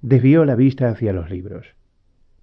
Desvió 0.00 0.44
la 0.44 0.54
vista 0.54 0.88
hacia 0.88 1.12
los 1.12 1.30
libros. 1.30 1.74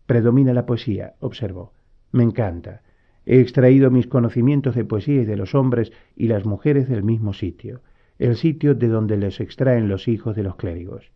Predomina 0.05 0.53
la 0.53 0.65
poesía, 0.65 1.13
observó. 1.19 1.73
Me 2.11 2.23
encanta. 2.23 2.81
He 3.25 3.39
extraído 3.39 3.89
mis 3.91 4.07
conocimientos 4.07 4.75
de 4.75 4.85
poesía 4.85 5.21
y 5.21 5.25
de 5.25 5.35
los 5.35 5.55
hombres 5.55 5.91
y 6.15 6.27
las 6.27 6.45
mujeres 6.45 6.87
del 6.87 7.03
mismo 7.03 7.33
sitio, 7.33 7.81
el 8.19 8.35
sitio 8.35 8.75
de 8.75 8.87
donde 8.87 9.17
les 9.17 9.39
extraen 9.39 9.89
los 9.89 10.07
hijos 10.07 10.35
de 10.35 10.43
los 10.43 10.55
clérigos. 10.55 11.11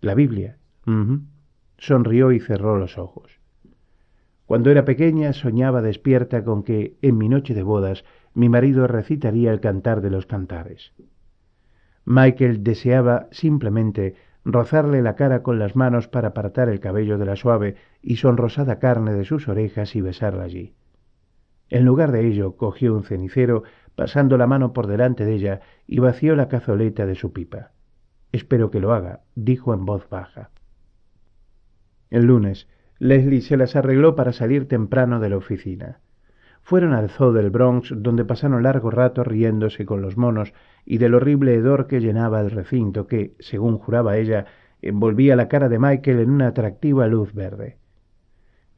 La 0.00 0.14
Biblia. 0.14 0.58
Sonrió 1.78 2.32
y 2.32 2.40
cerró 2.40 2.78
los 2.78 2.98
ojos. 2.98 3.40
Cuando 4.46 4.70
era 4.70 4.84
pequeña 4.84 5.32
soñaba 5.32 5.82
despierta 5.82 6.44
con 6.44 6.62
que, 6.62 6.96
en 7.02 7.18
mi 7.18 7.28
noche 7.28 7.54
de 7.54 7.62
bodas, 7.62 8.04
mi 8.34 8.48
marido 8.48 8.86
recitaría 8.86 9.52
el 9.52 9.60
cantar 9.60 10.00
de 10.00 10.10
los 10.10 10.26
cantares. 10.26 10.92
Michael 12.04 12.64
deseaba 12.64 13.28
simplemente 13.30 14.14
rozarle 14.44 15.02
la 15.02 15.16
cara 15.16 15.42
con 15.42 15.58
las 15.58 15.76
manos 15.76 16.08
para 16.08 16.28
apartar 16.28 16.70
el 16.70 16.80
cabello 16.80 17.18
de 17.18 17.26
la 17.26 17.36
suave 17.36 17.76
y 18.00 18.16
sonrosada 18.16 18.78
carne 18.78 19.12
de 19.12 19.24
sus 19.24 19.48
orejas 19.48 19.94
y 19.94 20.00
besarla 20.00 20.44
allí. 20.44 20.74
En 21.70 21.84
lugar 21.84 22.12
de 22.12 22.26
ello, 22.26 22.56
cogió 22.56 22.94
un 22.94 23.04
cenicero, 23.04 23.62
pasando 23.94 24.38
la 24.38 24.46
mano 24.46 24.72
por 24.72 24.86
delante 24.86 25.24
de 25.24 25.34
ella, 25.34 25.60
y 25.86 25.98
vació 25.98 26.36
la 26.36 26.48
cazoleta 26.48 27.06
de 27.06 27.14
su 27.14 27.32
pipa. 27.32 27.72
Espero 28.32 28.70
que 28.70 28.80
lo 28.80 28.92
haga, 28.92 29.20
dijo 29.34 29.74
en 29.74 29.84
voz 29.84 30.08
baja. 30.08 30.50
El 32.10 32.24
lunes, 32.24 32.68
Leslie 32.98 33.42
se 33.42 33.56
las 33.56 33.76
arregló 33.76 34.16
para 34.16 34.32
salir 34.32 34.66
temprano 34.66 35.20
de 35.20 35.28
la 35.28 35.36
oficina. 35.36 36.00
Fueron 36.62 36.92
al 36.92 37.10
zoo 37.10 37.32
del 37.32 37.50
Bronx, 37.50 37.94
donde 37.96 38.24
pasaron 38.24 38.62
largo 38.62 38.90
rato 38.90 39.24
riéndose 39.24 39.86
con 39.86 40.02
los 40.02 40.16
monos 40.16 40.52
y 40.84 40.98
del 40.98 41.14
horrible 41.14 41.54
hedor 41.54 41.86
que 41.86 42.00
llenaba 42.00 42.40
el 42.40 42.50
recinto 42.50 43.06
que, 43.06 43.34
según 43.38 43.78
juraba 43.78 44.18
ella, 44.18 44.46
envolvía 44.82 45.36
la 45.36 45.48
cara 45.48 45.68
de 45.68 45.78
Michael 45.78 46.20
en 46.20 46.30
una 46.30 46.48
atractiva 46.48 47.06
luz 47.06 47.32
verde. 47.32 47.78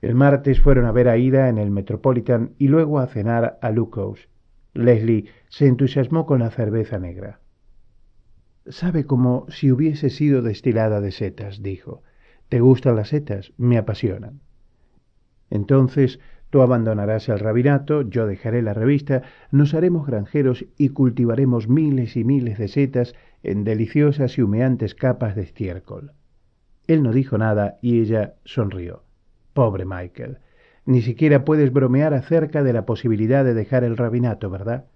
El 0.02 0.14
martes 0.14 0.60
fueron 0.60 0.86
a 0.86 0.92
ver 0.92 1.08
a 1.08 1.16
Ida 1.16 1.48
en 1.48 1.58
el 1.58 1.70
Metropolitan 1.70 2.54
y 2.58 2.68
luego 2.68 2.98
a 2.98 3.06
cenar 3.06 3.58
a 3.60 3.70
Lucas. 3.70 4.28
Leslie 4.72 5.26
se 5.48 5.66
entusiasmó 5.66 6.26
con 6.26 6.40
la 6.40 6.50
cerveza 6.50 6.98
negra. 6.98 7.40
Sabe 8.66 9.04
como 9.04 9.46
si 9.48 9.72
hubiese 9.72 10.10
sido 10.10 10.42
destilada 10.42 11.00
de 11.00 11.12
setas, 11.12 11.62
dijo. 11.62 12.02
¿Te 12.48 12.60
gustan 12.60 12.96
las 12.96 13.08
setas? 13.08 13.52
Me 13.56 13.78
apasionan. 13.78 14.40
Entonces 15.50 16.20
Tú 16.50 16.62
abandonarás 16.62 17.28
el 17.28 17.38
rabinato, 17.38 18.02
yo 18.02 18.26
dejaré 18.26 18.60
la 18.60 18.74
revista, 18.74 19.22
nos 19.52 19.72
haremos 19.72 20.04
granjeros 20.04 20.66
y 20.76 20.88
cultivaremos 20.88 21.68
miles 21.68 22.16
y 22.16 22.24
miles 22.24 22.58
de 22.58 22.66
setas 22.66 23.14
en 23.44 23.62
deliciosas 23.62 24.36
y 24.36 24.42
humeantes 24.42 24.96
capas 24.96 25.36
de 25.36 25.42
estiércol. 25.42 26.12
Él 26.88 27.04
no 27.04 27.12
dijo 27.12 27.38
nada 27.38 27.78
y 27.82 28.00
ella 28.00 28.34
sonrió. 28.44 29.04
Pobre 29.52 29.84
Michael. 29.84 30.38
Ni 30.86 31.02
siquiera 31.02 31.44
puedes 31.44 31.72
bromear 31.72 32.14
acerca 32.14 32.62
de 32.62 32.72
la 32.72 32.86
posibilidad 32.86 33.44
de 33.44 33.54
dejar 33.54 33.84
el 33.84 33.96
rabinato, 33.96 34.50
¿verdad? 34.50 34.86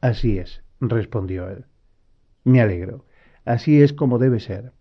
Así 0.00 0.38
es, 0.38 0.62
respondió 0.80 1.48
él. 1.48 1.64
Me 2.44 2.60
alegro. 2.60 3.04
Así 3.44 3.82
es 3.82 3.92
como 3.92 4.18
debe 4.18 4.40
ser. 4.40 4.72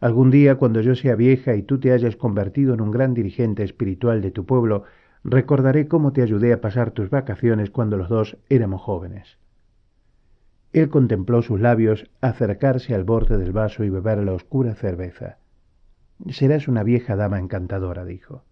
Algún 0.00 0.30
día, 0.30 0.56
cuando 0.56 0.80
yo 0.80 0.94
sea 0.94 1.14
vieja 1.14 1.54
y 1.56 1.62
tú 1.62 1.78
te 1.78 1.92
hayas 1.92 2.16
convertido 2.16 2.74
en 2.74 2.80
un 2.80 2.90
gran 2.90 3.12
dirigente 3.14 3.64
espiritual 3.64 4.22
de 4.22 4.30
tu 4.30 4.46
pueblo, 4.46 4.84
Recordaré 5.24 5.86
cómo 5.86 6.12
te 6.12 6.22
ayudé 6.22 6.52
a 6.52 6.60
pasar 6.60 6.92
tus 6.92 7.10
vacaciones 7.10 7.70
cuando 7.70 7.98
los 7.98 8.08
dos 8.08 8.38
éramos 8.48 8.80
jóvenes. 8.80 9.38
Él 10.72 10.88
contempló 10.88 11.42
sus 11.42 11.60
labios 11.60 12.10
acercarse 12.20 12.94
al 12.94 13.04
borde 13.04 13.36
del 13.36 13.52
vaso 13.52 13.84
y 13.84 13.90
beber 13.90 14.18
la 14.18 14.32
oscura 14.32 14.74
cerveza. 14.74 15.38
Serás 16.28 16.68
una 16.68 16.82
vieja 16.82 17.16
dama 17.16 17.38
encantadora, 17.38 18.04
dijo. 18.04 18.44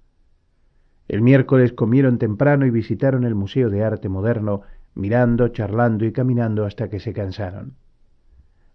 El 1.07 1.23
miércoles 1.23 1.73
comieron 1.73 2.19
temprano 2.19 2.67
y 2.67 2.71
visitaron 2.71 3.25
el 3.25 3.35
Museo 3.35 3.71
de 3.71 3.85
Arte 3.85 4.09
Moderno, 4.09 4.63
mirando, 4.95 5.49
charlando 5.49 6.05
y 6.05 6.13
caminando 6.13 6.65
hasta 6.65 6.89
que 6.89 7.01
se 7.01 7.13
cansaron. 7.13 7.75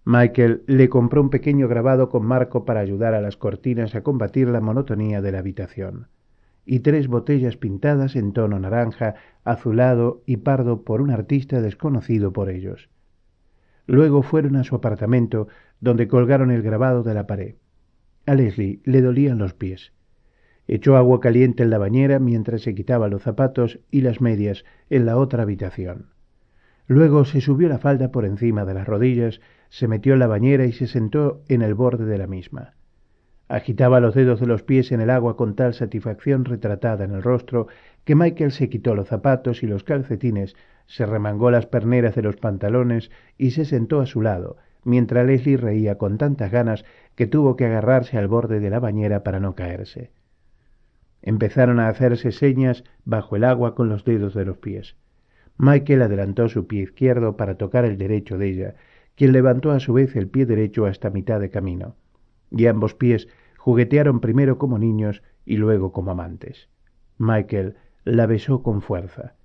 Michael 0.06 0.64
le 0.68 0.90
compró 0.90 1.22
un 1.22 1.30
pequeño 1.30 1.68
grabado 1.68 2.10
con 2.10 2.26
marco 2.26 2.66
para 2.66 2.82
ayudar 2.82 3.14
a 3.14 3.22
las 3.22 3.38
cortinas 3.38 3.96
a 3.96 4.02
combatir 4.04 4.50
la 4.50 4.62
monotonía 4.62 5.22
de 5.22 5.32
la 5.32 5.40
habitación, 5.40 6.08
y 6.66 6.80
tres 6.80 7.08
botellas 7.08 7.56
pintadas 7.58 8.16
en 8.16 8.34
tono 8.34 8.60
naranja, 8.60 9.16
azulado 9.44 10.22
y 10.26 10.38
pardo 10.38 10.84
por 10.84 11.02
un 11.02 11.10
artista 11.10 11.62
desconocido 11.62 12.34
por 12.34 12.50
ellos. 12.50 12.90
Luego 13.86 14.24
fueron 14.24 14.56
a 14.56 14.64
su 14.64 14.76
apartamento, 14.76 15.48
donde 15.80 16.08
colgaron 16.08 16.52
el 16.52 16.62
grabado 16.62 17.04
de 17.04 17.14
la 17.14 17.28
pared. 17.28 17.56
A 18.26 18.36
Leslie 18.36 18.80
le 18.86 19.02
dolían 19.02 19.38
los 19.38 19.54
pies. 19.54 19.92
Echó 20.68 20.96
agua 20.96 21.20
caliente 21.20 21.64
en 21.64 21.70
la 21.70 21.78
bañera 21.78 22.20
mientras 22.20 22.62
se 22.62 22.74
quitaba 22.74 23.10
los 23.10 23.24
zapatos 23.24 23.80
y 23.92 24.02
las 24.02 24.22
medias 24.22 24.64
en 24.90 25.06
la 25.06 25.18
otra 25.18 25.44
habitación. 25.44 26.08
Luego 26.88 27.26
se 27.26 27.42
subió 27.42 27.68
la 27.68 27.80
falda 27.80 28.12
por 28.12 28.26
encima 28.26 28.64
de 28.64 28.74
las 28.74 28.88
rodillas, 28.88 29.42
se 29.70 29.88
metió 29.88 30.14
en 30.14 30.20
la 30.20 30.28
bañera 30.28 30.66
y 30.66 30.72
se 30.72 30.88
sentó 30.88 31.42
en 31.50 31.62
el 31.62 31.74
borde 31.74 32.06
de 32.06 32.18
la 32.18 32.28
misma. 32.28 32.76
Agitaba 33.50 34.00
los 34.00 34.16
dedos 34.16 34.40
de 34.40 34.48
los 34.48 34.64
pies 34.64 34.94
en 34.94 35.02
el 35.02 35.10
agua 35.10 35.36
con 35.36 35.56
tal 35.56 35.74
satisfacción 35.74 36.46
retratada 36.46 37.04
en 37.04 37.12
el 37.12 37.24
rostro 37.24 37.68
que 38.06 38.16
Michael 38.16 38.52
se 38.54 38.70
quitó 38.70 38.96
los 38.96 39.10
zapatos 39.10 39.64
y 39.64 39.68
los 39.68 39.84
calcetines, 39.84 40.56
se 40.86 41.06
remangó 41.06 41.52
las 41.52 41.66
perneras 41.66 42.16
de 42.16 42.22
los 42.22 42.38
pantalones 42.38 43.12
y 43.38 43.52
se 43.52 43.66
sentó 43.66 44.00
a 44.00 44.06
su 44.06 44.22
lado, 44.22 44.58
mientras 44.84 45.26
Leslie 45.26 45.58
reía 45.58 45.98
con 45.98 46.18
tantas 46.18 46.52
ganas 46.52 46.86
que 47.16 47.28
tuvo 47.28 47.56
que 47.56 47.66
agarrarse 47.66 48.18
al 48.18 48.28
borde 48.28 48.60
de 48.60 48.70
la 48.70 48.80
bañera 48.80 49.24
para 49.24 49.40
no 49.40 49.56
caerse. 49.56 50.12
Empezaron 51.22 51.80
a 51.80 51.88
hacerse 51.88 52.32
señas 52.32 52.84
bajo 53.06 53.36
el 53.36 53.44
agua 53.44 53.76
con 53.76 53.90
los 53.90 54.04
dedos 54.04 54.34
de 54.34 54.46
los 54.46 54.58
pies. 54.58 54.98
Michael 55.58 56.02
adelantó 56.02 56.50
su 56.50 56.68
pie 56.68 56.84
izquierdo 56.84 57.38
para 57.38 57.56
tocar 57.56 57.86
el 57.86 57.98
derecho 57.98 58.38
de 58.38 58.50
ella, 58.50 58.76
quien 59.16 59.32
levantó 59.32 59.72
a 59.72 59.80
su 59.80 59.94
vez 59.94 60.16
el 60.16 60.28
pie 60.28 60.46
derecho 60.46 60.86
hasta 60.86 61.10
mitad 61.10 61.40
de 61.40 61.50
camino, 61.50 61.96
y 62.52 62.66
ambos 62.66 62.96
pies 62.96 63.28
juguetearon 63.58 64.20
primero 64.20 64.58
como 64.58 64.80
niños 64.80 65.24
y 65.46 65.58
luego 65.58 65.92
como 65.92 66.12
amantes. 66.12 66.70
Michael 67.18 67.76
la 68.04 68.26
besó 68.26 68.64
con 68.64 68.82
fuerza. 68.82 69.36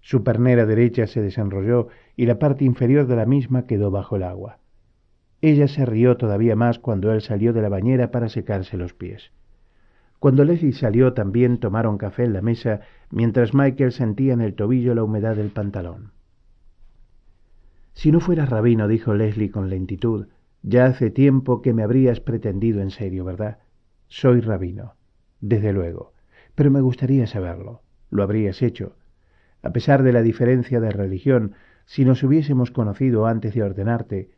Su 0.00 0.22
pernera 0.22 0.64
derecha 0.64 1.06
se 1.06 1.20
desenrolló 1.20 1.88
y 2.14 2.26
la 2.26 2.38
parte 2.38 2.64
inferior 2.64 3.06
de 3.06 3.16
la 3.16 3.26
misma 3.26 3.66
quedó 3.66 3.90
bajo 3.90 4.16
el 4.16 4.22
agua. 4.22 4.60
Ella 5.42 5.68
se 5.68 5.84
rió 5.84 6.16
todavía 6.16 6.56
más 6.56 6.78
cuando 6.78 7.12
él 7.12 7.20
salió 7.20 7.52
de 7.52 7.62
la 7.62 7.68
bañera 7.68 8.10
para 8.10 8.28
secarse 8.28 8.76
los 8.76 8.94
pies. 8.94 9.32
Cuando 10.18 10.44
Leslie 10.44 10.72
salió 10.72 11.12
también 11.12 11.58
tomaron 11.58 11.98
café 11.98 12.24
en 12.24 12.32
la 12.32 12.42
mesa, 12.42 12.80
mientras 13.10 13.54
Michael 13.54 13.92
sentía 13.92 14.32
en 14.32 14.40
el 14.40 14.54
tobillo 14.54 14.94
la 14.94 15.04
humedad 15.04 15.36
del 15.36 15.50
pantalón. 15.50 16.12
Si 17.92 18.10
no 18.12 18.20
fueras 18.20 18.48
rabino, 18.48 18.88
dijo 18.88 19.14
Leslie 19.14 19.50
con 19.50 19.70
lentitud, 19.70 20.28
ya 20.62 20.86
hace 20.86 21.10
tiempo 21.10 21.62
que 21.62 21.72
me 21.72 21.82
habrías 21.82 22.20
pretendido 22.20 22.80
en 22.80 22.90
serio, 22.90 23.24
¿verdad? 23.24 23.58
Soy 24.08 24.40
rabino, 24.40 24.94
desde 25.40 25.72
luego, 25.72 26.12
pero 26.54 26.70
me 26.70 26.80
gustaría 26.80 27.26
saberlo. 27.26 27.82
Lo 28.10 28.22
habrías 28.22 28.62
hecho. 28.62 28.96
A 29.62 29.70
pesar 29.70 30.02
de 30.02 30.12
la 30.12 30.22
diferencia 30.22 30.80
de 30.80 30.90
religión, 30.90 31.54
si 31.84 32.04
nos 32.04 32.22
hubiésemos 32.22 32.70
conocido 32.70 33.26
antes 33.26 33.54
de 33.54 33.62
ordenarte. 33.62 34.30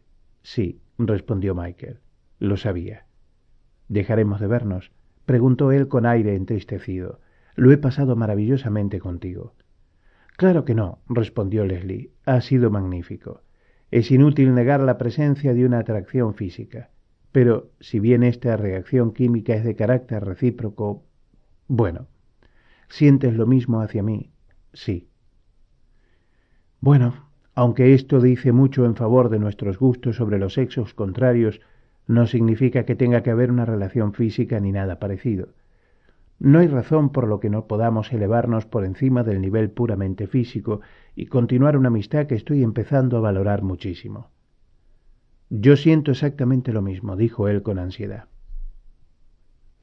Sí, 0.42 0.80
respondió 0.98 1.54
Michael. 1.54 2.00
Lo 2.38 2.56
sabía. 2.56 3.06
¿Dejaremos 3.88 4.40
de 4.40 4.46
vernos? 4.46 4.92
preguntó 5.24 5.72
él 5.72 5.88
con 5.88 6.06
aire 6.06 6.34
entristecido. 6.34 7.20
Lo 7.54 7.72
he 7.72 7.78
pasado 7.78 8.16
maravillosamente 8.16 8.98
contigo. 8.98 9.54
Claro 10.36 10.64
que 10.64 10.74
no, 10.74 11.00
respondió 11.08 11.64
Leslie. 11.64 12.12
Ha 12.24 12.40
sido 12.40 12.70
magnífico. 12.70 13.42
Es 13.90 14.10
inútil 14.10 14.54
negar 14.54 14.80
la 14.80 14.98
presencia 14.98 15.54
de 15.54 15.66
una 15.66 15.80
atracción 15.80 16.34
física. 16.34 16.90
Pero 17.32 17.70
si 17.80 18.00
bien 18.00 18.22
esta 18.22 18.56
reacción 18.56 19.12
química 19.12 19.54
es 19.54 19.64
de 19.64 19.76
carácter 19.76 20.24
recíproco, 20.24 21.04
bueno, 21.66 22.06
¿sientes 22.88 23.34
lo 23.34 23.46
mismo 23.46 23.80
hacia 23.80 24.02
mí? 24.02 24.30
Sí. 24.72 25.08
Bueno, 26.80 27.27
aunque 27.58 27.92
esto 27.92 28.20
dice 28.20 28.52
mucho 28.52 28.84
en 28.84 28.94
favor 28.94 29.30
de 29.30 29.40
nuestros 29.40 29.80
gustos 29.80 30.14
sobre 30.14 30.38
los 30.38 30.54
sexos 30.54 30.94
contrarios, 30.94 31.60
no 32.06 32.28
significa 32.28 32.84
que 32.84 32.94
tenga 32.94 33.24
que 33.24 33.32
haber 33.32 33.50
una 33.50 33.64
relación 33.64 34.12
física 34.12 34.60
ni 34.60 34.70
nada 34.70 35.00
parecido. 35.00 35.48
No 36.38 36.60
hay 36.60 36.68
razón 36.68 37.10
por 37.10 37.26
lo 37.26 37.40
que 37.40 37.50
no 37.50 37.66
podamos 37.66 38.12
elevarnos 38.12 38.64
por 38.64 38.84
encima 38.84 39.24
del 39.24 39.40
nivel 39.40 39.72
puramente 39.72 40.28
físico 40.28 40.82
y 41.16 41.26
continuar 41.26 41.76
una 41.76 41.88
amistad 41.88 42.28
que 42.28 42.36
estoy 42.36 42.62
empezando 42.62 43.16
a 43.16 43.22
valorar 43.22 43.62
muchísimo. 43.62 44.30
Yo 45.50 45.74
siento 45.74 46.12
exactamente 46.12 46.72
lo 46.72 46.80
mismo, 46.80 47.16
dijo 47.16 47.48
él 47.48 47.64
con 47.64 47.80
ansiedad. 47.80 48.26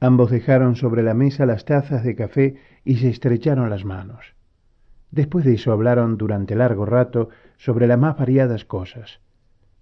Ambos 0.00 0.30
dejaron 0.30 0.76
sobre 0.76 1.02
la 1.02 1.12
mesa 1.12 1.44
las 1.44 1.66
tazas 1.66 2.04
de 2.04 2.16
café 2.16 2.56
y 2.86 2.96
se 2.96 3.10
estrecharon 3.10 3.68
las 3.68 3.84
manos. 3.84 4.35
Después 5.10 5.44
de 5.44 5.54
eso 5.54 5.72
hablaron 5.72 6.18
durante 6.18 6.54
largo 6.54 6.86
rato 6.86 7.28
sobre 7.56 7.86
las 7.86 7.98
más 7.98 8.18
variadas 8.18 8.64
cosas 8.64 9.20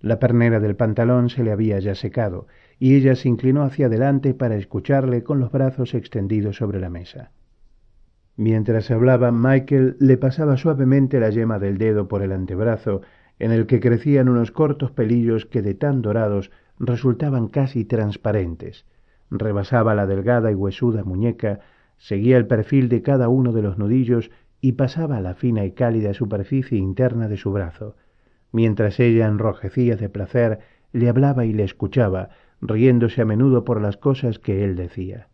la 0.04 0.18
pernera 0.18 0.60
del 0.60 0.76
pantalón 0.76 1.30
se 1.30 1.42
le 1.42 1.50
había 1.50 1.78
ya 1.78 1.94
secado, 1.94 2.46
y 2.78 2.94
ella 2.94 3.16
se 3.16 3.26
inclinó 3.26 3.62
hacia 3.62 3.86
adelante 3.86 4.34
para 4.34 4.54
escucharle 4.54 5.22
con 5.22 5.40
los 5.40 5.50
brazos 5.50 5.94
extendidos 5.94 6.56
sobre 6.56 6.78
la 6.78 6.90
mesa. 6.90 7.30
Mientras 8.36 8.90
hablaba, 8.90 9.32
Michael 9.32 9.96
le 9.98 10.18
pasaba 10.18 10.58
suavemente 10.58 11.20
la 11.20 11.30
yema 11.30 11.58
del 11.58 11.78
dedo 11.78 12.06
por 12.06 12.20
el 12.20 12.32
antebrazo, 12.32 13.00
en 13.38 13.50
el 13.50 13.64
que 13.64 13.80
crecían 13.80 14.28
unos 14.28 14.50
cortos 14.50 14.90
pelillos 14.90 15.46
que 15.46 15.62
de 15.62 15.72
tan 15.72 16.02
dorados 16.02 16.50
resultaban 16.78 17.48
casi 17.48 17.86
transparentes. 17.86 18.84
Rebasaba 19.30 19.94
la 19.94 20.06
delgada 20.06 20.50
y 20.50 20.54
huesuda 20.54 21.02
muñeca, 21.02 21.60
seguía 21.96 22.36
el 22.36 22.46
perfil 22.46 22.90
de 22.90 23.00
cada 23.00 23.30
uno 23.30 23.52
de 23.52 23.62
los 23.62 23.78
nudillos 23.78 24.30
y 24.64 24.72
pasaba 24.72 25.20
la 25.20 25.34
fina 25.34 25.66
y 25.66 25.72
cálida 25.72 26.14
superficie 26.14 26.78
interna 26.78 27.28
de 27.28 27.36
su 27.36 27.52
brazo, 27.52 27.96
Mientras 28.50 29.00
ella, 29.00 29.26
enrojecía 29.26 29.96
de 29.96 30.08
placer, 30.08 30.60
le 30.92 31.08
hablaba 31.08 31.44
y 31.44 31.52
le 31.52 31.64
escuchaba, 31.64 32.28
riéndose 32.60 33.20
a 33.20 33.24
menudo 33.24 33.64
por 33.64 33.82
las 33.82 33.96
cosas 33.96 34.38
que 34.38 34.62
él 34.62 34.76
decía. 34.76 35.28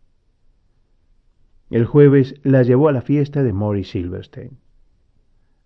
El 1.69 1.85
jueves 1.85 2.35
la 2.43 2.62
llevó 2.62 2.88
a 2.88 2.93
la 2.93 3.03
fiesta 3.03 3.43
de 3.43 3.53
Morris 3.53 3.90
Silverstein. 3.90 4.59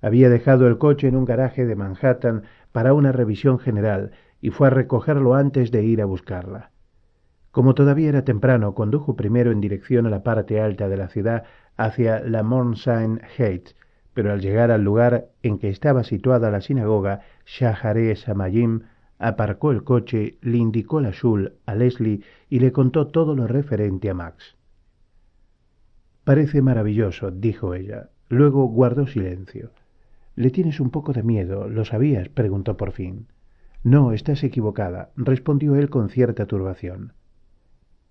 Había 0.02 0.28
dejado 0.28 0.66
el 0.66 0.78
coche 0.78 1.06
en 1.06 1.14
un 1.14 1.24
garaje 1.24 1.64
de 1.64 1.76
Manhattan 1.76 2.42
para 2.72 2.92
una 2.92 3.12
revisión 3.12 3.60
general 3.60 4.10
y 4.40 4.50
fue 4.50 4.66
a 4.66 4.70
recogerlo 4.70 5.34
antes 5.34 5.70
de 5.70 5.84
ir 5.84 6.02
a 6.02 6.06
buscarla. 6.06 6.72
Como 7.52 7.76
todavía 7.76 8.08
era 8.08 8.24
temprano, 8.24 8.74
condujo 8.74 9.14
primero 9.14 9.52
en 9.52 9.60
dirección 9.60 10.06
a 10.06 10.10
la 10.10 10.24
parte 10.24 10.60
alta 10.60 10.88
de 10.88 10.96
la 10.96 11.06
ciudad 11.06 11.44
hacia 11.76 12.20
la 12.20 12.42
Mornside 12.42 13.20
Heights, 13.38 13.76
pero 14.12 14.32
al 14.32 14.40
llegar 14.40 14.70
al 14.70 14.82
lugar 14.82 15.28
en 15.42 15.58
que 15.58 15.68
estaba 15.68 16.04
situada 16.04 16.50
la 16.50 16.60
sinagoga, 16.60 17.22
Shaharé 17.46 18.14
Samayim 18.16 18.82
aparcó 19.18 19.72
el 19.72 19.84
coche, 19.84 20.38
le 20.40 20.58
indicó 20.58 21.00
la 21.00 21.10
shul 21.10 21.54
a 21.66 21.74
Leslie 21.74 22.20
y 22.48 22.60
le 22.60 22.72
contó 22.72 23.08
todo 23.08 23.34
lo 23.34 23.46
referente 23.46 24.10
a 24.10 24.14
Max. 24.14 24.56
Parece 26.24 26.62
maravilloso, 26.62 27.30
dijo 27.30 27.74
ella. 27.74 28.08
Luego 28.28 28.64
guardó 28.66 29.06
silencio. 29.06 29.70
Le 30.36 30.50
tienes 30.50 30.80
un 30.80 30.90
poco 30.90 31.12
de 31.12 31.22
miedo, 31.22 31.68
¿lo 31.68 31.84
sabías? 31.84 32.28
preguntó 32.28 32.76
por 32.76 32.92
fin. 32.92 33.26
No, 33.82 34.12
estás 34.12 34.42
equivocada, 34.42 35.10
respondió 35.16 35.76
él 35.76 35.90
con 35.90 36.08
cierta 36.08 36.46
turbación. 36.46 37.12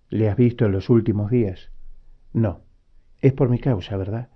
¿Le 0.10 0.30
has 0.30 0.38
visto 0.38 0.66
en 0.66 0.72
los 0.72 0.90
últimos 0.90 1.32
días? 1.32 1.72
No. 2.32 2.62
Es 3.24 3.34
por 3.34 3.50
mi 3.50 3.58
causa, 3.58 3.98
¿verdad? 3.98 4.30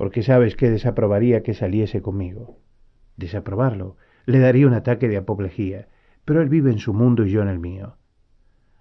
porque 0.00 0.22
sabes 0.22 0.56
que 0.56 0.70
desaprobaría 0.70 1.42
que 1.42 1.52
saliese 1.52 2.00
conmigo. 2.00 2.56
Desaprobarlo 3.18 3.98
le 4.24 4.38
daría 4.38 4.66
un 4.66 4.72
ataque 4.72 5.08
de 5.08 5.18
apoplejía, 5.18 5.88
pero 6.24 6.40
él 6.40 6.48
vive 6.48 6.70
en 6.70 6.78
su 6.78 6.94
mundo 6.94 7.26
y 7.26 7.32
yo 7.32 7.42
en 7.42 7.48
el 7.48 7.58
mío. 7.58 7.98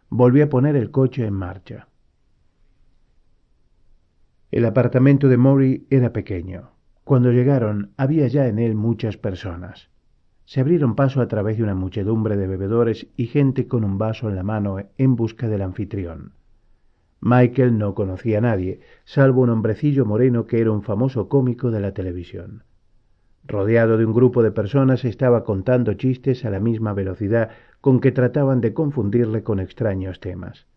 Volví 0.07 0.39
a 0.39 0.47
poner 0.47 0.77
el 0.77 0.91
coche 0.91 1.25
en 1.25 1.33
marcha. 1.33 1.89
El 4.49 4.63
apartamento 4.63 5.27
de 5.27 5.35
Maury 5.35 5.87
era 5.89 6.13
pequeño. 6.13 6.69
Cuando 7.03 7.33
llegaron 7.33 7.91
había 7.97 8.27
ya 8.27 8.47
en 8.47 8.57
él 8.57 8.75
muchas 8.75 9.17
personas. 9.17 9.89
Se 10.45 10.61
abrieron 10.61 10.95
paso 10.95 11.19
a 11.19 11.27
través 11.27 11.57
de 11.57 11.63
una 11.63 11.75
muchedumbre 11.75 12.37
de 12.37 12.47
bebedores 12.47 13.07
y 13.17 13.25
gente 13.25 13.67
con 13.67 13.83
un 13.83 13.97
vaso 13.97 14.29
en 14.29 14.37
la 14.37 14.43
mano 14.43 14.77
en 14.97 15.17
busca 15.17 15.49
del 15.49 15.63
anfitrión. 15.63 16.38
Michael 17.21 17.77
no 17.77 17.95
conocía 17.95 18.37
a 18.37 18.41
nadie, 18.41 18.79
salvo 19.03 19.41
un 19.41 19.49
hombrecillo 19.49 20.05
moreno 20.05 20.45
que 20.45 20.61
era 20.61 20.71
un 20.71 20.83
famoso 20.83 21.27
cómico 21.27 21.71
de 21.71 21.79
la 21.81 21.93
televisión. 21.93 22.63
Rodeado 23.45 23.97
de 23.97 24.05
un 24.05 24.13
grupo 24.13 24.43
de 24.43 24.51
personas, 24.51 25.03
estaba 25.05 25.43
contando 25.43 25.93
chistes 25.93 26.45
a 26.45 26.49
la 26.49 26.59
misma 26.59 26.93
velocidad 26.93 27.49
con 27.81 27.99
que 27.99 28.11
trataban 28.11 28.61
de 28.61 28.73
confundirle 28.73 29.43
con 29.43 29.59
extraños 29.59 30.19
temas. 30.19 30.67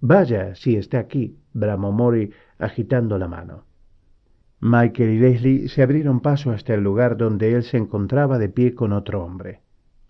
Vaya, 0.00 0.54
si 0.54 0.76
está 0.76 0.98
aquí, 0.98 1.36
bramó 1.52 1.92
Mori 1.92 2.30
agitando 2.58 3.18
la 3.18 3.28
mano. 3.28 3.64
Michael 4.60 5.10
y 5.10 5.18
Leslie 5.18 5.68
se 5.68 5.82
abrieron 5.82 6.20
paso 6.20 6.50
hasta 6.50 6.74
el 6.74 6.82
lugar 6.82 7.16
donde 7.16 7.54
él 7.54 7.62
se 7.62 7.76
encontraba 7.76 8.38
de 8.38 8.48
pie 8.48 8.74
con 8.74 8.92
otro 8.92 9.22
hombre. 9.24 9.60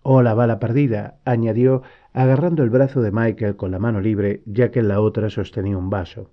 Hola, 0.01 0.33
bala 0.33 0.59
perdida, 0.59 1.19
añadió, 1.25 1.83
agarrando 2.13 2.63
el 2.63 2.69
brazo 2.69 3.01
de 3.01 3.11
Michael 3.11 3.55
con 3.55 3.71
la 3.71 3.79
mano 3.79 4.01
libre, 4.01 4.41
ya 4.45 4.71
que 4.71 4.79
en 4.79 4.87
la 4.87 4.99
otra 4.99 5.29
sostenía 5.29 5.77
un 5.77 5.89
vaso. 5.89 6.31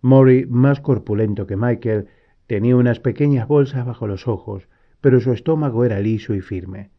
Mori, 0.00 0.46
más 0.46 0.80
corpulento 0.80 1.46
que 1.46 1.56
Michael, 1.56 2.08
tenía 2.46 2.76
unas 2.76 3.00
pequeñas 3.00 3.46
bolsas 3.46 3.86
bajo 3.86 4.06
los 4.06 4.26
ojos, 4.26 4.68
pero 5.00 5.20
su 5.20 5.32
estómago 5.32 5.84
era 5.84 6.00
liso 6.00 6.34
y 6.34 6.40
firme. 6.40 6.90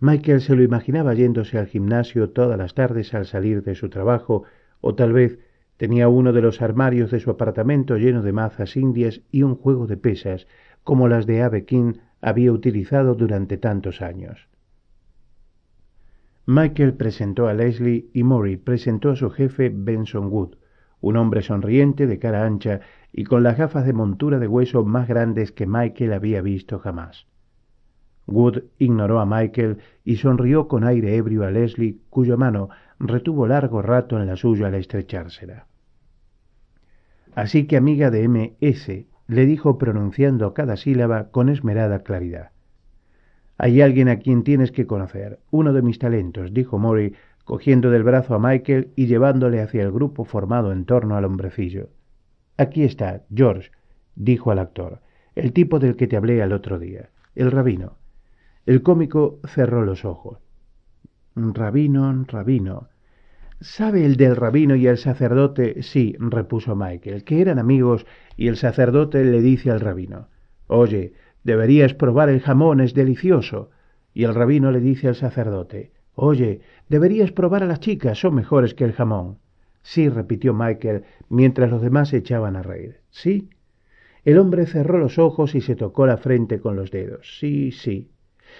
Michael 0.00 0.40
se 0.40 0.56
lo 0.56 0.62
imaginaba 0.62 1.14
yéndose 1.14 1.58
al 1.58 1.66
gimnasio 1.66 2.30
todas 2.30 2.58
las 2.58 2.74
tardes 2.74 3.14
al 3.14 3.26
salir 3.26 3.62
de 3.62 3.74
su 3.74 3.88
trabajo, 3.88 4.44
o 4.80 4.94
tal 4.94 5.12
vez 5.12 5.38
tenía 5.76 6.08
uno 6.08 6.32
de 6.32 6.42
los 6.42 6.62
armarios 6.62 7.10
de 7.10 7.20
su 7.20 7.30
apartamento 7.30 7.96
lleno 7.96 8.22
de 8.22 8.32
mazas 8.32 8.76
indias 8.76 9.22
y 9.30 9.42
un 9.42 9.56
juego 9.56 9.86
de 9.86 9.96
pesas, 9.96 10.46
como 10.84 11.06
las 11.08 11.26
de 11.26 11.42
Abe 11.42 11.64
King 11.64 11.94
había 12.20 12.52
utilizado 12.52 13.14
durante 13.14 13.58
tantos 13.58 14.00
años. 14.00 14.48
Michael 16.46 16.94
presentó 16.94 17.46
a 17.46 17.54
Leslie 17.54 18.08
y 18.12 18.24
Maury 18.24 18.56
presentó 18.56 19.10
a 19.10 19.16
su 19.16 19.30
jefe 19.30 19.70
Benson 19.72 20.26
Wood, 20.26 20.56
un 21.00 21.16
hombre 21.16 21.42
sonriente 21.42 22.06
de 22.06 22.18
cara 22.18 22.44
ancha 22.44 22.80
y 23.12 23.24
con 23.24 23.44
las 23.44 23.56
gafas 23.56 23.86
de 23.86 23.92
montura 23.92 24.40
de 24.40 24.48
hueso 24.48 24.84
más 24.84 25.06
grandes 25.06 25.52
que 25.52 25.66
Michael 25.66 26.12
había 26.12 26.42
visto 26.42 26.80
jamás. 26.80 27.26
Wood 28.26 28.64
ignoró 28.78 29.20
a 29.20 29.26
Michael 29.26 29.78
y 30.04 30.16
sonrió 30.16 30.66
con 30.66 30.84
aire 30.84 31.16
ebrio 31.16 31.44
a 31.44 31.50
Leslie, 31.50 31.98
cuya 32.10 32.36
mano 32.36 32.70
retuvo 32.98 33.46
largo 33.46 33.82
rato 33.82 34.18
en 34.18 34.26
la 34.26 34.36
suya 34.36 34.66
al 34.66 34.74
estrechársela. 34.74 35.66
Así 37.34 37.66
que 37.66 37.76
amiga 37.76 38.10
de 38.10 38.24
M.S., 38.24 39.06
le 39.28 39.46
dijo 39.46 39.78
pronunciando 39.78 40.54
cada 40.54 40.76
sílaba 40.76 41.30
con 41.30 41.48
esmerada 41.48 42.02
claridad. 42.02 42.50
Hay 43.62 43.80
alguien 43.80 44.08
a 44.08 44.18
quien 44.18 44.42
tienes 44.42 44.72
que 44.72 44.88
conocer, 44.88 45.38
uno 45.52 45.72
de 45.72 45.82
mis 45.82 46.00
talentos, 46.00 46.52
dijo 46.52 46.80
Mori, 46.80 47.14
cogiendo 47.44 47.92
del 47.92 48.02
brazo 48.02 48.34
a 48.34 48.40
Michael 48.40 48.90
y 48.96 49.06
llevándole 49.06 49.62
hacia 49.62 49.84
el 49.84 49.92
grupo 49.92 50.24
formado 50.24 50.72
en 50.72 50.84
torno 50.84 51.14
al 51.14 51.24
hombrecillo. 51.24 51.88
Aquí 52.56 52.82
está, 52.82 53.22
George, 53.32 53.70
dijo 54.16 54.50
al 54.50 54.58
actor, 54.58 54.98
el 55.36 55.52
tipo 55.52 55.78
del 55.78 55.94
que 55.94 56.08
te 56.08 56.16
hablé 56.16 56.42
al 56.42 56.52
otro 56.52 56.80
día, 56.80 57.10
el 57.36 57.52
rabino. 57.52 57.98
El 58.66 58.82
cómico 58.82 59.38
cerró 59.46 59.84
los 59.84 60.04
ojos. 60.04 60.38
Rabino, 61.36 62.24
rabino. 62.26 62.88
¿Sabe 63.60 64.04
el 64.04 64.16
del 64.16 64.34
rabino 64.34 64.74
y 64.74 64.88
el 64.88 64.98
sacerdote? 64.98 65.84
Sí, 65.84 66.16
repuso 66.18 66.74
Michael, 66.74 67.22
que 67.22 67.40
eran 67.40 67.60
amigos 67.60 68.06
y 68.36 68.48
el 68.48 68.56
sacerdote 68.56 69.22
le 69.22 69.40
dice 69.40 69.70
al 69.70 69.78
rabino, 69.78 70.26
Oye, 70.66 71.12
deberías 71.44 71.94
probar 71.94 72.28
el 72.28 72.40
jamón, 72.40 72.80
es 72.80 72.94
delicioso. 72.94 73.70
Y 74.14 74.24
el 74.24 74.34
rabino 74.34 74.70
le 74.70 74.80
dice 74.80 75.08
al 75.08 75.14
sacerdote, 75.14 75.92
Oye, 76.14 76.60
deberías 76.88 77.32
probar 77.32 77.62
a 77.62 77.66
las 77.66 77.80
chicas, 77.80 78.18
son 78.18 78.34
mejores 78.34 78.74
que 78.74 78.84
el 78.84 78.92
jamón. 78.92 79.38
Sí, 79.82 80.08
repitió 80.08 80.52
Michael, 80.54 81.04
mientras 81.28 81.70
los 81.70 81.82
demás 81.82 82.10
se 82.10 82.18
echaban 82.18 82.56
a 82.56 82.62
reír. 82.62 83.00
Sí. 83.10 83.48
El 84.24 84.38
hombre 84.38 84.66
cerró 84.66 84.98
los 84.98 85.18
ojos 85.18 85.54
y 85.54 85.60
se 85.60 85.74
tocó 85.74 86.06
la 86.06 86.18
frente 86.18 86.60
con 86.60 86.76
los 86.76 86.90
dedos. 86.90 87.38
Sí, 87.38 87.72
sí. 87.72 88.10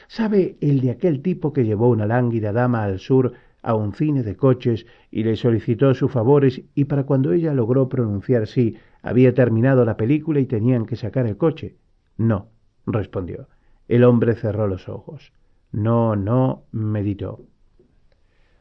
¿Sabe 0.08 0.56
el 0.60 0.80
de 0.80 0.90
aquel 0.90 1.22
tipo 1.22 1.52
que 1.52 1.64
llevó 1.64 1.90
una 1.90 2.06
lánguida 2.06 2.52
dama 2.52 2.82
al 2.82 2.98
sur 2.98 3.34
a 3.62 3.74
un 3.74 3.94
cine 3.94 4.22
de 4.22 4.36
coches 4.36 4.86
y 5.10 5.22
le 5.22 5.36
solicitó 5.36 5.94
sus 5.94 6.10
favores 6.10 6.62
y 6.74 6.86
para 6.86 7.04
cuando 7.04 7.32
ella 7.32 7.54
logró 7.54 7.88
pronunciar 7.88 8.48
sí, 8.48 8.76
había 9.02 9.34
terminado 9.34 9.84
la 9.84 9.96
película 9.96 10.40
y 10.40 10.46
tenían 10.46 10.86
que 10.86 10.96
sacar 10.96 11.26
el 11.26 11.36
coche? 11.36 11.76
No, 12.16 12.48
respondió. 12.86 13.48
El 13.88 14.04
hombre 14.04 14.34
cerró 14.34 14.66
los 14.66 14.88
ojos. 14.88 15.32
No, 15.70 16.16
no, 16.16 16.64
meditó. 16.72 17.46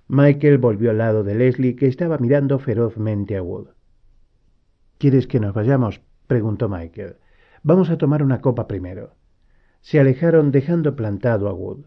Michael 0.07 0.57
volvió 0.57 0.91
al 0.91 0.97
lado 0.97 1.23
de 1.23 1.36
Leslie, 1.36 1.75
que 1.75 1.88
estaba 1.88 2.17
mirando 2.17 2.60
ferozmente 2.60 3.38
a 3.38 3.43
Wood. 3.43 3.69
¿Quieres 4.97 5.27
que 5.27 5.39
nos 5.39 5.53
vayamos? 5.53 6.01
preguntó 6.27 6.69
Michael. 6.69 7.17
Vamos 7.63 7.89
a 7.89 7.97
tomar 7.97 8.23
una 8.23 8.41
copa 8.41 8.67
primero 8.67 9.15
se 9.81 9.99
alejaron 9.99 10.51
dejando 10.51 10.95
plantado 10.95 11.49
a 11.49 11.53
Wood. 11.53 11.86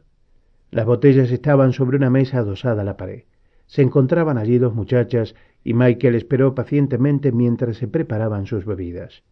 Las 0.70 0.84
botellas 0.84 1.30
estaban 1.30 1.72
sobre 1.72 1.96
una 1.96 2.10
mesa 2.10 2.38
adosada 2.38 2.82
a 2.82 2.84
la 2.84 2.96
pared. 2.96 3.22
Se 3.66 3.82
encontraban 3.82 4.36
allí 4.36 4.58
dos 4.58 4.74
muchachas 4.74 5.34
y 5.62 5.74
Michael 5.74 6.16
esperó 6.16 6.54
pacientemente 6.54 7.32
mientras 7.32 7.76
se 7.76 7.88
preparaban 7.88 8.46
sus 8.46 8.66
bebidas. 8.66 9.22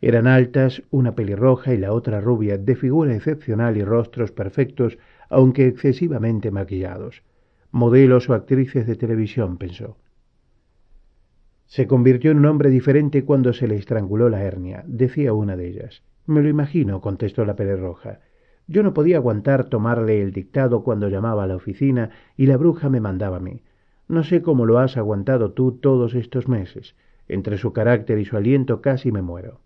Eran 0.00 0.26
altas, 0.26 0.82
una 0.90 1.14
pelirroja 1.14 1.72
y 1.72 1.78
la 1.78 1.92
otra 1.92 2.20
rubia, 2.20 2.58
de 2.58 2.76
figura 2.76 3.14
excepcional 3.14 3.76
y 3.76 3.84
rostros 3.84 4.30
perfectos, 4.30 4.98
aunque 5.30 5.66
excesivamente 5.66 6.50
maquillados. 6.50 7.22
Modelos 7.70 8.28
o 8.28 8.34
actrices 8.34 8.86
de 8.86 8.96
televisión, 8.96 9.56
pensó. 9.56 9.96
Se 11.66 11.86
convirtió 11.86 12.30
en 12.30 12.38
un 12.38 12.46
hombre 12.46 12.70
diferente 12.70 13.24
cuando 13.24 13.52
se 13.52 13.66
le 13.66 13.76
estranguló 13.76 14.28
la 14.28 14.42
hernia, 14.42 14.84
decía 14.86 15.32
una 15.32 15.56
de 15.56 15.68
ellas. 15.68 16.02
Me 16.26 16.42
lo 16.42 16.48
imagino, 16.48 17.00
contestó 17.00 17.44
la 17.44 17.56
pelirroja. 17.56 18.20
Yo 18.68 18.82
no 18.82 18.94
podía 18.94 19.16
aguantar 19.16 19.64
tomarle 19.68 20.22
el 20.22 20.32
dictado 20.32 20.82
cuando 20.82 21.08
llamaba 21.08 21.44
a 21.44 21.46
la 21.46 21.56
oficina 21.56 22.10
y 22.36 22.46
la 22.46 22.56
bruja 22.56 22.88
me 22.88 23.00
mandaba 23.00 23.38
a 23.38 23.40
mí. 23.40 23.62
No 24.08 24.22
sé 24.24 24.42
cómo 24.42 24.66
lo 24.66 24.78
has 24.78 24.96
aguantado 24.96 25.52
tú 25.52 25.72
todos 25.72 26.14
estos 26.14 26.48
meses. 26.48 26.94
Entre 27.28 27.58
su 27.58 27.72
carácter 27.72 28.18
y 28.18 28.24
su 28.24 28.36
aliento 28.36 28.80
casi 28.80 29.10
me 29.10 29.22
muero. 29.22 29.60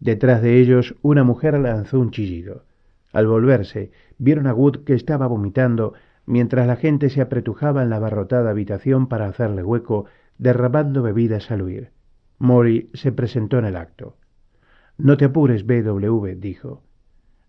Detrás 0.00 0.42
de 0.42 0.58
ellos 0.58 0.94
una 1.02 1.24
mujer 1.24 1.58
lanzó 1.58 1.98
un 1.98 2.10
chillido. 2.10 2.64
Al 3.12 3.26
volverse, 3.26 3.90
vieron 4.18 4.46
a 4.46 4.54
Wood 4.54 4.84
que 4.84 4.94
estaba 4.94 5.26
vomitando 5.26 5.94
mientras 6.26 6.66
la 6.66 6.76
gente 6.76 7.10
se 7.10 7.20
apretujaba 7.20 7.82
en 7.82 7.90
la 7.90 7.96
abarrotada 7.96 8.50
habitación 8.50 9.08
para 9.08 9.26
hacerle 9.26 9.64
hueco, 9.64 10.04
derramando 10.36 11.02
bebidas 11.02 11.50
al 11.50 11.62
huir. 11.62 11.90
Mori 12.38 12.90
se 12.94 13.12
presentó 13.12 13.58
en 13.58 13.64
el 13.64 13.76
acto. 13.76 14.16
No 14.98 15.16
te 15.16 15.24
apures, 15.24 15.66
B.W., 15.66 16.36
dijo. 16.36 16.82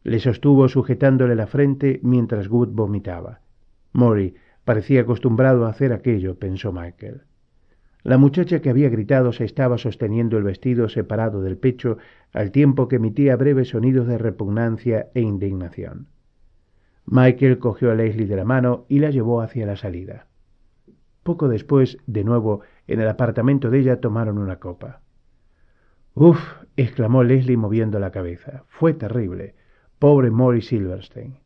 Le 0.03 0.19
sostuvo 0.19 0.69
sujetándole 0.69 1.35
la 1.35 1.47
frente 1.47 1.99
mientras 2.03 2.47
Good 2.47 2.69
vomitaba. 2.69 3.41
Mori 3.91 4.35
parecía 4.63 5.01
acostumbrado 5.01 5.65
a 5.65 5.69
hacer 5.69 5.91
aquello, 5.93 6.39
pensó 6.39 6.71
Michael. 6.71 7.23
La 8.03 8.17
muchacha 8.17 8.61
que 8.61 8.69
había 8.69 8.89
gritado 8.89 9.33
se 9.33 9.43
estaba 9.43 9.77
sosteniendo 9.77 10.37
el 10.37 10.43
vestido 10.43 10.87
separado 10.87 11.41
del 11.41 11.57
pecho 11.57 11.97
al 12.31 12.51
tiempo 12.51 12.87
que 12.87 12.95
emitía 12.95 13.35
breves 13.35 13.69
sonidos 13.69 14.07
de 14.07 14.17
repugnancia 14.17 15.09
e 15.13 15.21
indignación. 15.21 16.07
Michael 17.05 17.59
cogió 17.59 17.91
a 17.91 17.95
Leslie 17.95 18.27
de 18.27 18.35
la 18.35 18.45
mano 18.45 18.85
y 18.87 18.99
la 18.99 19.09
llevó 19.09 19.41
hacia 19.41 19.65
la 19.65 19.75
salida. 19.75 20.27
Poco 21.23 21.49
después, 21.49 21.97
de 22.07 22.23
nuevo, 22.23 22.61
en 22.87 23.01
el 23.01 23.07
apartamento 23.07 23.69
de 23.69 23.79
ella 23.79 23.99
tomaron 23.99 24.37
una 24.37 24.59
copa. 24.59 25.01
Uf, 26.13 26.39
exclamó 26.75 27.23
Leslie 27.23 27.57
moviendo 27.57 27.99
la 27.99 28.11
cabeza. 28.11 28.63
Fue 28.67 28.93
terrible. 28.93 29.55
Pobre 29.99 30.31
Maury 30.31 30.61
Silverstein. 30.61 31.39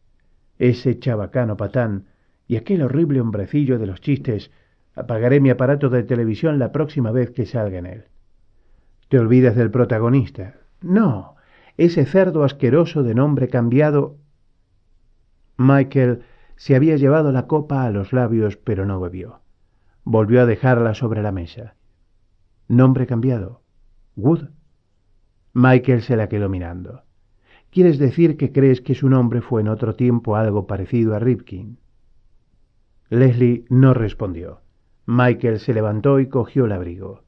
Ese 0.58 1.00
chabacano 1.00 1.58
patán 1.58 2.06
y 2.48 2.56
aquel 2.56 2.82
horrible 2.82 3.22
hombrecillo 3.22 3.80
de 3.80 3.88
los 3.88 4.02
chistes. 4.02 4.52
Apagaré 4.96 5.40
mi 5.40 5.50
aparato 5.50 5.90
de 5.90 6.04
televisión 6.04 6.60
la 6.60 6.72
próxima 6.72 7.12
vez 7.12 7.32
que 7.32 7.46
salga 7.46 7.78
en 7.78 7.86
él. 7.86 8.06
¿Te 9.10 9.20
olvidas 9.20 9.56
del 9.56 9.72
protagonista? 9.72 10.56
No, 10.82 11.36
ese 11.78 12.06
cerdo 12.06 12.44
asqueroso 12.44 13.04
de 13.04 13.16
nombre 13.16 13.48
cambiado. 13.48 14.18
Michael 15.58 16.24
se 16.56 16.76
había 16.76 16.96
llevado 16.98 17.32
la 17.32 17.48
copa 17.48 17.86
a 17.86 17.92
los 17.92 18.14
labios, 18.14 18.58
pero 18.58 18.86
no 18.86 19.00
bebió. 19.00 19.42
Volvió 20.04 20.42
a 20.42 20.46
dejarla 20.46 20.94
sobre 20.94 21.22
la 21.22 21.32
mesa. 21.32 21.76
Nombre 22.68 23.08
cambiado. 23.08 23.62
Wood. 24.16 24.50
Michael 25.54 26.02
se 26.02 26.16
la 26.16 26.30
quedó 26.30 26.50
mirando. 26.50 27.04
¿Quieres 27.72 27.98
decir 27.98 28.38
que 28.38 28.52
crees 28.52 28.82
que 28.82 28.96
su 28.96 29.10
nombre 29.10 29.42
fue 29.42 29.62
en 29.62 29.68
otro 29.68 29.96
tiempo 29.96 30.36
algo 30.36 30.68
parecido 30.68 31.16
a 31.16 31.20
Ripkin? 31.20 31.80
Leslie 33.10 33.66
no 33.70 33.94
respondió. 33.94 34.63
Michael 35.06 35.60
se 35.60 35.74
levantó 35.74 36.20
y 36.20 36.28
cogió 36.28 36.66
el 36.66 36.72
abrigo. 36.72 37.24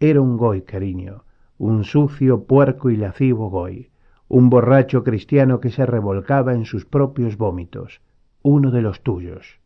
Era 0.00 0.20
un 0.20 0.36
goy, 0.36 0.62
cariño, 0.62 1.24
un 1.58 1.84
sucio, 1.84 2.44
puerco 2.44 2.90
y 2.90 2.96
lascivo 2.96 3.50
goy, 3.50 3.90
un 4.28 4.50
borracho 4.50 5.04
cristiano 5.04 5.60
que 5.60 5.70
se 5.70 5.86
revolcaba 5.86 6.54
en 6.54 6.64
sus 6.64 6.86
propios 6.86 7.36
vómitos, 7.36 8.00
uno 8.42 8.70
de 8.70 8.82
los 8.82 9.02
tuyos. 9.02 9.60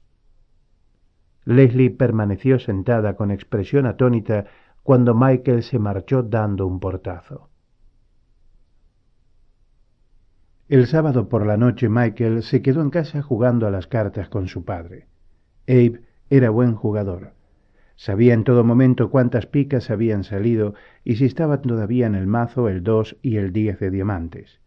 Leslie 1.45 1.91
permaneció 1.91 2.59
sentada 2.59 3.16
con 3.16 3.31
expresión 3.31 3.87
atónita 3.87 4.47
cuando 4.83 5.14
Michael 5.14 5.62
se 5.62 5.79
marchó 5.79 6.22
dando 6.22 6.66
un 6.66 6.81
portazo. 6.81 7.49
El 10.68 10.87
sábado 10.87 11.29
por 11.29 11.47
la 11.47 11.57
noche 11.57 11.89
Michael 11.89 12.43
se 12.43 12.62
quedó 12.62 12.81
en 12.81 12.91
casa 12.91 13.22
jugando 13.22 13.66
a 13.66 13.70
las 13.70 13.87
cartas 13.87 14.29
con 14.29 14.49
su 14.49 14.64
padre. 14.64 15.07
Abe 15.68 16.01
era 16.31 16.51
buen 16.51 16.75
jugador. 16.75 17.33
Sabía 17.97 18.35
en 18.35 18.45
todo 18.45 18.64
momento 18.64 19.11
cuántas 19.11 19.47
picas 19.47 19.91
habían 19.91 20.25
salido 20.25 20.75
y 21.05 21.16
si 21.16 21.27
estaban 21.27 21.62
todavía 21.62 22.07
en 22.07 22.14
el 22.14 22.27
mazo 22.27 22.68
el 22.68 22.83
2 22.83 23.18
y 23.22 23.37
el 23.37 23.53
10 23.53 23.79
de 23.79 23.91
diamantes. 23.91 24.61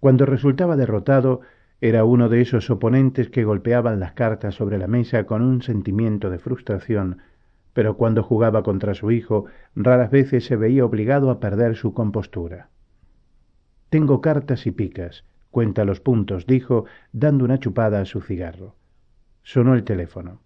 Cuando 0.00 0.26
resultaba 0.26 0.76
derrotado, 0.76 1.40
era 1.80 2.04
uno 2.04 2.28
de 2.28 2.40
esos 2.40 2.70
oponentes 2.70 3.28
que 3.28 3.44
golpeaban 3.44 4.00
las 4.00 4.12
cartas 4.12 4.54
sobre 4.54 4.78
la 4.78 4.86
mesa 4.86 5.24
con 5.24 5.42
un 5.42 5.62
sentimiento 5.62 6.30
de 6.30 6.38
frustración, 6.38 7.18
pero 7.72 7.96
cuando 7.96 8.22
jugaba 8.22 8.62
contra 8.62 8.94
su 8.94 9.10
hijo, 9.10 9.46
raras 9.74 10.10
veces 10.10 10.46
se 10.46 10.56
veía 10.56 10.84
obligado 10.84 11.30
a 11.30 11.40
perder 11.40 11.76
su 11.76 11.92
compostura. 11.92 12.68
Tengo 13.90 14.20
cartas 14.20 14.66
y 14.66 14.70
picas, 14.70 15.24
cuenta 15.50 15.84
los 15.84 16.00
puntos, 16.00 16.46
dijo, 16.46 16.86
dando 17.12 17.44
una 17.44 17.58
chupada 17.58 18.00
a 18.00 18.04
su 18.04 18.20
cigarro. 18.20 18.74
Sonó 19.46 19.74
el 19.74 19.84
teléfono. 19.84 20.40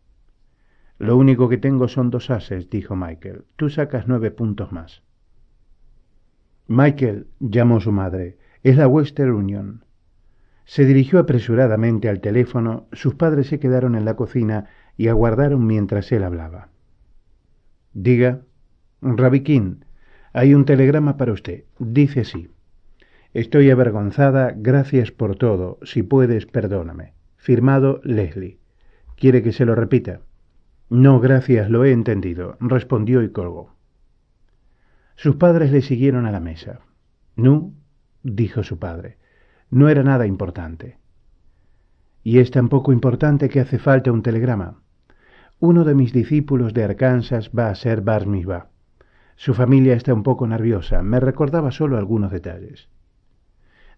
Lo 0.99 1.17
único 1.17 1.49
que 1.49 1.57
tengo 1.57 1.89
son 1.89 2.11
dos 2.11 2.29
ases, 2.29 2.69
dijo 2.69 2.97
Michael. 2.97 3.47
Tú 3.57 3.71
sacas 3.71 4.07
nueve 4.07 4.31
puntos 4.31 4.73
más. 4.73 5.03
Michael, 6.67 7.27
llamó 7.39 7.81
su 7.81 7.93
madre, 7.93 8.37
es 8.63 8.77
la 8.77 8.87
Western 8.87 9.31
Union. 9.31 9.87
Se 10.67 10.85
dirigió 10.85 11.19
apresuradamente 11.19 12.11
al 12.11 12.21
teléfono, 12.21 12.89
sus 12.93 13.15
padres 13.15 13.47
se 13.47 13.59
quedaron 13.59 13.95
en 13.95 14.05
la 14.05 14.17
cocina 14.17 14.67
y 14.99 15.09
aguardaron 15.09 15.67
mientras 15.67 16.13
él 16.13 16.23
hablaba. 16.23 16.69
Diga, 17.95 18.43
Rabiquín, 19.01 19.87
hay 20.35 20.53
un 20.53 20.67
telegrama 20.67 21.17
para 21.17 21.33
usted. 21.33 21.65
Dice 21.79 22.21
así. 22.21 22.51
Estoy 23.33 23.71
avergonzada, 23.71 24.53
gracias 24.55 25.11
por 25.11 25.37
todo, 25.37 25.79
si 25.85 26.03
puedes, 26.03 26.45
perdóname. 26.45 27.15
Firmado 27.39 28.03
Leslie. 28.05 28.60
¿Quiere 29.21 29.43
que 29.43 29.53
se 29.53 29.67
lo 29.67 29.75
repita? 29.75 30.23
No, 30.89 31.21
gracias, 31.21 31.69
lo 31.69 31.85
he 31.85 31.93
entendido, 31.93 32.57
respondió 32.59 33.23
y 33.23 33.29
colgó. 33.29 33.75
Sus 35.15 35.37
padres 35.37 35.71
le 35.73 35.83
siguieron 35.83 36.25
a 36.25 36.33
la 36.33 36.41
mesa. 36.41 36.81
No, 37.37 37.75
dijo 38.23 38.63
su 38.63 38.79
padre, 38.79 39.19
no 39.69 39.91
era 39.91 40.03
nada 40.03 40.27
importante. 40.27 40.97
Y 42.25 42.39
es 42.39 42.51
tan 42.51 42.71
poco 42.71 42.95
importante 42.95 43.51
que 43.51 43.61
hace 43.61 43.79
falta 43.79 44.11
un 44.11 44.23
telegrama. 44.23 44.81
Uno 45.59 45.85
de 45.85 45.95
mis 45.95 46.15
discípulos 46.15 46.73
de 46.73 46.85
Arkansas 46.85 47.51
va 47.51 47.69
a 47.69 47.75
ser 47.75 48.01
Bar 48.01 48.25
Su 49.37 49.53
familia 49.53 49.97
está 49.97 50.15
un 50.15 50.23
poco 50.23 50.47
nerviosa, 50.47 51.03
me 51.03 51.21
recordaba 51.21 51.73
solo 51.73 51.99
algunos 51.99 52.33
detalles. 52.33 52.89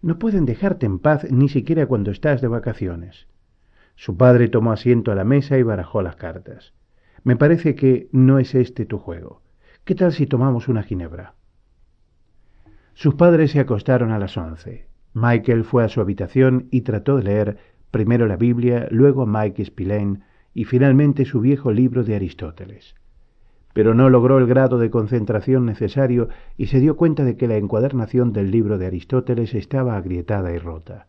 No 0.01 0.19
pueden 0.19 0.43
dejarte 0.43 0.85
en 0.85 0.99
paz 0.99 1.31
ni 1.31 1.47
siquiera 1.47 1.85
cuando 1.85 2.11
estás 2.11 2.41
de 2.41 2.49
vacaciones. 2.49 3.27
Su 3.95 4.17
padre 4.17 4.49
tomó 4.49 4.71
asiento 4.71 5.11
a 5.11 5.15
la 5.15 5.23
mesa 5.23 5.57
y 5.57 5.63
barajó 5.63 6.01
las 6.01 6.15
cartas. 6.15 6.73
Me 7.23 7.35
parece 7.35 7.75
que 7.75 8.09
no 8.11 8.39
es 8.39 8.53
este 8.55 8.85
tu 8.85 8.97
juego. 8.97 9.41
¿Qué 9.85 9.95
tal 9.95 10.11
si 10.11 10.27
tomamos 10.27 10.67
una 10.67 10.83
ginebra? 10.83 11.35
Sus 12.93 13.15
padres 13.15 13.51
se 13.51 13.59
acostaron 13.59 14.11
a 14.11 14.19
las 14.19 14.37
once. 14.37 14.87
Michael 15.13 15.63
fue 15.63 15.83
a 15.83 15.89
su 15.89 16.01
habitación 16.01 16.67
y 16.71 16.81
trató 16.81 17.17
de 17.17 17.23
leer 17.23 17.57
primero 17.91 18.27
la 18.27 18.37
Biblia, 18.37 18.87
luego 18.91 19.25
Mike 19.25 19.63
Spillane 19.65 20.21
y 20.53 20.65
finalmente 20.65 21.25
su 21.25 21.39
viejo 21.39 21.71
libro 21.71 22.03
de 22.03 22.15
Aristóteles. 22.15 22.95
Pero 23.73 23.93
no 23.93 24.09
logró 24.09 24.37
el 24.37 24.47
grado 24.47 24.77
de 24.77 24.89
concentración 24.89 25.65
necesario 25.65 26.29
y 26.57 26.67
se 26.67 26.79
dio 26.79 26.97
cuenta 26.97 27.23
de 27.23 27.37
que 27.37 27.47
la 27.47 27.57
encuadernación 27.57 28.33
del 28.33 28.51
libro 28.51 28.77
de 28.77 28.87
Aristóteles 28.87 29.53
estaba 29.53 29.97
agrietada 29.97 30.51
y 30.53 30.57
rota. 30.57 31.07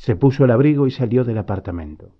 Se 0.00 0.16
puso 0.16 0.46
el 0.46 0.50
abrigo 0.50 0.86
y 0.86 0.90
salió 0.90 1.24
del 1.24 1.36
apartamento. 1.36 2.12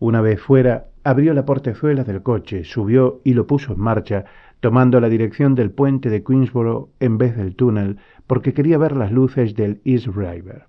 Una 0.00 0.20
vez 0.20 0.42
fuera, 0.42 0.88
abrió 1.04 1.34
la 1.34 1.44
portezuela 1.44 2.02
del 2.02 2.24
coche, 2.24 2.64
subió 2.64 3.20
y 3.22 3.34
lo 3.34 3.46
puso 3.46 3.74
en 3.74 3.78
marcha, 3.78 4.24
tomando 4.58 5.00
la 5.00 5.08
dirección 5.08 5.54
del 5.54 5.70
puente 5.70 6.10
de 6.10 6.24
Queensboro 6.24 6.90
en 6.98 7.16
vez 7.16 7.36
del 7.36 7.54
túnel, 7.54 7.98
porque 8.26 8.54
quería 8.54 8.76
ver 8.76 8.96
las 8.96 9.12
luces 9.12 9.54
del 9.54 9.80
East 9.84 10.08
River. 10.08 10.66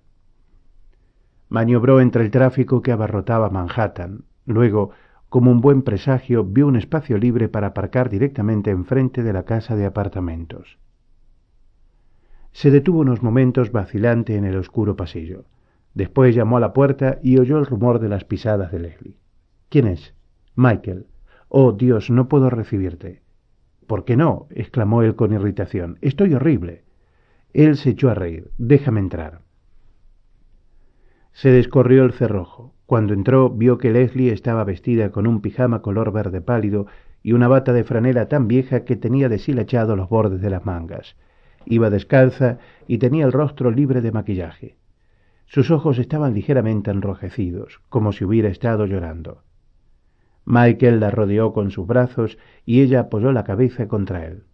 Maniobró 1.50 2.00
entre 2.00 2.24
el 2.24 2.30
tráfico 2.30 2.84
que 2.84 2.92
abarrotaba 2.92 3.50
Manhattan. 3.50 4.26
Luego, 4.46 4.92
como 5.28 5.50
un 5.50 5.60
buen 5.60 5.82
presagio, 5.82 6.44
vio 6.44 6.68
un 6.68 6.76
espacio 6.76 7.18
libre 7.18 7.50
para 7.50 7.70
aparcar 7.70 8.12
directamente 8.12 8.70
enfrente 8.70 9.24
de 9.24 9.34
la 9.34 9.42
casa 9.42 9.76
de 9.76 9.88
apartamentos. 9.88 10.78
Se 12.52 12.70
detuvo 12.70 13.00
unos 13.00 13.24
momentos 13.24 13.72
vacilante 13.72 14.36
en 14.36 14.46
el 14.46 14.56
oscuro 14.56 14.96
pasillo. 14.96 15.46
Después 15.94 16.36
llamó 16.36 16.58
a 16.58 16.62
la 16.62 16.74
puerta 16.74 17.20
y 17.22 17.38
oyó 17.38 17.58
el 17.58 17.66
rumor 17.66 18.00
de 18.00 18.10
las 18.10 18.24
pisadas 18.24 18.72
de 18.72 18.80
Leslie. 18.80 19.18
¿Quién 19.70 19.88
es? 19.88 20.14
Michael. 20.56 21.08
Oh, 21.50 21.74
Dios, 21.74 22.10
no 22.10 22.30
puedo 22.30 22.50
recibirte. 22.50 23.22
¿Por 23.88 24.06
qué 24.06 24.16
no? 24.16 24.48
exclamó 24.52 25.02
él 25.04 25.16
con 25.16 25.34
irritación. 25.34 25.98
Estoy 26.02 26.34
horrible. 26.34 26.84
Él 27.54 27.76
se 27.76 27.90
echó 27.90 28.10
a 28.10 28.14
reír. 28.14 28.52
Déjame 28.58 29.02
entrar. 29.02 29.42
Se 31.34 31.50
descorrió 31.50 32.06
el 32.06 32.14
cerrojo. 32.14 32.74
Cuando 32.86 33.14
entró 33.14 33.50
vio 33.50 33.78
que 33.78 33.92
Leslie 33.92 34.34
estaba 34.34 34.64
vestida 34.64 35.12
con 35.12 35.28
un 35.28 35.42
pijama 35.42 35.82
color 35.82 36.12
verde 36.12 36.42
pálido 36.42 36.88
y 37.24 37.34
una 37.34 37.48
bata 37.48 37.74
de 37.74 37.84
franela 37.84 38.28
tan 38.28 38.48
vieja 38.48 38.84
que 38.84 38.96
tenía 38.96 39.30
deshilachados 39.30 39.98
los 39.98 40.10
bordes 40.10 40.42
de 40.42 40.50
las 40.50 40.66
mangas. 40.66 41.16
Iba 41.66 41.90
descalza 41.90 42.58
y 42.88 42.98
tenía 42.98 43.26
el 43.26 43.32
rostro 43.32 43.72
libre 43.72 44.02
de 44.02 44.12
maquillaje. 44.12 44.76
Sus 45.52 45.70
ojos 45.70 46.00
estaban 46.00 46.34
ligeramente 46.34 46.92
enrojecidos, 46.92 47.82
como 47.90 48.14
si 48.14 48.24
hubiera 48.24 48.48
estado 48.48 48.86
llorando. 48.86 49.44
Michael 50.46 51.02
la 51.02 51.12
rodeó 51.12 51.52
con 51.52 51.72
sus 51.72 51.86
brazos 51.86 52.38
y 52.66 52.80
ella 52.80 53.02
apoyó 53.02 53.34
la 53.34 53.44
cabeza 53.44 53.90
contra 53.90 54.26
él. 54.26 54.46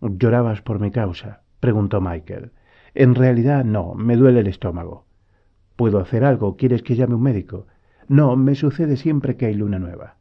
¿Llorabas 0.00 0.62
por 0.62 0.80
mi 0.80 0.90
causa? 0.90 1.42
preguntó 1.60 2.00
Michael. 2.00 2.52
En 2.94 3.14
realidad 3.14 3.66
no, 3.66 3.92
me 3.94 4.16
duele 4.16 4.40
el 4.40 4.46
estómago. 4.46 5.04
¿Puedo 5.76 5.98
hacer 5.98 6.24
algo? 6.24 6.56
¿Quieres 6.56 6.82
que 6.82 6.96
llame 6.96 7.16
un 7.16 7.22
médico? 7.24 7.66
No, 8.08 8.34
me 8.34 8.54
sucede 8.54 8.96
siempre 8.96 9.36
que 9.36 9.44
hay 9.44 9.54
luna 9.54 9.78
nueva. 9.78 10.16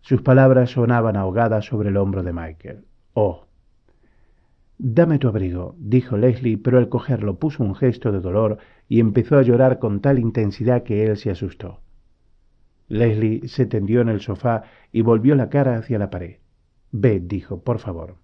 Sus 0.00 0.22
palabras 0.22 0.70
sonaban 0.70 1.18
ahogadas 1.18 1.66
sobre 1.66 1.90
el 1.90 1.98
hombro 1.98 2.22
de 2.22 2.32
Michael. 2.32 2.86
Oh, 3.12 3.47
Dame 4.80 5.18
tu 5.18 5.26
abrigo, 5.26 5.74
dijo 5.76 6.16
Leslie, 6.16 6.56
pero 6.56 6.78
al 6.78 6.88
cogerlo 6.88 7.40
puso 7.40 7.64
un 7.64 7.74
gesto 7.74 8.12
de 8.12 8.20
dolor 8.20 8.58
y 8.88 9.00
empezó 9.00 9.36
a 9.36 9.42
llorar 9.42 9.80
con 9.80 10.00
tal 10.00 10.20
intensidad 10.20 10.84
que 10.84 11.04
él 11.04 11.16
se 11.16 11.30
asustó. 11.32 11.80
Leslie 12.86 13.48
se 13.48 13.66
tendió 13.66 14.00
en 14.00 14.08
el 14.08 14.20
sofá 14.20 14.62
y 14.92 15.02
volvió 15.02 15.34
la 15.34 15.48
cara 15.48 15.76
hacia 15.76 15.98
la 15.98 16.10
pared. 16.10 16.36
Ve, 16.92 17.18
dijo, 17.18 17.60
por 17.64 17.80
favor. 17.80 18.18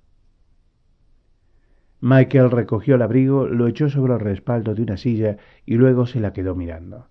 Michael 2.01 2.53
recogió 2.53 2.95
el 2.95 3.03
abrigo, 3.03 3.49
lo 3.49 3.67
echó 3.67 3.89
sobre 3.89 4.15
el 4.15 4.21
respaldo 4.21 4.77
de 4.77 4.83
una 4.83 4.97
silla 4.97 5.39
y 5.67 5.75
luego 5.75 6.07
se 6.07 6.21
la 6.21 6.33
quedó 6.33 6.55
mirando. 6.55 7.09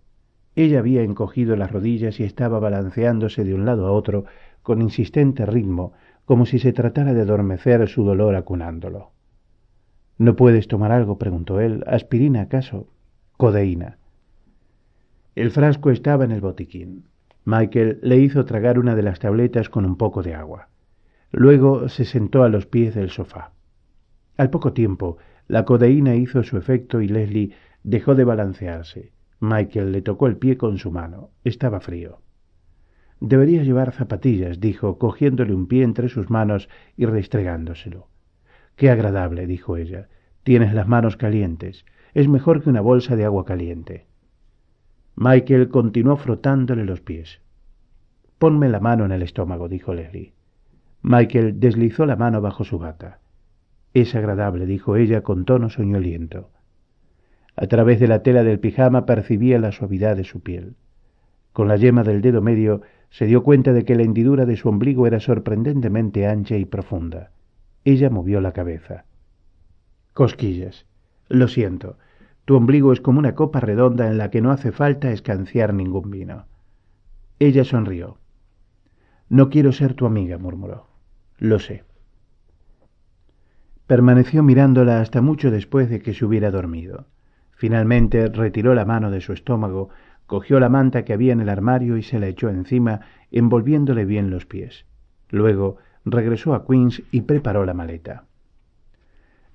Ella 0.56 0.80
había 0.80 1.04
encogido 1.04 1.58
las 1.58 1.72
rodillas 1.72 2.20
y 2.22 2.24
estaba 2.24 2.60
balanceándose 2.60 3.44
de 3.44 3.56
un 3.56 3.66
lado 3.66 3.88
a 3.88 3.92
otro 3.92 4.24
con 4.62 4.82
insistente 4.82 5.46
ritmo, 5.46 5.94
como 6.24 6.46
si 6.46 6.60
se 6.60 6.72
tratara 6.72 7.14
de 7.14 7.22
adormecer 7.22 7.90
su 7.90 8.06
dolor 8.06 8.36
acunándolo. 8.36 9.13
¿No 10.24 10.38
puedes 10.38 10.70
tomar 10.70 10.94
algo? 10.94 11.18
preguntó 11.18 11.60
él. 11.60 11.84
¿Aspirina 11.86 12.44
acaso? 12.44 12.88
Codeína. 13.36 13.98
El 15.36 15.52
frasco 15.52 15.92
estaba 15.92 16.24
en 16.24 16.32
el 16.32 16.40
botiquín. 16.40 17.04
Michael 17.44 18.00
le 18.02 18.20
hizo 18.20 18.46
tragar 18.46 18.80
una 18.80 18.96
de 18.96 19.04
las 19.04 19.20
tabletas 19.20 19.68
con 19.68 19.84
un 19.84 19.98
poco 19.98 20.24
de 20.24 20.34
agua. 20.34 20.70
Luego 21.34 21.90
se 21.90 22.06
sentó 22.06 22.44
a 22.44 22.48
los 22.48 22.68
pies 22.68 22.96
del 22.96 23.10
sofá. 23.10 23.52
Al 24.38 24.50
poco 24.50 24.72
tiempo, 24.72 25.18
la 25.50 25.66
codeína 25.66 26.16
hizo 26.16 26.42
su 26.44 26.56
efecto 26.56 27.02
y 27.02 27.10
Leslie 27.10 27.52
dejó 27.84 28.16
de 28.16 28.24
balancearse. 28.24 29.12
Michael 29.42 29.92
le 29.92 30.04
tocó 30.04 30.28
el 30.28 30.38
pie 30.38 30.56
con 30.56 30.78
su 30.78 30.90
mano. 30.90 31.32
Estaba 31.44 31.82
frío. 31.82 32.22
Deberías 33.20 33.66
llevar 33.66 33.92
zapatillas, 33.92 34.62
dijo, 34.62 34.98
cogiéndole 34.98 35.54
un 35.54 35.68
pie 35.68 35.84
entre 35.84 36.08
sus 36.08 36.30
manos 36.30 36.70
y 36.96 37.08
restregándoselo. 37.08 38.13
Qué 38.76 38.90
agradable, 38.90 39.48
dijo 39.48 39.78
ella. 39.78 40.08
Tienes 40.44 40.74
las 40.74 40.88
manos 40.88 41.18
calientes. 41.18 41.86
Es 42.14 42.28
mejor 42.28 42.64
que 42.64 42.70
una 42.70 42.82
bolsa 42.82 43.16
de 43.16 43.26
agua 43.26 43.46
caliente. 43.46 44.08
Michael 45.16 45.70
continuó 45.70 46.18
frotándole 46.18 46.86
los 46.86 47.02
pies. 47.02 47.42
Ponme 48.40 48.68
la 48.68 48.80
mano 48.80 49.06
en 49.06 49.12
el 49.12 49.22
estómago, 49.22 49.70
dijo 49.70 49.94
Leslie. 49.94 50.34
Michael 51.02 51.60
deslizó 51.60 52.06
la 52.06 52.16
mano 52.16 52.42
bajo 52.42 52.64
su 52.64 52.80
bata. 52.80 53.20
Es 53.94 54.16
agradable, 54.16 54.66
dijo 54.66 54.96
ella 54.96 55.22
con 55.22 55.46
tono 55.46 55.70
soñoliento. 55.70 56.50
A 57.56 57.68
través 57.68 58.00
de 58.00 58.08
la 58.08 58.24
tela 58.24 58.44
del 58.44 58.60
pijama 58.60 59.06
percibía 59.06 59.60
la 59.60 59.72
suavidad 59.72 60.18
de 60.18 60.24
su 60.24 60.42
piel. 60.42 60.76
Con 61.52 61.68
la 61.68 61.76
yema 61.76 62.04
del 62.04 62.22
dedo 62.22 62.42
medio 62.42 62.82
se 63.12 63.28
dio 63.28 63.44
cuenta 63.44 63.74
de 63.74 63.86
que 63.86 63.96
la 63.96 64.02
hendidura 64.02 64.48
de 64.48 64.58
su 64.58 64.70
ombligo 64.70 65.06
era 65.06 65.20
sorprendentemente 65.20 66.26
ancha 66.26 66.58
y 66.58 66.66
profunda. 66.66 67.30
Ella 67.86 68.10
movió 68.10 68.40
la 68.42 68.54
cabeza. 68.54 69.06
Cosquillas. 70.14 70.86
Lo 71.28 71.48
siento. 71.48 71.98
Tu 72.46 72.56
ombligo 72.56 72.94
es 72.94 73.02
como 73.02 73.20
una 73.20 73.36
copa 73.36 73.60
redonda 73.60 74.08
en 74.08 74.18
la 74.18 74.30
que 74.30 74.42
no 74.42 74.52
hace 74.52 74.72
falta 74.72 75.12
escanciar 75.12 75.74
ningún 75.74 76.12
vino. 76.12 76.46
Ella 77.40 77.64
sonrió. 77.64 78.18
No 79.30 79.50
quiero 79.50 79.72
ser 79.72 79.96
tu 79.96 80.06
amiga, 80.06 80.38
murmuró. 80.38 80.88
Lo 81.38 81.60
sé. 81.60 81.84
Permaneció 83.88 84.44
mirándola 84.44 85.02
hasta 85.02 85.22
mucho 85.22 85.52
después 85.52 85.90
de 85.90 86.00
que 86.00 86.14
se 86.14 86.26
hubiera 86.26 86.52
dormido. 86.52 87.08
Finalmente 87.52 88.28
retiró 88.28 88.76
la 88.76 88.86
mano 88.86 89.12
de 89.12 89.22
su 89.22 89.34
estómago, 89.34 89.90
cogió 90.26 90.60
la 90.60 90.70
manta 90.70 91.04
que 91.04 91.14
había 91.14 91.34
en 91.34 91.42
el 91.42 91.50
armario 91.50 91.98
y 91.98 92.04
se 92.04 92.20
la 92.20 92.28
echó 92.28 92.50
encima, 92.50 93.02
envolviéndole 93.32 94.06
bien 94.06 94.30
los 94.30 94.46
pies. 94.46 94.86
Luego 95.30 95.78
regresó 96.06 96.54
a 96.54 96.66
Queens 96.66 97.04
y 97.12 97.22
preparó 97.22 97.66
la 97.66 97.74
maleta. 97.74 98.26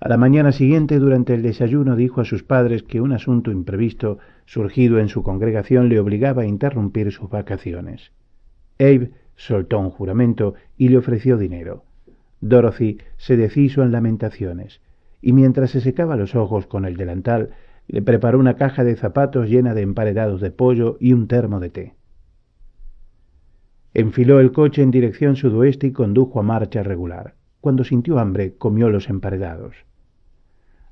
A 0.01 0.09
la 0.09 0.16
mañana 0.16 0.53
siguiente, 0.53 0.99
durante 0.99 1.34
el 1.34 1.42
desayuno, 1.42 1.96
dijo 1.96 2.20
a 2.20 2.24
sus 2.24 2.44
padres 2.44 2.84
que 2.84 3.01
un 3.01 3.12
asunto 3.12 3.51
imprevisto 3.51 4.18
surgido 4.46 5.01
en 5.01 5.09
su 5.09 5.24
congregación 5.24 5.88
le 5.88 5.99
obligaba 5.99 6.42
a 6.42 6.46
interrumpir 6.46 7.11
sus 7.11 7.28
vacaciones. 7.28 8.12
Abe 8.78 9.11
soltó 9.34 9.80
un 9.80 9.90
juramento 9.90 10.55
y 10.76 10.88
le 10.88 10.99
ofreció 10.99 11.36
dinero. 11.36 11.82
Dorothy 12.40 12.99
se 13.16 13.36
deshizo 13.36 13.82
en 13.82 13.90
lamentaciones, 13.90 14.80
y 15.20 15.32
mientras 15.32 15.70
se 15.70 15.80
secaba 15.80 16.16
los 16.16 16.36
ojos 16.36 16.66
con 16.66 16.84
el 16.84 16.96
delantal, 16.96 17.51
le 17.88 18.03
preparó 18.03 18.38
una 18.38 18.55
caja 18.55 18.84
de 18.84 18.94
zapatos 18.94 19.49
llena 19.49 19.74
de 19.74 19.82
emparedados 19.82 20.40
de 20.40 20.53
pollo 20.53 20.96
y 21.01 21.12
un 21.12 21.26
termo 21.26 21.59
de 21.59 21.70
té. 21.70 21.97
Enfiló 23.95 24.41
el 24.41 24.53
coche 24.53 24.82
en 24.82 24.91
dirección 24.91 25.36
sudoeste 25.36 25.86
y 25.86 25.93
condujo 25.93 26.41
a 26.41 26.43
marcha 26.43 26.82
regular. 26.82 27.34
Cuando 27.61 27.84
sintió 27.84 28.18
hambre, 28.18 28.55
comió 28.57 28.91
los 28.91 29.09
emparedados. 29.09 29.74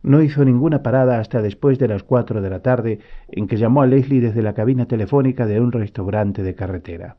No 0.03 0.23
hizo 0.23 0.45
ninguna 0.45 0.83
parada 0.83 1.19
hasta 1.19 1.43
después 1.43 1.79
de 1.79 1.89
las 1.89 2.03
cuatro 2.03 2.41
de 2.41 2.51
la 2.51 2.61
tarde, 2.61 3.01
en 3.29 3.47
que 3.47 3.57
llamó 3.57 3.83
a 3.83 3.87
Leslie 3.87 4.21
desde 4.21 4.43
la 4.43 4.55
cabina 4.55 4.87
telefónica 4.87 5.47
de 5.47 5.61
un 5.61 5.73
restaurante 5.73 6.43
de 6.43 6.55
carretera. 6.55 7.17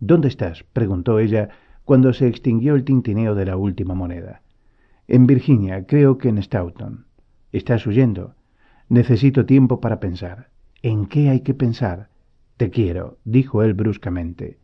¿Dónde 0.00 0.28
estás? 0.28 0.64
preguntó 0.72 1.18
ella 1.18 1.50
cuando 1.84 2.12
se 2.12 2.26
extinguió 2.26 2.74
el 2.74 2.84
tintineo 2.84 3.34
de 3.34 3.46
la 3.46 3.56
última 3.56 3.94
moneda. 3.94 4.42
En 5.06 5.26
Virginia, 5.26 5.86
creo 5.86 6.18
que 6.18 6.28
en 6.28 6.42
Stoughton. 6.42 7.06
Estás 7.52 7.86
huyendo. 7.86 8.34
Necesito 8.88 9.46
tiempo 9.46 9.80
para 9.80 10.00
pensar. 10.00 10.48
¿En 10.82 11.06
qué 11.06 11.30
hay 11.30 11.40
que 11.40 11.54
pensar? 11.54 12.08
Te 12.56 12.70
quiero, 12.70 13.18
dijo 13.24 13.62
él 13.62 13.74
bruscamente. 13.74 14.58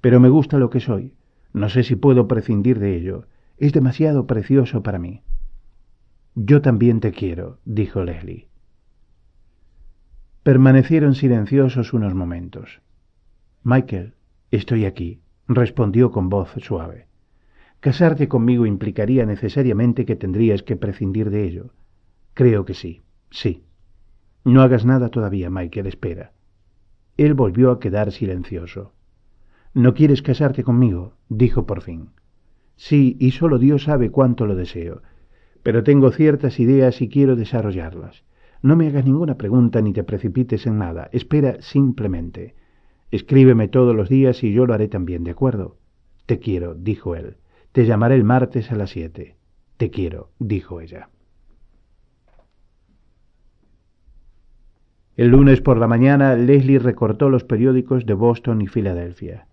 Pero 0.00 0.20
me 0.20 0.28
gusta 0.28 0.58
lo 0.58 0.70
que 0.70 0.80
soy. 0.80 1.14
No 1.52 1.68
sé 1.68 1.82
si 1.82 1.96
puedo 1.96 2.28
prescindir 2.28 2.78
de 2.78 2.96
ello. 2.96 3.26
Es 3.56 3.72
demasiado 3.72 4.26
precioso 4.26 4.82
para 4.82 4.98
mí. 4.98 5.22
Yo 6.34 6.60
también 6.62 7.00
te 7.00 7.12
quiero, 7.12 7.58
dijo 7.64 8.02
Leslie. 8.02 8.48
Permanecieron 10.42 11.14
silenciosos 11.14 11.92
unos 11.92 12.14
momentos. 12.14 12.82
Michael, 13.62 14.14
estoy 14.50 14.84
aquí, 14.84 15.22
respondió 15.48 16.10
con 16.10 16.28
voz 16.28 16.50
suave. 16.58 17.06
Casarte 17.80 18.28
conmigo 18.28 18.66
implicaría 18.66 19.26
necesariamente 19.26 20.04
que 20.04 20.16
tendrías 20.16 20.62
que 20.62 20.76
prescindir 20.76 21.30
de 21.30 21.44
ello. 21.44 21.70
Creo 22.34 22.64
que 22.64 22.74
sí, 22.74 23.02
sí. 23.30 23.64
No 24.44 24.62
hagas 24.62 24.84
nada 24.84 25.08
todavía, 25.08 25.50
Michael, 25.50 25.86
espera. 25.86 26.32
Él 27.16 27.34
volvió 27.34 27.70
a 27.70 27.80
quedar 27.80 28.12
silencioso. 28.12 28.92
¿No 29.72 29.94
quieres 29.94 30.22
casarte 30.22 30.62
conmigo? 30.64 31.14
dijo 31.28 31.66
por 31.66 31.82
fin. 31.82 32.10
Sí, 32.76 33.16
y 33.20 33.32
solo 33.32 33.58
Dios 33.58 33.84
sabe 33.84 34.10
cuánto 34.10 34.46
lo 34.46 34.56
deseo 34.56 35.02
pero 35.64 35.82
tengo 35.82 36.12
ciertas 36.12 36.60
ideas 36.60 37.00
y 37.00 37.08
quiero 37.08 37.34
desarrollarlas. 37.34 38.22
No 38.62 38.76
me 38.76 38.86
hagas 38.86 39.06
ninguna 39.06 39.36
pregunta 39.36 39.80
ni 39.80 39.92
te 39.94 40.04
precipites 40.04 40.66
en 40.66 40.78
nada. 40.78 41.08
Espera 41.10 41.56
simplemente. 41.60 42.54
Escríbeme 43.10 43.68
todos 43.68 43.96
los 43.96 44.10
días 44.10 44.44
y 44.44 44.52
yo 44.52 44.66
lo 44.66 44.74
haré 44.74 44.88
también, 44.88 45.24
¿de 45.24 45.30
acuerdo? 45.30 45.78
Te 46.26 46.38
quiero, 46.38 46.74
dijo 46.74 47.16
él. 47.16 47.38
Te 47.72 47.86
llamaré 47.86 48.14
el 48.14 48.24
martes 48.24 48.70
a 48.70 48.76
las 48.76 48.90
siete. 48.90 49.36
Te 49.78 49.90
quiero, 49.90 50.30
dijo 50.38 50.82
ella. 50.82 51.08
El 55.16 55.28
lunes 55.28 55.60
por 55.60 55.78
la 55.78 55.86
mañana 55.86 56.34
Leslie 56.34 56.80
recortó 56.80 57.30
los 57.30 57.44
periódicos 57.44 58.04
de 58.04 58.14
Boston 58.14 58.62
y 58.62 58.66
Filadelfia. 58.66 59.46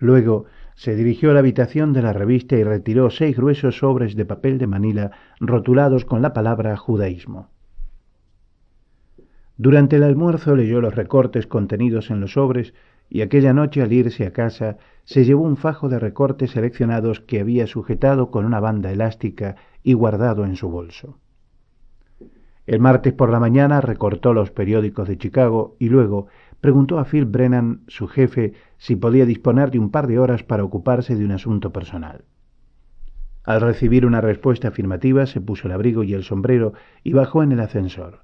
Luego 0.00 0.46
se 0.74 0.96
dirigió 0.96 1.30
a 1.30 1.34
la 1.34 1.38
habitación 1.38 1.92
de 1.92 2.02
la 2.02 2.12
revista 2.12 2.56
y 2.56 2.64
retiró 2.64 3.08
seis 3.10 3.36
gruesos 3.36 3.78
sobres 3.78 4.16
de 4.16 4.24
papel 4.24 4.58
de 4.58 4.66
Manila 4.66 5.12
rotulados 5.38 6.04
con 6.04 6.22
la 6.22 6.32
palabra 6.32 6.76
judaísmo. 6.76 7.50
Durante 9.56 9.94
el 9.94 10.02
almuerzo 10.02 10.56
leyó 10.56 10.80
los 10.80 10.96
recortes 10.96 11.46
contenidos 11.46 12.10
en 12.10 12.20
los 12.20 12.32
sobres 12.32 12.74
y 13.08 13.20
aquella 13.20 13.52
noche 13.52 13.80
al 13.80 13.92
irse 13.92 14.26
a 14.26 14.32
casa 14.32 14.78
se 15.04 15.24
llevó 15.24 15.44
un 15.44 15.56
fajo 15.56 15.88
de 15.88 16.00
recortes 16.00 16.50
seleccionados 16.50 17.20
que 17.20 17.38
había 17.38 17.68
sujetado 17.68 18.32
con 18.32 18.44
una 18.44 18.58
banda 18.58 18.90
elástica 18.90 19.54
y 19.84 19.92
guardado 19.92 20.44
en 20.44 20.56
su 20.56 20.68
bolso. 20.68 21.20
El 22.66 22.80
martes 22.80 23.12
por 23.12 23.30
la 23.30 23.40
mañana 23.40 23.80
recortó 23.80 24.32
los 24.32 24.50
periódicos 24.50 25.06
de 25.06 25.18
Chicago 25.18 25.76
y 25.78 25.90
luego 25.90 26.28
preguntó 26.62 26.98
a 26.98 27.04
Phil 27.04 27.26
Brennan, 27.26 27.82
su 27.88 28.08
jefe, 28.08 28.54
si 28.78 28.96
podía 28.96 29.26
disponer 29.26 29.70
de 29.70 29.78
un 29.78 29.90
par 29.90 30.06
de 30.06 30.18
horas 30.18 30.42
para 30.44 30.64
ocuparse 30.64 31.14
de 31.14 31.24
un 31.24 31.32
asunto 31.32 31.72
personal. 31.72 32.24
Al 33.44 33.60
recibir 33.60 34.06
una 34.06 34.22
respuesta 34.22 34.68
afirmativa, 34.68 35.26
se 35.26 35.42
puso 35.42 35.68
el 35.68 35.74
abrigo 35.74 36.02
y 36.02 36.14
el 36.14 36.24
sombrero 36.24 36.72
y 37.02 37.12
bajó 37.12 37.42
en 37.42 37.52
el 37.52 37.60
ascensor. 37.60 38.20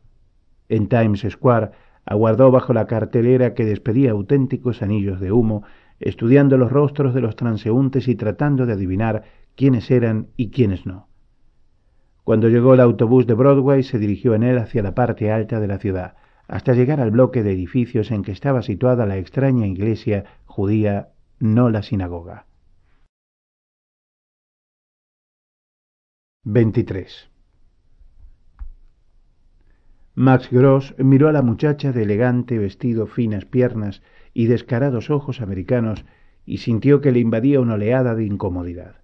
En 0.70 0.88
Times 0.88 1.26
Square 1.28 1.72
aguardó 2.07 2.51
bajo 2.51 2.72
la 2.72 2.86
cartelera 2.86 3.53
que 3.53 3.66
despedía 3.66 4.12
auténticos 4.12 4.80
anillos 4.80 5.20
de 5.20 5.32
humo, 5.32 5.64
estudiando 5.99 6.57
los 6.57 6.72
rostros 6.72 7.12
de 7.12 7.20
los 7.20 7.36
transeúntes 7.36 8.09
y 8.09 8.14
tratando 8.14 8.64
de 8.64 8.72
adivinar 8.72 9.24
quiénes 9.55 9.91
eran 9.91 10.28
y 10.38 10.51
quiénes 10.51 10.86
no. 10.86 11.10
Cuando 12.31 12.49
llegó 12.49 12.74
el 12.74 12.81
autobús 12.81 13.26
de 13.26 13.35
Broadway, 13.35 13.83
se 13.83 13.99
dirigió 13.99 14.37
en 14.37 14.45
él 14.45 14.59
hacia 14.59 14.85
la 14.85 14.95
parte 14.95 15.33
alta 15.33 15.59
de 15.59 15.66
la 15.66 15.78
ciudad, 15.78 16.14
hasta 16.47 16.74
llegar 16.74 17.01
al 17.01 17.11
bloque 17.11 17.43
de 17.43 17.51
edificios 17.51 18.12
en 18.12 18.22
que 18.22 18.31
estaba 18.31 18.62
situada 18.62 19.05
la 19.05 19.18
extraña 19.18 19.66
iglesia 19.66 20.26
judía, 20.45 21.09
no 21.41 21.70
la 21.70 21.83
sinagoga. 21.83 22.47
23. 26.45 27.33
Max 30.14 30.51
Gross 30.53 30.95
miró 30.99 31.28
a 31.28 31.33
la 31.33 31.43
muchacha 31.43 31.91
de 31.91 32.05
elegante 32.05 32.59
vestido, 32.59 33.09
finas 33.09 33.45
piernas 33.45 34.03
y 34.33 34.47
descarados 34.47 35.11
ojos 35.11 35.41
americanos 35.41 36.05
y 36.47 36.59
sintió 36.59 37.01
que 37.01 37.11
le 37.11 37.18
invadía 37.18 37.59
una 37.59 37.74
oleada 37.74 38.14
de 38.14 38.24
incomodidad. 38.24 39.00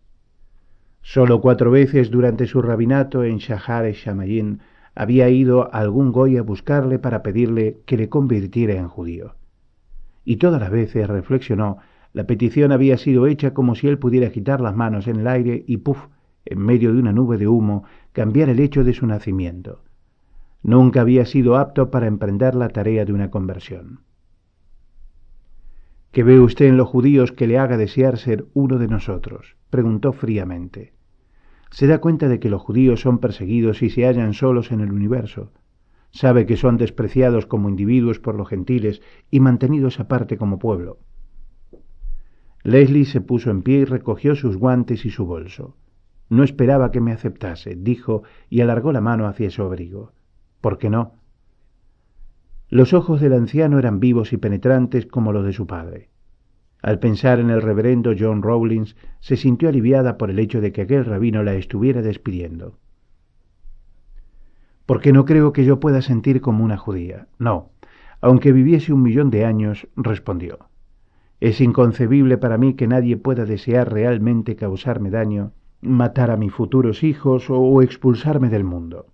Solo 1.08 1.40
cuatro 1.40 1.70
veces 1.70 2.10
durante 2.10 2.48
su 2.48 2.60
rabinato 2.60 3.22
en 3.22 3.36
Shahar 3.36 3.88
Shamayin 3.92 4.58
había 4.96 5.28
ido 5.28 5.72
algún 5.72 6.10
goy 6.10 6.36
a 6.36 6.42
buscarle 6.42 6.98
para 6.98 7.22
pedirle 7.22 7.78
que 7.86 7.96
le 7.96 8.08
convirtiera 8.08 8.74
en 8.74 8.88
judío. 8.88 9.36
Y 10.24 10.38
todas 10.38 10.60
las 10.60 10.72
veces 10.72 11.06
reflexionó, 11.06 11.78
la 12.12 12.26
petición 12.26 12.72
había 12.72 12.96
sido 12.96 13.28
hecha 13.28 13.54
como 13.54 13.76
si 13.76 13.86
él 13.86 14.00
pudiera 14.00 14.26
agitar 14.26 14.60
las 14.60 14.74
manos 14.74 15.06
en 15.06 15.20
el 15.20 15.28
aire 15.28 15.62
y 15.68 15.76
puff, 15.76 16.08
en 16.44 16.58
medio 16.58 16.92
de 16.92 16.98
una 16.98 17.12
nube 17.12 17.38
de 17.38 17.46
humo, 17.46 17.84
cambiar 18.12 18.48
el 18.48 18.58
hecho 18.58 18.82
de 18.82 18.92
su 18.92 19.06
nacimiento. 19.06 19.84
Nunca 20.64 21.02
había 21.02 21.24
sido 21.24 21.56
apto 21.56 21.92
para 21.92 22.08
emprender 22.08 22.56
la 22.56 22.70
tarea 22.70 23.04
de 23.04 23.12
una 23.12 23.30
conversión. 23.30 24.00
¿Qué 26.10 26.24
ve 26.24 26.40
usted 26.40 26.64
en 26.64 26.76
los 26.76 26.88
judíos 26.88 27.30
que 27.30 27.46
le 27.46 27.58
haga 27.58 27.76
desear 27.76 28.18
ser 28.18 28.46
uno 28.54 28.78
de 28.78 28.88
nosotros? 28.88 29.54
preguntó 29.70 30.12
fríamente 30.12 30.95
se 31.70 31.86
da 31.86 31.98
cuenta 31.98 32.28
de 32.28 32.40
que 32.40 32.50
los 32.50 32.62
judíos 32.62 33.00
son 33.00 33.18
perseguidos 33.18 33.82
y 33.82 33.90
se 33.90 34.06
hallan 34.06 34.34
solos 34.34 34.72
en 34.72 34.80
el 34.80 34.92
universo. 34.92 35.52
Sabe 36.10 36.46
que 36.46 36.56
son 36.56 36.76
despreciados 36.76 37.46
como 37.46 37.68
individuos 37.68 38.20
por 38.20 38.34
los 38.34 38.48
gentiles 38.48 39.02
y 39.30 39.40
mantenidos 39.40 40.00
aparte 40.00 40.38
como 40.38 40.58
pueblo. 40.58 40.98
Leslie 42.62 43.04
se 43.04 43.20
puso 43.20 43.50
en 43.50 43.62
pie 43.62 43.80
y 43.80 43.84
recogió 43.84 44.34
sus 44.34 44.56
guantes 44.56 45.04
y 45.04 45.10
su 45.10 45.26
bolso. 45.26 45.76
No 46.28 46.42
esperaba 46.42 46.90
que 46.90 47.00
me 47.00 47.12
aceptase, 47.12 47.76
dijo, 47.76 48.22
y 48.50 48.60
alargó 48.60 48.92
la 48.92 49.00
mano 49.00 49.26
hacia 49.26 49.50
su 49.50 49.62
abrigo. 49.62 50.12
¿Por 50.60 50.78
qué 50.78 50.90
no? 50.90 51.12
Los 52.68 52.94
ojos 52.94 53.20
del 53.20 53.34
anciano 53.34 53.78
eran 53.78 54.00
vivos 54.00 54.32
y 54.32 54.36
penetrantes 54.36 55.06
como 55.06 55.32
los 55.32 55.44
de 55.44 55.52
su 55.52 55.68
padre. 55.68 56.10
Al 56.86 57.00
pensar 57.00 57.40
en 57.40 57.50
el 57.50 57.62
reverendo 57.62 58.12
John 58.16 58.44
Rawlins, 58.44 58.94
se 59.18 59.36
sintió 59.36 59.68
aliviada 59.68 60.16
por 60.16 60.30
el 60.30 60.38
hecho 60.38 60.60
de 60.60 60.70
que 60.70 60.82
aquel 60.82 61.04
rabino 61.04 61.42
la 61.42 61.54
estuviera 61.54 62.00
despidiendo. 62.00 62.78
Porque 64.86 65.12
no 65.12 65.24
creo 65.24 65.52
que 65.52 65.64
yo 65.64 65.80
pueda 65.80 66.00
sentir 66.00 66.40
como 66.40 66.62
una 66.62 66.76
judía. 66.76 67.26
No, 67.40 67.70
aunque 68.20 68.52
viviese 68.52 68.92
un 68.92 69.02
millón 69.02 69.30
de 69.30 69.44
años, 69.44 69.88
respondió. 69.96 70.68
Es 71.40 71.60
inconcebible 71.60 72.38
para 72.38 72.56
mí 72.56 72.74
que 72.74 72.86
nadie 72.86 73.16
pueda 73.16 73.46
desear 73.46 73.92
realmente 73.92 74.54
causarme 74.54 75.10
daño, 75.10 75.50
matar 75.80 76.30
a 76.30 76.36
mis 76.36 76.52
futuros 76.52 77.02
hijos 77.02 77.46
o 77.48 77.82
expulsarme 77.82 78.48
del 78.48 78.62
mundo. 78.62 79.06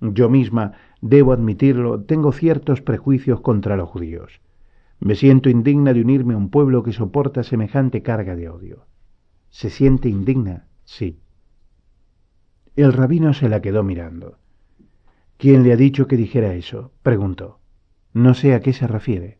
Yo 0.00 0.30
misma, 0.30 0.74
debo 1.00 1.32
admitirlo, 1.32 2.02
tengo 2.02 2.30
ciertos 2.30 2.82
prejuicios 2.82 3.40
contra 3.40 3.76
los 3.76 3.88
judíos. 3.88 4.40
Me 5.00 5.14
siento 5.14 5.48
indigna 5.50 5.92
de 5.92 6.00
unirme 6.00 6.34
a 6.34 6.38
un 6.38 6.50
pueblo 6.50 6.82
que 6.82 6.92
soporta 6.92 7.42
semejante 7.42 8.02
carga 8.02 8.34
de 8.34 8.48
odio. 8.48 8.86
¿Se 9.50 9.70
siente 9.70 10.08
indigna? 10.08 10.66
Sí. 10.84 11.20
El 12.76 12.92
rabino 12.92 13.32
se 13.32 13.48
la 13.48 13.60
quedó 13.60 13.82
mirando. 13.82 14.38
¿Quién 15.38 15.62
le 15.62 15.72
ha 15.72 15.76
dicho 15.76 16.06
que 16.06 16.16
dijera 16.16 16.54
eso? 16.54 16.92
preguntó. 17.02 17.60
No 18.12 18.34
sé 18.34 18.54
a 18.54 18.60
qué 18.60 18.72
se 18.72 18.86
refiere. 18.86 19.38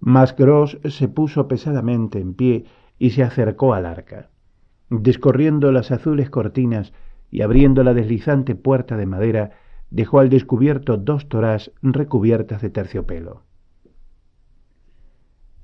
Masgros 0.00 0.78
se 0.84 1.08
puso 1.08 1.48
pesadamente 1.48 2.20
en 2.20 2.34
pie 2.34 2.64
y 2.98 3.10
se 3.10 3.24
acercó 3.24 3.74
al 3.74 3.86
arca. 3.86 4.30
Descorriendo 4.90 5.72
las 5.72 5.90
azules 5.90 6.30
cortinas 6.30 6.92
y 7.30 7.42
abriendo 7.42 7.82
la 7.82 7.94
deslizante 7.94 8.54
puerta 8.54 8.96
de 8.96 9.06
madera, 9.06 9.50
dejó 9.90 10.20
al 10.20 10.28
descubierto 10.28 10.96
dos 10.96 11.28
torás 11.28 11.72
recubiertas 11.82 12.62
de 12.62 12.70
terciopelo. 12.70 13.47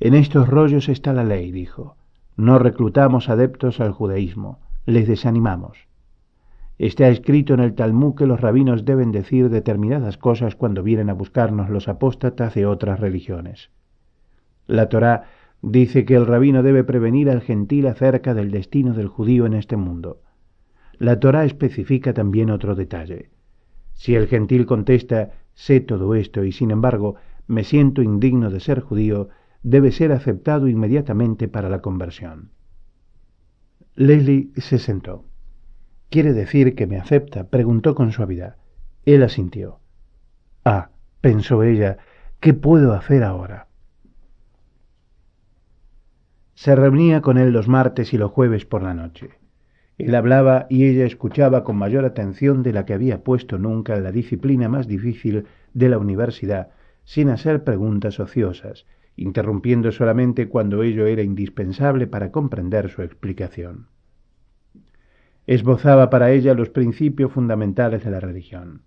En 0.04 0.12
estos 0.12 0.50
rollos 0.50 0.90
está 0.90 1.14
la 1.14 1.24
ley, 1.24 1.50
dijo. 1.50 1.96
No 2.36 2.58
reclutamos 2.58 3.30
adeptos 3.30 3.80
al 3.80 3.92
judaísmo, 3.92 4.60
les 4.84 5.08
desanimamos. 5.08 5.88
Está 6.76 7.08
escrito 7.08 7.54
en 7.54 7.60
el 7.60 7.74
Talmud 7.74 8.14
que 8.14 8.26
los 8.26 8.38
rabinos 8.38 8.84
deben 8.84 9.12
decir 9.12 9.48
determinadas 9.48 10.18
cosas 10.18 10.56
cuando 10.56 10.82
vienen 10.82 11.08
a 11.08 11.14
buscarnos 11.14 11.70
los 11.70 11.88
apóstatas 11.88 12.52
de 12.52 12.66
otras 12.66 13.00
religiones. 13.00 13.70
La 14.66 14.90
Torá 14.90 15.24
dice 15.62 16.04
que 16.04 16.16
el 16.16 16.26
rabino 16.26 16.62
debe 16.62 16.84
prevenir 16.84 17.30
al 17.30 17.40
gentil 17.40 17.86
acerca 17.86 18.34
del 18.34 18.50
destino 18.50 18.92
del 18.92 19.08
judío 19.08 19.46
en 19.46 19.54
este 19.54 19.78
mundo. 19.78 20.20
La 20.98 21.18
Torá 21.18 21.46
especifica 21.46 22.12
también 22.12 22.50
otro 22.50 22.74
detalle. 22.74 23.30
Si 23.94 24.14
el 24.14 24.26
gentil 24.26 24.66
contesta, 24.66 25.30
sé 25.54 25.80
todo 25.80 26.14
esto 26.14 26.44
y 26.44 26.52
sin 26.52 26.72
embargo 26.72 27.14
me 27.46 27.64
siento 27.64 28.02
indigno 28.02 28.50
de 28.50 28.60
ser 28.60 28.80
judío, 28.80 29.30
debe 29.64 29.90
ser 29.92 30.12
aceptado 30.12 30.68
inmediatamente 30.68 31.48
para 31.48 31.68
la 31.70 31.80
conversión. 31.80 32.50
Leslie 33.96 34.50
se 34.56 34.78
sentó. 34.78 35.24
¿Quiere 36.10 36.34
decir 36.34 36.74
que 36.74 36.86
me 36.86 36.98
acepta? 36.98 37.48
preguntó 37.48 37.94
con 37.94 38.12
suavidad. 38.12 38.56
Él 39.06 39.22
asintió. 39.22 39.80
Ah, 40.64 40.90
pensó 41.20 41.62
ella, 41.62 41.96
¿qué 42.40 42.52
puedo 42.52 42.92
hacer 42.92 43.24
ahora? 43.24 43.68
Se 46.54 46.76
reunía 46.76 47.22
con 47.22 47.38
él 47.38 47.50
los 47.50 47.66
martes 47.66 48.12
y 48.12 48.18
los 48.18 48.30
jueves 48.30 48.66
por 48.66 48.82
la 48.82 48.94
noche. 48.94 49.30
Él 49.96 50.14
hablaba 50.14 50.66
y 50.68 50.84
ella 50.84 51.06
escuchaba 51.06 51.64
con 51.64 51.76
mayor 51.76 52.04
atención 52.04 52.62
de 52.62 52.72
la 52.72 52.84
que 52.84 52.94
había 52.94 53.24
puesto 53.24 53.58
nunca 53.58 53.98
la 53.98 54.12
disciplina 54.12 54.68
más 54.68 54.86
difícil 54.86 55.46
de 55.72 55.88
la 55.88 55.98
universidad, 55.98 56.68
sin 57.04 57.30
hacer 57.30 57.64
preguntas 57.64 58.20
ociosas, 58.20 58.86
interrumpiendo 59.16 59.92
solamente 59.92 60.48
cuando 60.48 60.82
ello 60.82 61.06
era 61.06 61.22
indispensable 61.22 62.06
para 62.06 62.32
comprender 62.32 62.90
su 62.90 63.02
explicación. 63.02 63.86
Esbozaba 65.46 66.10
para 66.10 66.30
ella 66.32 66.54
los 66.54 66.70
principios 66.70 67.32
fundamentales 67.32 68.04
de 68.04 68.10
la 68.10 68.20
religión. 68.20 68.82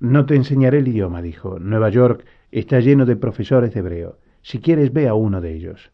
No 0.00 0.26
te 0.26 0.34
enseñaré 0.34 0.78
el 0.78 0.88
idioma, 0.88 1.22
dijo. 1.22 1.58
Nueva 1.58 1.90
York 1.90 2.24
está 2.50 2.80
lleno 2.80 3.06
de 3.06 3.16
profesores 3.16 3.72
de 3.74 3.80
hebreo. 3.80 4.18
Si 4.40 4.60
quieres, 4.60 4.92
ve 4.92 5.06
a 5.08 5.14
uno 5.14 5.40
de 5.40 5.54
ellos. 5.54 5.92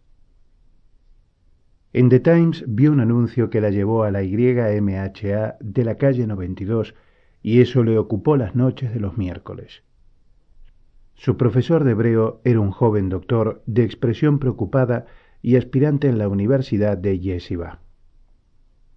En 1.92 2.08
The 2.08 2.20
Times 2.20 2.64
vio 2.68 2.92
un 2.92 3.00
anuncio 3.00 3.50
que 3.50 3.60
la 3.60 3.70
llevó 3.70 4.04
a 4.04 4.10
la 4.10 4.22
YMHA 4.22 5.56
de 5.60 5.84
la 5.84 5.96
calle 5.96 6.26
92 6.26 6.94
y 7.42 7.60
eso 7.60 7.82
le 7.82 7.98
ocupó 7.98 8.36
las 8.36 8.54
noches 8.54 8.92
de 8.92 9.00
los 9.00 9.16
miércoles. 9.16 9.82
Su 11.18 11.36
profesor 11.36 11.82
de 11.82 11.90
hebreo 11.90 12.40
era 12.44 12.60
un 12.60 12.70
joven 12.70 13.08
doctor 13.08 13.60
de 13.66 13.82
expresión 13.82 14.38
preocupada 14.38 15.06
y 15.42 15.56
aspirante 15.56 16.06
en 16.06 16.16
la 16.16 16.28
Universidad 16.28 16.96
de 16.96 17.18
Yeshiva. 17.18 17.80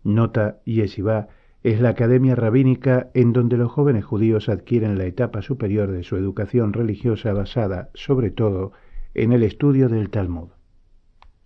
Nota 0.03 0.59
Yeshiva 0.63 1.30
es 1.63 1.82
la 1.82 1.89
academia 1.89 2.36
rabínica 2.36 3.09
en 3.15 3.34
donde 3.34 3.57
los 3.57 3.72
jóvenes 3.72 4.05
judíos 4.05 4.49
adquieren 4.49 4.99
la 4.99 5.05
etapa 5.05 5.41
superior 5.41 5.89
de 5.89 6.03
su 6.03 6.15
educación 6.15 6.74
religiosa 6.74 7.34
basada, 7.34 7.89
sobre 7.95 8.30
todo, 8.30 8.72
en 9.15 9.34
el 9.34 9.41
estudio 9.41 9.89
del 9.89 10.11
Talmud. 10.11 10.49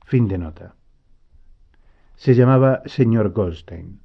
Fin 0.03 0.27
de 0.27 0.39
nota. 0.39 0.75
Se 2.15 2.35
llamaba 2.35 2.81
señor 2.85 3.31
Goldstein. 3.31 4.01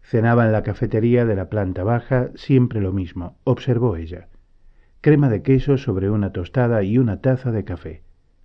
Cenaba 0.00 0.46
en 0.46 0.52
la 0.52 0.62
cafetería 0.62 1.26
de 1.26 1.36
la 1.36 1.50
planta 1.50 1.84
baja, 1.84 2.30
siempre 2.34 2.80
lo 2.80 2.94
mismo, 2.94 3.36
observó 3.44 3.96
ella 3.96 4.28
crema 5.00 5.28
de 5.28 5.42
queso 5.42 5.78
sobre 5.78 6.10
una 6.10 6.32
tostada 6.32 6.82
y 6.82 6.98
una 6.98 7.20
taza 7.20 7.52
de 7.52 7.64
café. 7.64 8.02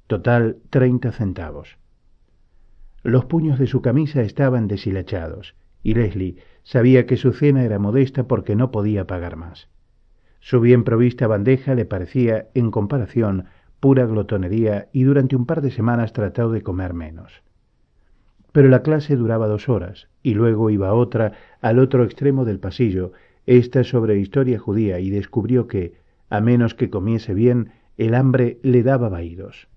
Total 0.07 0.57
treinta 0.69 1.11
centavos. 1.11 1.77
Los 3.01 3.25
puños 3.25 3.57
de 3.57 3.67
su 3.67 3.81
camisa 3.81 4.21
estaban 4.21 4.67
deshilachados, 4.67 5.55
y 5.81 5.95
Leslie 5.95 6.37
sabía 6.63 7.05
que 7.05 7.17
su 7.17 7.33
cena 7.33 7.63
era 7.63 7.79
modesta 7.79 8.27
porque 8.27 8.55
no 8.55 8.71
podía 8.71 9.07
pagar 9.07 9.35
más. 9.35 9.69
Su 10.39 10.59
bien 10.59 10.83
provista 10.83 11.25
bandeja 11.25 11.73
le 11.73 11.85
parecía, 11.85 12.47
en 12.53 12.69
comparación, 12.69 13.45
pura 13.79 14.05
glotonería 14.05 14.87
y 14.93 15.03
durante 15.03 15.35
un 15.35 15.45
par 15.45 15.61
de 15.61 15.71
semanas 15.71 16.13
trató 16.13 16.51
de 16.51 16.61
comer 16.61 16.93
menos. 16.93 17.41
Pero 18.51 18.69
la 18.69 18.83
clase 18.83 19.15
duraba 19.15 19.47
dos 19.47 19.67
horas, 19.67 20.07
y 20.21 20.35
luego 20.35 20.69
iba 20.69 20.93
otra 20.93 21.33
al 21.61 21.79
otro 21.79 22.03
extremo 22.03 22.45
del 22.45 22.59
pasillo, 22.59 23.11
esta 23.45 23.83
sobre 23.83 24.19
historia 24.19 24.59
judía, 24.59 24.99
y 24.99 25.09
descubrió 25.09 25.67
que, 25.67 26.02
a 26.33 26.41
menos 26.41 26.73
que 26.73 26.89
comiese 26.89 27.35
bien, 27.35 27.73
el 27.95 28.15
hambre 28.15 28.57
le 28.63 28.81
daba 28.81 29.07
vaídos. 29.07 29.67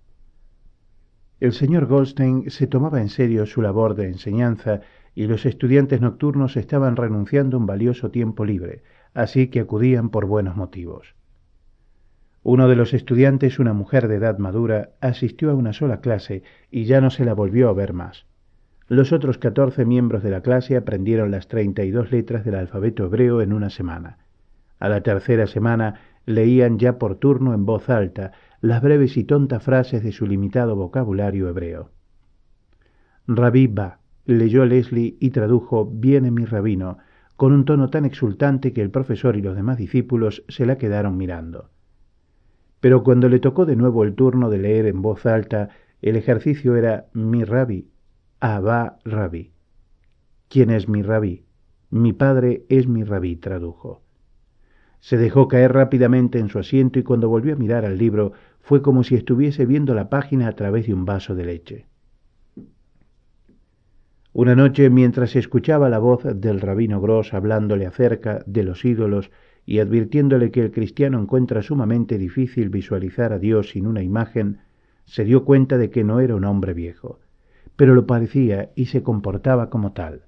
El 1.38 1.52
señor 1.52 1.84
Goldstein 1.84 2.50
se 2.50 2.66
tomaba 2.66 3.02
en 3.02 3.10
serio 3.10 3.44
su 3.44 3.60
labor 3.60 3.94
de 3.94 4.06
enseñanza 4.06 4.80
y 5.14 5.26
los 5.26 5.44
estudiantes 5.44 6.00
nocturnos 6.00 6.56
estaban 6.56 6.96
renunciando 6.96 7.58
un 7.58 7.66
valioso 7.66 8.10
tiempo 8.10 8.46
libre, 8.46 8.82
así 9.12 9.48
que 9.48 9.60
acudían 9.60 10.08
por 10.08 10.24
buenos 10.24 10.56
motivos. 10.56 11.14
Uno 12.42 12.68
de 12.68 12.76
los 12.76 12.94
estudiantes, 12.94 13.58
una 13.58 13.74
mujer 13.74 14.08
de 14.08 14.14
edad 14.14 14.38
madura, 14.38 14.92
asistió 15.02 15.50
a 15.50 15.54
una 15.54 15.74
sola 15.74 16.00
clase 16.00 16.42
y 16.70 16.86
ya 16.86 17.02
no 17.02 17.10
se 17.10 17.26
la 17.26 17.34
volvió 17.34 17.68
a 17.68 17.74
ver 17.74 17.92
más. 17.92 18.24
Los 18.88 19.12
otros 19.12 19.36
catorce 19.36 19.84
miembros 19.84 20.22
de 20.22 20.30
la 20.30 20.40
clase 20.40 20.74
aprendieron 20.74 21.30
las 21.30 21.48
treinta 21.48 21.84
y 21.84 21.90
dos 21.90 22.10
letras 22.10 22.46
del 22.46 22.54
alfabeto 22.54 23.04
hebreo 23.04 23.42
en 23.42 23.52
una 23.52 23.68
semana. 23.68 24.20
A 24.78 24.88
la 24.88 25.02
tercera 25.02 25.46
semana 25.46 26.00
leían 26.26 26.78
ya 26.78 26.98
por 26.98 27.16
turno 27.16 27.54
en 27.54 27.64
voz 27.64 27.88
alta 27.88 28.32
las 28.60 28.82
breves 28.82 29.16
y 29.16 29.24
tontas 29.24 29.62
frases 29.62 30.02
de 30.02 30.12
su 30.12 30.26
limitado 30.26 30.76
vocabulario 30.76 31.48
hebreo. 31.48 31.90
Rabí 33.26 33.68
va, 33.68 34.00
leyó 34.24 34.64
Leslie 34.66 35.16
y 35.20 35.30
tradujo 35.30 35.86
Viene 35.86 36.30
mi 36.30 36.44
rabino, 36.44 36.98
con 37.36 37.52
un 37.52 37.64
tono 37.64 37.90
tan 37.90 38.04
exultante 38.04 38.72
que 38.72 38.82
el 38.82 38.90
profesor 38.90 39.36
y 39.36 39.42
los 39.42 39.56
demás 39.56 39.78
discípulos 39.78 40.44
se 40.48 40.66
la 40.66 40.78
quedaron 40.78 41.16
mirando. 41.16 41.70
Pero 42.80 43.02
cuando 43.02 43.28
le 43.28 43.40
tocó 43.40 43.66
de 43.66 43.76
nuevo 43.76 44.04
el 44.04 44.14
turno 44.14 44.50
de 44.50 44.58
leer 44.58 44.86
en 44.86 45.02
voz 45.02 45.26
alta, 45.26 45.70
el 46.02 46.16
ejercicio 46.16 46.76
era 46.76 47.06
mi 47.12 47.44
rabí, 47.44 47.88
Abba 48.40 48.98
rabí. 49.04 49.52
¿Quién 50.48 50.70
es 50.70 50.88
mi 50.88 51.02
rabí? 51.02 51.44
Mi 51.90 52.12
padre 52.12 52.64
es 52.68 52.86
mi 52.86 53.02
rabí, 53.02 53.36
tradujo. 53.36 54.05
Se 55.00 55.16
dejó 55.16 55.48
caer 55.48 55.72
rápidamente 55.72 56.38
en 56.38 56.48
su 56.48 56.58
asiento 56.58 56.98
y 56.98 57.02
cuando 57.02 57.28
volvió 57.28 57.54
a 57.54 57.58
mirar 57.58 57.84
al 57.84 57.98
libro 57.98 58.32
fue 58.60 58.82
como 58.82 59.04
si 59.04 59.14
estuviese 59.14 59.66
viendo 59.66 59.94
la 59.94 60.08
página 60.08 60.48
a 60.48 60.52
través 60.52 60.86
de 60.86 60.94
un 60.94 61.04
vaso 61.04 61.34
de 61.34 61.44
leche. 61.44 61.86
Una 64.32 64.54
noche, 64.54 64.90
mientras 64.90 65.34
escuchaba 65.34 65.88
la 65.88 65.98
voz 65.98 66.24
del 66.24 66.60
rabino 66.60 67.00
Gross 67.00 67.32
hablándole 67.32 67.86
acerca 67.86 68.42
de 68.46 68.64
los 68.64 68.84
ídolos 68.84 69.30
y 69.64 69.78
advirtiéndole 69.78 70.50
que 70.50 70.60
el 70.60 70.72
cristiano 70.72 71.18
encuentra 71.18 71.62
sumamente 71.62 72.18
difícil 72.18 72.68
visualizar 72.68 73.32
a 73.32 73.38
Dios 73.38 73.70
sin 73.70 73.86
una 73.86 74.02
imagen, 74.02 74.58
se 75.06 75.24
dio 75.24 75.44
cuenta 75.44 75.78
de 75.78 75.88
que 75.88 76.04
no 76.04 76.20
era 76.20 76.34
un 76.34 76.44
hombre 76.44 76.74
viejo, 76.74 77.20
pero 77.76 77.94
lo 77.94 78.06
parecía 78.06 78.72
y 78.74 78.86
se 78.86 79.02
comportaba 79.02 79.70
como 79.70 79.92
tal. 79.92 80.24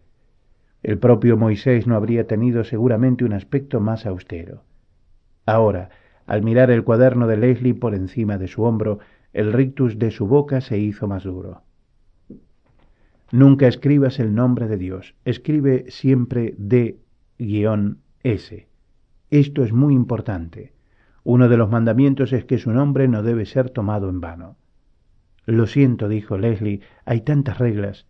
El 0.83 0.99
propio 0.99 1.37
Moisés 1.37 1.87
no 1.87 1.97
habría 1.97 2.27
tenido 2.27 2.65
seguramente 2.65 3.25
un 3.25 3.33
aspecto 3.33 3.81
más 3.81 4.07
austero. 4.07 4.63
Ahora, 5.45 5.91
al 6.27 6.43
mirar 6.43 6.71
el 6.71 6.85
cuaderno 6.85 7.27
de 7.27 7.37
Leslie 7.37 7.75
por 7.75 7.95
encima 7.95 8.39
de 8.39 8.49
su 8.49 8.63
hombro, 8.63 8.99
el 9.33 9.53
rictus 9.53 9.99
de 9.99 10.11
su 10.11 10.27
boca 10.27 10.61
se 10.61 10.79
hizo 10.79 11.09
más 11.09 11.25
duro. 11.25 11.63
Nunca 13.31 13.67
escribas 13.67 14.21
el 14.21 14.35
nombre 14.35 14.69
de 14.69 14.79
Dios, 14.79 15.15
escribe 15.25 15.87
siempre 15.89 16.55
D-S. 16.57 16.99
Esto 19.31 19.65
es 19.65 19.73
muy 19.73 19.95
importante. 19.95 20.73
Uno 21.25 21.49
de 21.51 21.59
los 21.59 21.69
mandamientos 21.69 22.33
es 22.33 22.47
que 22.47 22.57
su 22.57 22.73
nombre 22.73 23.07
no 23.09 23.23
debe 23.23 23.45
ser 23.45 23.69
tomado 23.69 24.09
en 24.09 24.21
vano. 24.21 24.57
Lo 25.45 25.67
siento, 25.67 26.09
dijo 26.09 26.39
Leslie, 26.39 26.81
hay 27.05 27.21
tantas 27.21 27.59
reglas. 27.59 28.07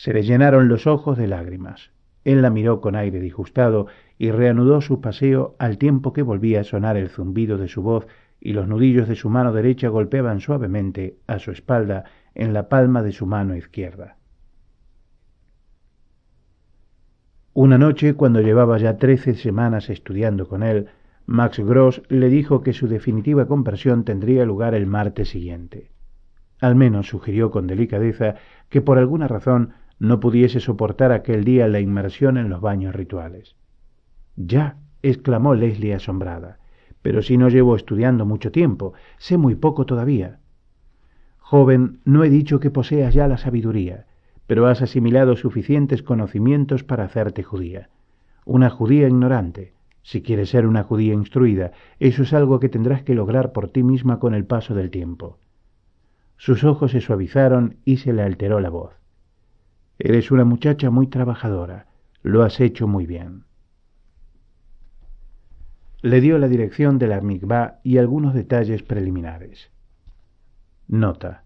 Se 0.00 0.12
le 0.12 0.22
llenaron 0.22 0.68
los 0.68 0.86
ojos 0.86 1.18
de 1.18 1.26
lágrimas. 1.26 1.90
Él 2.22 2.40
la 2.40 2.50
miró 2.50 2.80
con 2.80 2.94
aire 2.94 3.18
disgustado 3.18 3.88
y 4.16 4.30
reanudó 4.30 4.80
su 4.80 5.00
paseo 5.00 5.56
al 5.58 5.76
tiempo 5.76 6.12
que 6.12 6.22
volvía 6.22 6.60
a 6.60 6.64
sonar 6.64 6.96
el 6.96 7.08
zumbido 7.08 7.58
de 7.58 7.66
su 7.66 7.82
voz 7.82 8.06
y 8.38 8.52
los 8.52 8.68
nudillos 8.68 9.08
de 9.08 9.16
su 9.16 9.28
mano 9.28 9.52
derecha 9.52 9.88
golpeaban 9.88 10.38
suavemente 10.38 11.16
a 11.26 11.40
su 11.40 11.50
espalda 11.50 12.04
en 12.36 12.52
la 12.52 12.68
palma 12.68 13.02
de 13.02 13.10
su 13.10 13.26
mano 13.26 13.56
izquierda. 13.56 14.18
Una 17.52 17.76
noche, 17.76 18.14
cuando 18.14 18.40
llevaba 18.40 18.78
ya 18.78 18.98
trece 18.98 19.34
semanas 19.34 19.90
estudiando 19.90 20.46
con 20.46 20.62
él, 20.62 20.86
Max 21.26 21.58
Gross 21.58 22.02
le 22.08 22.28
dijo 22.28 22.62
que 22.62 22.72
su 22.72 22.86
definitiva 22.86 23.48
conversión 23.48 24.04
tendría 24.04 24.44
lugar 24.44 24.76
el 24.76 24.86
martes 24.86 25.30
siguiente. 25.30 25.90
Al 26.60 26.76
menos 26.76 27.08
sugirió 27.08 27.50
con 27.50 27.66
delicadeza 27.66 28.36
que 28.68 28.80
por 28.80 28.98
alguna 28.98 29.26
razón 29.26 29.74
no 29.98 30.20
pudiese 30.20 30.60
soportar 30.60 31.12
aquel 31.12 31.44
día 31.44 31.68
la 31.68 31.80
inmersión 31.80 32.36
en 32.36 32.48
los 32.48 32.60
baños 32.60 32.94
rituales. 32.94 33.56
Ya, 34.36 34.76
exclamó 35.02 35.54
Leslie 35.54 35.94
asombrada, 35.94 36.58
pero 37.02 37.22
si 37.22 37.36
no 37.36 37.48
llevo 37.48 37.76
estudiando 37.76 38.24
mucho 38.24 38.52
tiempo, 38.52 38.94
sé 39.18 39.36
muy 39.36 39.54
poco 39.54 39.86
todavía. 39.86 40.38
Joven, 41.38 42.00
no 42.04 42.24
he 42.24 42.30
dicho 42.30 42.60
que 42.60 42.70
poseas 42.70 43.14
ya 43.14 43.26
la 43.26 43.38
sabiduría, 43.38 44.06
pero 44.46 44.66
has 44.66 44.82
asimilado 44.82 45.36
suficientes 45.36 46.02
conocimientos 46.02 46.84
para 46.84 47.04
hacerte 47.04 47.42
judía. 47.42 47.90
Una 48.44 48.70
judía 48.70 49.08
ignorante. 49.08 49.72
Si 50.02 50.22
quieres 50.22 50.50
ser 50.50 50.66
una 50.66 50.84
judía 50.84 51.12
instruida, 51.12 51.72
eso 51.98 52.22
es 52.22 52.32
algo 52.32 52.60
que 52.60 52.70
tendrás 52.70 53.02
que 53.02 53.14
lograr 53.14 53.52
por 53.52 53.68
ti 53.68 53.82
misma 53.82 54.18
con 54.18 54.34
el 54.34 54.46
paso 54.46 54.74
del 54.74 54.90
tiempo. 54.90 55.38
Sus 56.38 56.64
ojos 56.64 56.92
se 56.92 57.00
suavizaron 57.00 57.76
y 57.84 57.98
se 57.98 58.12
le 58.12 58.22
alteró 58.22 58.60
la 58.60 58.70
voz. 58.70 58.92
Eres 59.98 60.30
una 60.30 60.44
muchacha 60.44 60.90
muy 60.90 61.08
trabajadora. 61.08 61.86
Lo 62.22 62.42
has 62.42 62.60
hecho 62.60 62.86
muy 62.86 63.06
bien. 63.06 63.44
Le 66.02 66.20
dio 66.20 66.38
la 66.38 66.46
dirección 66.46 66.98
de 66.98 67.08
la 67.08 67.20
mikvah 67.20 67.80
y 67.82 67.98
algunos 67.98 68.32
detalles 68.32 68.84
preliminares. 68.84 69.72
Nota. 70.86 71.44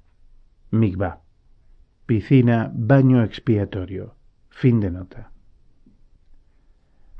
Piscina, 2.04 2.70
baño 2.74 3.22
expiatorio. 3.22 4.16
Fin 4.50 4.80
de 4.80 4.90
nota. 4.90 5.32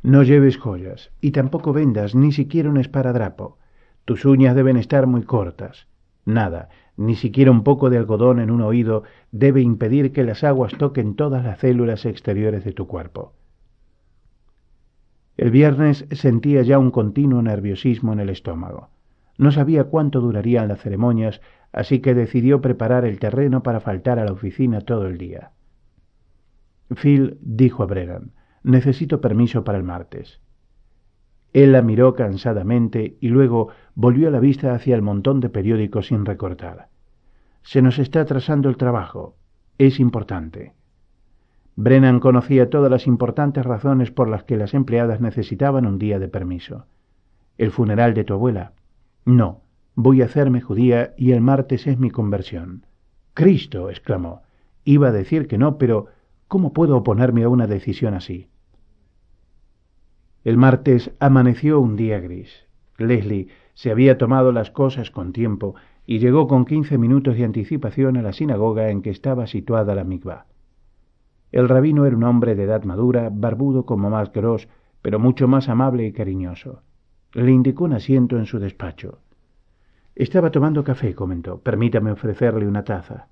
No 0.03 0.23
lleves 0.23 0.59
joyas 0.59 1.13
y 1.21 1.31
tampoco 1.31 1.73
vendas 1.73 2.15
ni 2.15 2.33
siquiera 2.33 2.69
un 2.69 2.77
esparadrapo. 2.77 3.59
Tus 4.05 4.25
uñas 4.27 4.55
deben 4.55 4.77
estar 4.77 5.07
muy 5.07 5.23
cortas. 5.23 5.87
Nada, 6.25 6.69
ni 6.97 7.17
siquiera 7.17 7.51
un 7.51 7.65
poco 7.65 7.91
de 7.91 7.99
algodón 7.99 8.39
en 8.39 8.51
un 8.51 8.63
oído 8.63 9.03
debe 9.33 9.61
impedir 9.61 10.13
que 10.13 10.25
las 10.25 10.45
aguas 10.45 10.73
toquen 10.79 11.17
todas 11.17 11.45
las 11.45 11.59
células 11.59 12.05
exteriores 12.05 12.65
de 12.65 12.73
tu 12.73 12.87
cuerpo. 12.87 13.33
El 15.37 15.51
viernes 15.51 16.07
sentía 16.13 16.63
ya 16.63 16.79
un 16.79 16.91
continuo 16.91 17.43
nerviosismo 17.43 18.13
en 18.13 18.21
el 18.21 18.29
estómago. 18.29 18.91
No 19.39 19.51
sabía 19.51 19.85
cuánto 19.85 20.21
durarían 20.21 20.69
las 20.69 20.81
ceremonias, 20.81 21.41
así 21.73 22.01
que 22.01 22.15
decidió 22.15 22.61
preparar 22.61 23.05
el 23.05 23.19
terreno 23.19 23.63
para 23.63 23.81
faltar 23.81 24.19
a 24.19 24.25
la 24.25 24.33
oficina 24.33 24.83
todo 24.83 25.07
el 25.07 25.19
día. 25.19 25.53
Phil 26.95 27.39
dijo 27.41 27.83
a 27.83 27.87
Brennan, 27.87 28.33
necesito 28.63 29.21
permiso 29.21 29.65
para 29.65 29.79
el 29.79 29.85
martes. 29.85 30.41
Él 31.53 31.73
la 31.73 31.83
miró 31.83 32.15
cansadamente 32.15 33.17
y 33.21 33.29
luego 33.29 33.69
volvió 33.95 34.31
la 34.31 34.41
vista 34.41 34.75
hacia 34.75 34.95
el 34.95 35.03
montón 35.03 35.41
de 35.41 35.49
periódicos 35.49 36.09
sin 36.09 36.25
recortar. 36.25 36.89
Se 37.63 37.83
nos 37.83 37.99
está 37.99 38.23
atrasando 38.23 38.69
el 38.69 38.77
trabajo. 38.77 39.37
Es 39.79 40.01
importante. 40.01 40.73
Brennan 41.77 42.21
conocía 42.21 42.69
todas 42.69 42.91
las 42.91 43.07
importantes 43.07 43.65
razones 43.65 44.11
por 44.11 44.29
las 44.29 44.45
que 44.45 44.57
las 44.57 44.75
empleadas 44.75 45.21
necesitaban 45.21 45.87
un 45.87 45.99
día 45.99 46.19
de 46.19 46.29
permiso. 46.29 46.87
¿El 47.57 47.71
funeral 47.71 48.15
de 48.15 48.25
tu 48.25 48.35
abuela? 48.35 48.73
No, 49.25 49.63
voy 49.95 50.23
a 50.23 50.27
hacerme 50.27 50.61
judía 50.61 51.15
y 51.17 51.33
el 51.33 51.41
martes 51.41 51.87
es 51.87 51.99
mi 51.99 52.11
conversión. 52.11 52.87
Cristo. 53.35 53.89
exclamó. 53.89 54.43
Iba 54.85 55.09
a 55.09 55.13
decir 55.13 55.47
que 55.47 55.59
no, 55.59 55.79
pero 55.79 56.07
¿cómo 56.49 56.73
puedo 56.73 56.97
oponerme 56.97 57.45
a 57.45 57.49
una 57.49 57.67
decisión 57.67 58.15
así? 58.15 58.49
El 60.45 60.57
martes 60.59 61.13
amaneció 61.21 61.81
un 61.81 61.97
día 61.97 62.19
gris. 62.19 62.67
Leslie 62.99 63.49
se 63.75 63.91
había 63.91 64.19
tomado 64.19 64.53
las 64.53 64.71
cosas 64.71 65.11
con 65.11 65.33
tiempo 65.33 65.75
y 66.07 66.19
llegó 66.19 66.49
con 66.49 66.65
quince 66.65 66.99
minutos 66.99 67.37
de 67.37 67.45
anticipación 67.45 68.17
a 68.17 68.23
la 68.23 68.33
sinagoga 68.33 68.91
en 68.91 69.03
que 69.03 69.11
estaba 69.11 69.47
situada 69.47 69.95
la 69.95 70.05
mikvah. 70.05 70.47
El 71.53 71.69
rabino 71.69 72.07
era 72.07 72.17
un 72.17 72.25
hombre 72.25 72.55
de 72.55 72.65
edad 72.65 72.85
madura, 72.85 73.29
barbudo 73.31 73.85
como 73.85 74.11
más 74.11 74.33
gros, 74.33 74.69
pero 75.03 75.19
mucho 75.19 75.49
más 75.49 75.69
amable 75.69 76.07
y 76.07 76.13
cariñoso. 76.13 76.83
Le 77.33 77.51
indicó 77.51 77.85
un 77.85 77.93
asiento 77.93 78.39
en 78.39 78.47
su 78.47 78.59
despacho. 78.59 79.19
Estaba 80.15 80.51
tomando 80.51 80.85
café, 80.85 81.15
comentó. 81.15 81.61
Permítame 81.61 82.13
ofrecerle 82.13 82.67
una 82.67 82.85
taza. 82.85 83.29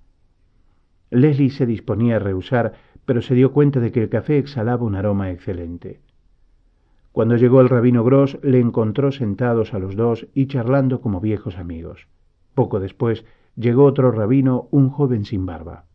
Leslie 1.10 1.50
se 1.50 1.66
disponía 1.66 2.16
a 2.16 2.18
rehusar, 2.18 2.74
pero 3.04 3.20
se 3.20 3.34
dio 3.34 3.52
cuenta 3.52 3.80
de 3.80 3.90
que 3.90 4.02
el 4.02 4.08
café 4.08 4.38
exhalaba 4.38 4.84
un 4.84 4.94
aroma 4.94 5.30
excelente. 5.30 6.00
Cuando 7.12 7.36
llegó 7.36 7.60
el 7.60 7.68
rabino 7.68 8.04
Gross, 8.04 8.38
le 8.42 8.60
encontró 8.60 9.10
sentados 9.10 9.74
a 9.74 9.78
los 9.78 9.96
dos 9.96 10.28
y 10.32 10.46
charlando 10.46 11.00
como 11.00 11.20
viejos 11.20 11.58
amigos. 11.58 12.06
Poco 12.54 12.78
después 12.78 13.24
llegó 13.56 13.84
otro 13.84 14.12
rabino, 14.12 14.68
un 14.70 14.90
joven 14.90 15.24
sin 15.24 15.44
barba. 15.44 15.86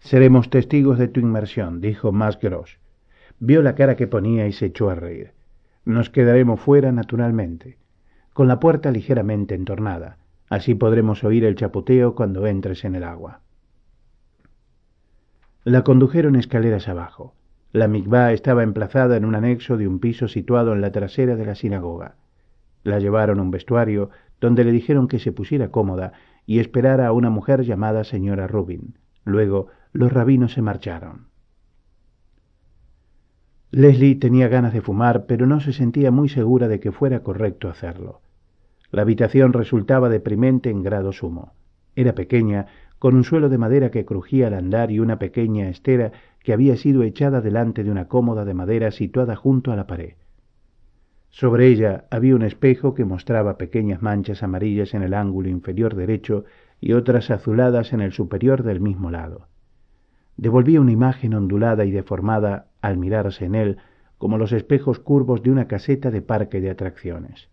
Seremos 0.00 0.50
testigos 0.50 0.98
de 0.98 1.08
tu 1.08 1.20
inmersión, 1.20 1.80
dijo 1.80 2.12
más 2.12 2.40
Gross. 2.40 2.78
Vio 3.38 3.62
la 3.62 3.74
cara 3.74 3.96
que 3.96 4.06
ponía 4.08 4.46
y 4.46 4.52
se 4.52 4.66
echó 4.66 4.90
a 4.90 4.94
reír. 4.94 5.32
Nos 5.84 6.10
quedaremos 6.10 6.60
fuera, 6.60 6.92
naturalmente, 6.92 7.78
con 8.32 8.48
la 8.48 8.60
puerta 8.60 8.90
ligeramente 8.90 9.54
entornada. 9.54 10.18
Así 10.48 10.74
podremos 10.74 11.24
oír 11.24 11.44
el 11.44 11.54
chapoteo 11.54 12.14
cuando 12.14 12.46
entres 12.46 12.84
en 12.84 12.94
el 12.94 13.04
agua. 13.04 13.40
La 15.64 15.84
condujeron 15.84 16.36
escaleras 16.36 16.88
abajo. 16.88 17.34
La 17.78 17.86
mikvá 17.86 18.32
estaba 18.32 18.64
emplazada 18.64 19.16
en 19.16 19.24
un 19.24 19.36
anexo 19.36 19.76
de 19.76 19.86
un 19.86 20.00
piso 20.00 20.26
situado 20.26 20.72
en 20.72 20.80
la 20.80 20.90
trasera 20.90 21.36
de 21.36 21.46
la 21.46 21.54
sinagoga. 21.54 22.16
La 22.82 22.98
llevaron 22.98 23.38
a 23.38 23.42
un 23.42 23.52
vestuario 23.52 24.10
donde 24.40 24.64
le 24.64 24.72
dijeron 24.72 25.06
que 25.06 25.20
se 25.20 25.30
pusiera 25.30 25.70
cómoda 25.70 26.12
y 26.44 26.58
esperara 26.58 27.06
a 27.06 27.12
una 27.12 27.30
mujer 27.30 27.62
llamada 27.62 28.02
señora 28.02 28.48
Rubin. 28.48 28.98
Luego 29.24 29.68
los 29.92 30.12
rabinos 30.12 30.54
se 30.54 30.60
marcharon. 30.60 31.28
Leslie 33.70 34.16
tenía 34.16 34.48
ganas 34.48 34.72
de 34.72 34.80
fumar, 34.80 35.26
pero 35.26 35.46
no 35.46 35.60
se 35.60 35.72
sentía 35.72 36.10
muy 36.10 36.28
segura 36.28 36.66
de 36.66 36.80
que 36.80 36.90
fuera 36.90 37.20
correcto 37.20 37.68
hacerlo. 37.68 38.22
La 38.90 39.02
habitación 39.02 39.52
resultaba 39.52 40.08
deprimente 40.08 40.70
en 40.70 40.82
grado 40.82 41.12
sumo. 41.12 41.52
Era 41.94 42.16
pequeña, 42.16 42.66
con 42.98 43.14
un 43.14 43.24
suelo 43.24 43.48
de 43.48 43.58
madera 43.58 43.90
que 43.90 44.04
crujía 44.04 44.48
al 44.48 44.54
andar 44.54 44.90
y 44.90 45.00
una 45.00 45.18
pequeña 45.18 45.68
estera 45.68 46.12
que 46.42 46.52
había 46.52 46.76
sido 46.76 47.02
echada 47.02 47.40
delante 47.40 47.84
de 47.84 47.90
una 47.90 48.08
cómoda 48.08 48.44
de 48.44 48.54
madera 48.54 48.90
situada 48.90 49.36
junto 49.36 49.72
a 49.72 49.76
la 49.76 49.86
pared. 49.86 50.14
Sobre 51.30 51.66
ella 51.66 52.06
había 52.10 52.34
un 52.34 52.42
espejo 52.42 52.94
que 52.94 53.04
mostraba 53.04 53.58
pequeñas 53.58 54.02
manchas 54.02 54.42
amarillas 54.42 54.94
en 54.94 55.02
el 55.02 55.14
ángulo 55.14 55.48
inferior 55.48 55.94
derecho 55.94 56.44
y 56.80 56.92
otras 56.92 57.30
azuladas 57.30 57.92
en 57.92 58.00
el 58.00 58.12
superior 58.12 58.62
del 58.62 58.80
mismo 58.80 59.10
lado. 59.10 59.46
Devolvía 60.36 60.80
una 60.80 60.92
imagen 60.92 61.34
ondulada 61.34 61.84
y 61.84 61.90
deformada 61.90 62.68
al 62.80 62.96
mirarse 62.96 63.44
en 63.44 63.54
él 63.54 63.76
como 64.16 64.38
los 64.38 64.52
espejos 64.52 64.98
curvos 64.98 65.42
de 65.42 65.50
una 65.50 65.68
caseta 65.68 66.10
de 66.10 66.22
parque 66.22 66.60
de 66.60 66.70
atracciones. 66.70 67.48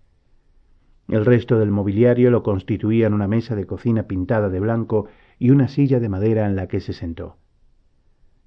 El 1.07 1.25
resto 1.25 1.59
del 1.59 1.69
mobiliario 1.69 2.31
lo 2.31 2.41
constituían 2.41 3.13
una 3.13 3.27
mesa 3.27 3.55
de 3.55 3.67
cocina 3.67 4.03
pintada 4.03 4.49
de 4.49 4.59
blanco 4.59 5.07
y 5.39 5.49
una 5.51 5.67
silla 5.67 5.99
de 5.99 6.09
madera 6.09 6.45
en 6.45 6.55
la 6.55 6.67
que 6.67 6.79
se 6.79 6.93
sentó. 6.93 7.37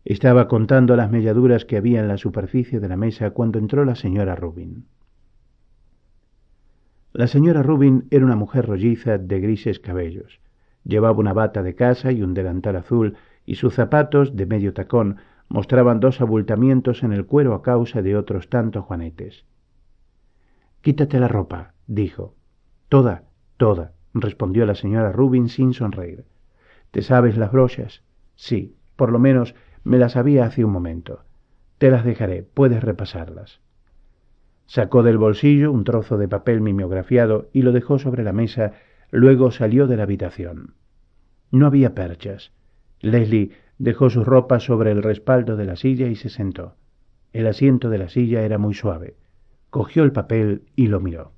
Estaba 0.05 0.49
contando 0.49 0.97
las 0.97 1.11
melladuras 1.11 1.65
que 1.65 1.77
había 1.77 2.01
en 2.01 2.09
la 2.09 2.17
superficie 2.17 2.81
de 2.81 2.89
la 2.89 2.97
mesa 2.97 3.31
cuando 3.31 3.59
entró 3.59 3.85
la 3.85 3.95
señora 3.95 4.37
Rubin. 4.37 4.87
La 7.13 7.27
señora 7.27 7.63
Rubin 7.63 8.07
era 8.11 8.25
una 8.25 8.37
mujer 8.37 8.67
rolliza 8.67 9.19
de 9.19 9.41
grises 9.41 9.81
cabellos. 9.81 10.41
Llevaba 10.85 11.19
una 11.19 11.33
bata 11.33 11.63
de 11.63 11.75
casa 11.75 12.13
y 12.13 12.23
un 12.23 12.33
delantal 12.33 12.77
azul, 12.77 13.17
y 13.45 13.57
sus 13.57 13.75
zapatos, 13.75 14.37
de 14.37 14.47
medio 14.47 14.73
tacón, 14.73 15.17
mostraban 15.49 16.01
dos 16.01 16.21
abultamientos 16.21 17.03
en 17.03 17.13
el 17.13 17.27
cuero 17.27 17.55
a 17.55 17.63
causa 17.63 18.03
de 18.03 18.17
otros 18.17 18.49
tantos 18.49 18.85
juanetes. 18.85 19.45
Quítate 20.81 21.19
la 21.19 21.29
ropa, 21.29 21.75
dijo. 21.87 22.35
Toda, 22.89 23.25
toda, 23.57 23.93
respondió 24.15 24.65
la 24.65 24.75
señora 24.75 25.13
Rubin 25.13 25.49
sin 25.49 25.73
sonreír. 25.75 26.25
¿Te 26.91 27.03
sabes 27.03 27.37
las 27.37 27.53
brochas? 27.53 28.03
Sí, 28.35 28.77
por 28.97 29.13
lo 29.13 29.19
menos 29.19 29.55
me 29.85 29.99
las 29.99 30.17
había 30.17 30.45
hace 30.45 30.65
un 30.65 30.73
momento. 30.73 31.25
Te 31.79 31.91
las 31.91 32.05
dejaré, 32.05 32.43
puedes 32.43 32.83
repasarlas. 32.83 33.61
Sacó 34.67 35.03
del 35.03 35.17
bolsillo 35.17 35.73
un 35.73 35.85
trozo 35.85 36.19
de 36.19 36.29
papel 36.29 36.61
mimeografiado 36.61 37.49
y 37.53 37.63
lo 37.63 37.73
dejó 37.73 37.99
sobre 37.99 38.23
la 38.23 38.33
mesa, 38.33 38.73
luego 39.11 39.51
salió 39.51 39.87
de 39.87 39.97
la 39.97 40.03
habitación. 40.03 40.75
No 41.51 41.67
había 41.67 41.95
perchas. 41.95 42.53
Leslie 43.01 43.53
dejó 43.79 44.11
sus 44.11 44.27
ropas 44.27 44.65
sobre 44.65 44.91
el 44.91 45.03
respaldo 45.03 45.57
de 45.57 45.65
la 45.65 45.77
silla 45.77 46.09
y 46.09 46.17
se 46.17 46.29
sentó. 46.29 46.75
El 47.33 47.47
asiento 47.47 47.89
de 47.91 47.99
la 47.99 48.09
silla 48.09 48.43
era 48.43 48.59
muy 48.59 48.75
suave. 48.75 49.17
Cogió 49.71 50.03
el 50.03 50.13
papel 50.13 50.63
y 50.77 50.89
lo 50.89 51.01
miró. 51.01 51.33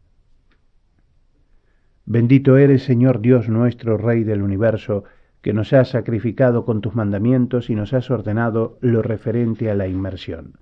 Bendito 2.06 2.56
eres, 2.56 2.82
Señor 2.82 3.20
Dios 3.20 3.48
nuestro, 3.48 3.96
Rey 3.96 4.24
del 4.24 4.42
universo, 4.42 5.04
que 5.42 5.52
nos 5.52 5.72
has 5.72 5.90
sacrificado 5.90 6.64
con 6.64 6.80
tus 6.80 6.94
mandamientos 6.94 7.70
y 7.70 7.74
nos 7.74 7.92
has 7.92 8.10
ordenado 8.10 8.78
lo 8.80 9.02
referente 9.02 9.70
a 9.70 9.74
la 9.74 9.86
inmersión. 9.86 10.58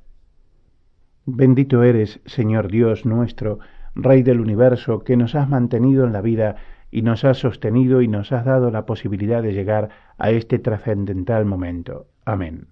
Bendito 1.26 1.82
eres, 1.82 2.20
Señor 2.24 2.68
Dios 2.68 3.04
nuestro, 3.04 3.58
Rey 3.94 4.22
del 4.22 4.40
universo, 4.40 5.00
que 5.00 5.16
nos 5.16 5.34
has 5.34 5.48
mantenido 5.48 6.04
en 6.04 6.12
la 6.12 6.20
vida 6.20 6.56
y 6.90 7.02
nos 7.02 7.24
has 7.24 7.38
sostenido 7.38 8.00
y 8.00 8.08
nos 8.08 8.32
has 8.32 8.44
dado 8.44 8.70
la 8.70 8.86
posibilidad 8.86 9.42
de 9.42 9.52
llegar 9.52 9.90
a 10.16 10.30
este 10.30 10.58
trascendental 10.58 11.44
momento. 11.44 12.06
Amén. 12.24 12.68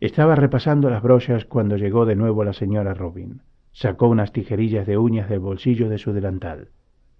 Estaba 0.00 0.34
repasando 0.34 0.90
las 0.90 1.02
brochas 1.02 1.44
cuando 1.44 1.76
llegó 1.76 2.06
de 2.06 2.14
nuevo 2.16 2.44
la 2.44 2.52
señora 2.52 2.94
Rubin. 2.94 3.42
Sacó 3.72 4.08
unas 4.08 4.32
tijerillas 4.32 4.86
de 4.86 4.98
uñas 4.98 5.28
del 5.28 5.40
bolsillo 5.40 5.88
de 5.88 5.98
su 5.98 6.12
delantal. 6.12 6.68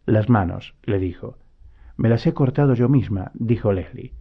Las 0.07 0.29
manos, 0.29 0.75
le 0.85 0.99
dijo. 0.99 1.37
Me 1.99 2.09
las 2.09 2.25
he 2.29 2.33
cortado 2.33 2.75
yo 2.75 2.89
misma, 2.89 3.33
dijo 3.35 3.73
Leslie. 3.73 4.15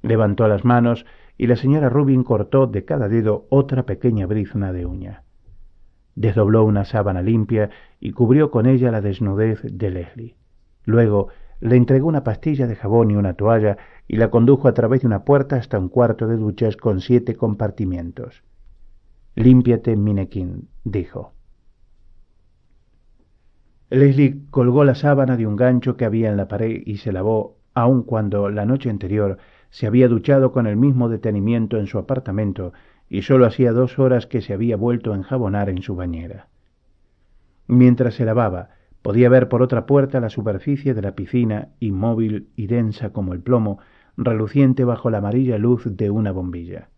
Levantó 0.00 0.48
las 0.48 0.64
manos 0.64 1.04
y 1.36 1.46
la 1.46 1.56
señora 1.56 1.90
Rubin 1.90 2.24
cortó 2.24 2.66
de 2.66 2.86
cada 2.86 3.08
dedo 3.08 3.46
otra 3.50 3.84
pequeña 3.84 4.26
brizna 4.26 4.72
de 4.72 4.86
uña. 4.86 5.22
Desdobló 6.14 6.64
una 6.64 6.86
sábana 6.86 7.20
limpia 7.20 7.68
y 8.00 8.12
cubrió 8.12 8.50
con 8.50 8.64
ella 8.64 8.90
la 8.90 9.02
desnudez 9.02 9.60
de 9.62 9.90
Leslie. 9.90 10.36
Luego 10.84 11.28
le 11.60 11.76
entregó 11.76 12.08
una 12.08 12.24
pastilla 12.24 12.66
de 12.66 12.76
jabón 12.76 13.10
y 13.10 13.16
una 13.16 13.34
toalla 13.34 13.76
y 14.08 14.16
la 14.16 14.30
condujo 14.30 14.66
a 14.66 14.72
través 14.72 15.02
de 15.02 15.06
una 15.06 15.24
puerta 15.24 15.56
hasta 15.56 15.78
un 15.78 15.90
cuarto 15.90 16.26
de 16.26 16.38
duchas 16.38 16.78
con 16.78 17.00
siete 17.00 17.36
compartimientos. 17.36 18.42
Límpiate, 19.34 19.96
Minekin, 19.96 20.70
dijo. 20.84 21.35
Leslie 23.90 24.40
colgó 24.50 24.84
la 24.84 24.94
sábana 24.94 25.36
de 25.36 25.46
un 25.46 25.56
gancho 25.56 25.96
que 25.96 26.04
había 26.04 26.28
en 26.30 26.36
la 26.36 26.48
pared 26.48 26.82
y 26.84 26.96
se 26.96 27.12
lavó, 27.12 27.56
aun 27.74 28.02
cuando 28.02 28.50
la 28.50 28.66
noche 28.66 28.90
anterior 28.90 29.38
se 29.70 29.86
había 29.86 30.08
duchado 30.08 30.50
con 30.50 30.66
el 30.66 30.76
mismo 30.76 31.08
detenimiento 31.08 31.76
en 31.78 31.86
su 31.86 31.98
apartamento 31.98 32.72
y 33.08 33.22
sólo 33.22 33.46
hacía 33.46 33.72
dos 33.72 33.98
horas 33.98 34.26
que 34.26 34.40
se 34.40 34.52
había 34.52 34.76
vuelto 34.76 35.12
a 35.12 35.16
enjabonar 35.16 35.68
en 35.70 35.82
su 35.82 35.94
bañera. 35.94 36.48
Mientras 37.68 38.14
se 38.14 38.24
lavaba, 38.24 38.70
podía 39.02 39.28
ver 39.28 39.48
por 39.48 39.62
otra 39.62 39.86
puerta 39.86 40.18
la 40.18 40.30
superficie 40.30 40.94
de 40.94 41.02
la 41.02 41.14
piscina, 41.14 41.68
inmóvil 41.78 42.48
y 42.56 42.66
densa 42.66 43.10
como 43.10 43.34
el 43.34 43.40
plomo, 43.40 43.78
reluciente 44.16 44.84
bajo 44.84 45.10
la 45.10 45.18
amarilla 45.18 45.58
luz 45.58 45.84
de 45.84 46.10
una 46.10 46.32
bombilla. 46.32 46.88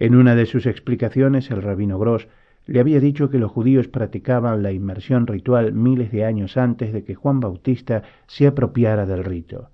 En 0.00 0.16
una 0.16 0.34
de 0.34 0.46
sus 0.46 0.66
explicaciones 0.66 1.50
el 1.50 1.62
rabino 1.62 1.98
Gross 1.98 2.28
le 2.68 2.80
había 2.80 3.00
dicho 3.00 3.30
que 3.30 3.38
los 3.38 3.50
judíos 3.50 3.88
practicaban 3.88 4.62
la 4.62 4.72
inmersión 4.72 5.26
ritual 5.26 5.72
miles 5.72 6.12
de 6.12 6.26
años 6.26 6.58
antes 6.58 6.92
de 6.92 7.02
que 7.02 7.14
Juan 7.14 7.40
Bautista 7.40 8.02
se 8.26 8.46
apropiara 8.46 9.06
del 9.06 9.24
rito. 9.24 9.70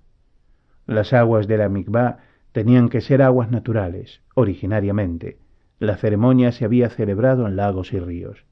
Las 0.86 1.12
aguas 1.12 1.49
de 1.49 1.59
la 1.59 1.68
mikvah 1.68 2.18
tenían 2.53 2.88
que 2.88 3.01
ser 3.01 3.20
aguas 3.20 3.51
naturales, 3.51 4.22
originariamente. 4.36 5.38
La 5.80 5.97
ceremonia 5.97 6.53
se 6.53 6.64
había 6.64 6.88
celebrado 6.88 7.49
en 7.49 7.57
lagos 7.57 7.92
y 7.92 7.99
ríos. 7.99 8.45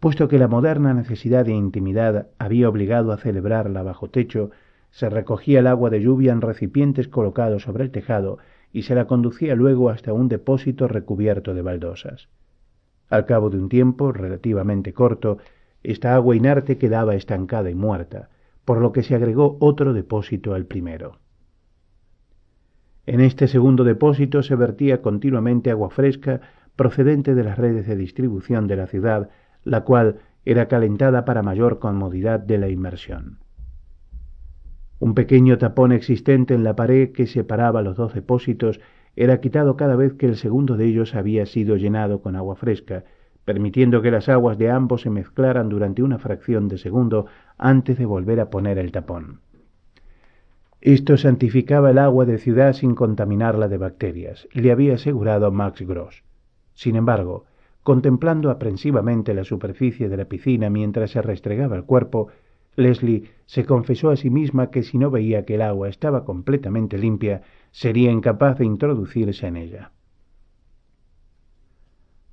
Puesto 0.00 0.28
que 0.28 0.38
la 0.38 0.48
moderna 0.48 0.92
necesidad 0.92 1.46
de 1.46 1.54
intimidad 1.54 2.26
había 2.38 2.68
obligado 2.68 3.10
a 3.10 3.16
celebrarla 3.16 3.82
bajo 3.82 4.10
techo, 4.10 4.50
se 4.90 5.08
recogía 5.08 5.60
el 5.60 5.66
agua 5.66 5.88
de 5.88 6.02
lluvia 6.02 6.32
en 6.32 6.42
recipientes 6.42 7.08
colocados 7.08 7.62
sobre 7.62 7.84
el 7.84 7.90
tejado 7.90 8.36
y 8.70 8.82
se 8.82 8.94
la 8.94 9.06
conducía 9.06 9.54
luego 9.54 9.88
hasta 9.88 10.12
un 10.12 10.28
depósito 10.28 10.88
recubierto 10.88 11.54
de 11.54 11.62
baldosas. 11.62 12.28
Al 13.08 13.24
cabo 13.26 13.50
de 13.50 13.58
un 13.58 13.68
tiempo 13.68 14.12
relativamente 14.12 14.92
corto, 14.92 15.38
esta 15.82 16.14
agua 16.14 16.34
inerte 16.34 16.78
quedaba 16.78 17.14
estancada 17.14 17.70
y 17.70 17.74
muerta, 17.74 18.28
por 18.64 18.80
lo 18.80 18.92
que 18.92 19.02
se 19.02 19.14
agregó 19.14 19.56
otro 19.60 19.92
depósito 19.92 20.54
al 20.54 20.66
primero. 20.66 21.18
En 23.06 23.20
este 23.20 23.46
segundo 23.46 23.84
depósito 23.84 24.42
se 24.42 24.56
vertía 24.56 25.00
continuamente 25.00 25.70
agua 25.70 25.90
fresca 25.90 26.40
procedente 26.74 27.34
de 27.34 27.44
las 27.44 27.56
redes 27.56 27.86
de 27.86 27.96
distribución 27.96 28.66
de 28.66 28.76
la 28.76 28.88
ciudad, 28.88 29.30
la 29.62 29.84
cual 29.84 30.16
era 30.44 30.66
calentada 30.66 31.24
para 31.24 31.42
mayor 31.42 31.78
comodidad 31.78 32.40
de 32.40 32.58
la 32.58 32.68
inmersión. 32.68 33.38
Un 34.98 35.14
pequeño 35.14 35.58
tapón 35.58 35.92
existente 35.92 36.54
en 36.54 36.64
la 36.64 36.74
pared 36.74 37.12
que 37.12 37.26
separaba 37.26 37.82
los 37.82 37.96
dos 37.96 38.14
depósitos 38.14 38.80
era 39.16 39.40
quitado 39.40 39.76
cada 39.76 39.96
vez 39.96 40.12
que 40.12 40.26
el 40.26 40.36
segundo 40.36 40.76
de 40.76 40.86
ellos 40.86 41.14
había 41.14 41.46
sido 41.46 41.76
llenado 41.76 42.20
con 42.20 42.36
agua 42.36 42.54
fresca, 42.54 43.04
permitiendo 43.46 44.02
que 44.02 44.10
las 44.10 44.28
aguas 44.28 44.58
de 44.58 44.70
ambos 44.70 45.02
se 45.02 45.10
mezclaran 45.10 45.68
durante 45.68 46.02
una 46.02 46.18
fracción 46.18 46.68
de 46.68 46.78
segundo 46.78 47.26
antes 47.56 47.96
de 47.96 48.04
volver 48.04 48.40
a 48.40 48.50
poner 48.50 48.76
el 48.78 48.92
tapón. 48.92 49.40
Esto 50.82 51.16
santificaba 51.16 51.90
el 51.90 51.98
agua 51.98 52.26
de 52.26 52.38
ciudad 52.38 52.74
sin 52.74 52.94
contaminarla 52.94 53.68
de 53.68 53.78
bacterias, 53.78 54.46
le 54.52 54.70
había 54.70 54.94
asegurado 54.94 55.50
Max 55.50 55.80
Gross. 55.82 56.22
Sin 56.74 56.94
embargo, 56.94 57.46
contemplando 57.82 58.50
aprensivamente 58.50 59.32
la 59.32 59.44
superficie 59.44 60.08
de 60.08 60.16
la 60.16 60.26
piscina 60.26 60.68
mientras 60.68 61.12
se 61.12 61.22
restregaba 61.22 61.76
el 61.76 61.84
cuerpo, 61.84 62.28
Leslie 62.76 63.30
se 63.46 63.64
confesó 63.64 64.10
a 64.10 64.16
sí 64.16 64.30
misma 64.30 64.70
que 64.70 64.82
si 64.82 64.98
no 64.98 65.10
veía 65.10 65.44
que 65.44 65.54
el 65.54 65.62
agua 65.62 65.88
estaba 65.88 66.24
completamente 66.24 66.98
limpia, 66.98 67.42
sería 67.70 68.10
incapaz 68.10 68.58
de 68.58 68.66
introducirse 68.66 69.46
en 69.46 69.56
ella. 69.56 69.92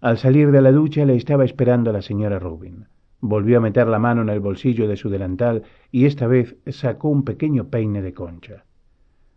Al 0.01 0.17
salir 0.17 0.51
de 0.51 0.61
la 0.61 0.71
ducha 0.71 1.05
le 1.05 1.15
estaba 1.15 1.45
esperando 1.45 1.93
la 1.93 2.01
señora 2.01 2.37
Rubin. 2.37 2.87
Volvió 3.21 3.57
a 3.57 3.61
meter 3.61 3.87
la 3.87 3.99
mano 3.99 4.21
en 4.21 4.29
el 4.29 4.41
bolsillo 4.41 4.89
de 4.89 4.97
su 4.97 5.09
delantal 5.09 5.63
y 5.91 6.05
esta 6.05 6.27
vez 6.27 6.57
sacó 6.67 7.07
un 7.07 7.23
pequeño 7.23 7.69
peine 7.69 8.01
de 8.01 8.13
concha. 8.13 8.65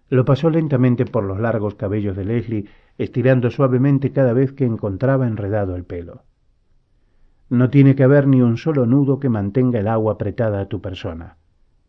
Lo 0.09 0.25
pasó 0.25 0.51
lentamente 0.51 1.05
por 1.05 1.23
los 1.23 1.39
largos 1.39 1.77
cabellos 1.77 2.17
de 2.17 2.25
Leslie, 2.25 2.67
estirando 2.99 3.51
suavemente 3.51 4.11
cada 4.11 4.33
vez 4.33 4.53
que 4.53 4.65
encontraba 4.65 5.29
enredado 5.29 5.77
el 5.77 5.85
pelo. 5.85 6.23
No 7.49 7.71
tiene 7.71 7.95
que 7.95 8.03
haber 8.03 8.27
ni 8.27 8.43
un 8.43 8.57
solo 8.57 8.87
nudo 8.87 9.21
que 9.21 9.29
mantenga 9.29 9.79
el 9.79 9.89
agua 9.89 10.15
apretada 10.15 10.61
a 10.61 10.69
tu 10.69 10.81
persona, 10.81 11.37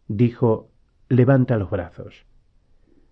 dijo, 0.08 0.70
levanta 1.10 1.58
los 1.58 1.70
brazos. 1.70 2.26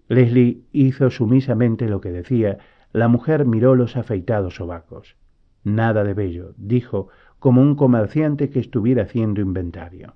Leslie 0.08 0.62
hizo 0.72 1.10
sumisamente 1.10 1.90
lo 1.90 2.02
que 2.02 2.12
decía. 2.12 2.60
La 2.92 3.08
mujer 3.08 3.46
miró 3.46 3.76
los 3.76 3.98
afeitados 3.98 4.56
sobacos. 4.56 5.16
Nada 5.64 6.04
de 6.04 6.14
bello, 6.14 6.54
dijo, 6.58 7.08
como 7.40 7.62
un 7.62 7.76
comerciante 7.76 8.50
que 8.50 8.60
estuviera 8.60 9.04
haciendo 9.04 9.42
inventario. 9.42 10.14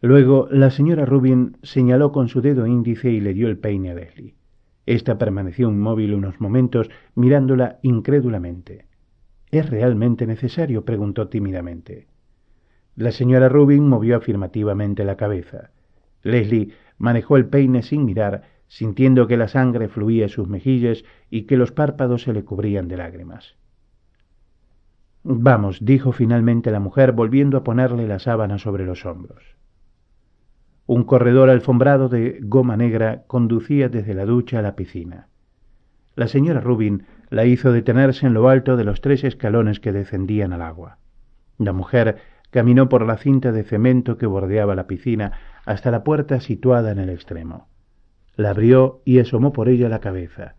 Luego 0.00 0.48
la 0.50 0.70
señora 0.70 1.06
Rubin 1.06 1.56
señaló 1.62 2.12
con 2.12 2.28
su 2.28 2.42
dedo 2.42 2.66
índice 2.66 3.10
y 3.10 3.20
le 3.20 3.32
dio 3.32 3.48
el 3.48 3.58
peine 3.58 3.92
a 3.92 3.94
Leslie. 3.94 4.34
Esta 4.84 5.16
permaneció 5.16 5.70
inmóvil 5.70 6.12
unos 6.12 6.40
momentos 6.40 6.90
mirándola 7.14 7.78
incrédulamente. 7.82 8.86
¿Es 9.54 9.70
realmente 9.70 10.26
necesario? 10.26 10.84
preguntó 10.84 11.28
tímidamente. 11.28 12.08
La 12.96 13.12
señora 13.12 13.48
Rubin 13.48 13.88
movió 13.88 14.16
afirmativamente 14.16 15.04
la 15.04 15.16
cabeza. 15.16 15.70
Leslie 16.24 16.72
manejó 16.98 17.36
el 17.36 17.46
peine 17.46 17.84
sin 17.84 18.04
mirar, 18.04 18.42
sintiendo 18.66 19.28
que 19.28 19.36
la 19.36 19.46
sangre 19.46 19.86
fluía 19.88 20.24
en 20.24 20.28
sus 20.28 20.48
mejillas 20.48 21.04
y 21.30 21.42
que 21.42 21.56
los 21.56 21.70
párpados 21.70 22.22
se 22.22 22.32
le 22.32 22.44
cubrían 22.44 22.88
de 22.88 22.96
lágrimas. 22.96 23.54
Vamos, 25.22 25.84
dijo 25.84 26.10
finalmente 26.10 26.72
la 26.72 26.80
mujer, 26.80 27.12
volviendo 27.12 27.56
a 27.56 27.62
ponerle 27.62 28.08
la 28.08 28.18
sábana 28.18 28.58
sobre 28.58 28.84
los 28.84 29.06
hombros. 29.06 29.54
Un 30.86 31.04
corredor 31.04 31.48
alfombrado 31.48 32.08
de 32.08 32.40
goma 32.42 32.76
negra 32.76 33.22
conducía 33.28 33.88
desde 33.88 34.14
la 34.14 34.24
ducha 34.24 34.58
a 34.58 34.62
la 34.62 34.74
piscina. 34.74 35.28
La 36.16 36.28
señora 36.28 36.60
Rubin 36.60 37.06
la 37.30 37.44
hizo 37.44 37.72
detenerse 37.72 38.26
en 38.26 38.34
lo 38.34 38.48
alto 38.48 38.76
de 38.76 38.84
los 38.84 39.00
tres 39.00 39.24
escalones 39.24 39.80
que 39.80 39.92
descendían 39.92 40.52
al 40.52 40.62
agua. 40.62 40.98
La 41.58 41.72
mujer 41.72 42.18
caminó 42.50 42.88
por 42.88 43.04
la 43.04 43.16
cinta 43.16 43.50
de 43.50 43.64
cemento 43.64 44.16
que 44.16 44.26
bordeaba 44.26 44.76
la 44.76 44.86
piscina 44.86 45.32
hasta 45.66 45.90
la 45.90 46.04
puerta 46.04 46.40
situada 46.40 46.92
en 46.92 46.98
el 47.00 47.10
extremo. 47.10 47.66
La 48.36 48.50
abrió 48.50 49.02
y 49.04 49.18
asomó 49.18 49.52
por 49.52 49.68
ella 49.68 49.88
la 49.88 50.00
cabeza. 50.00 50.54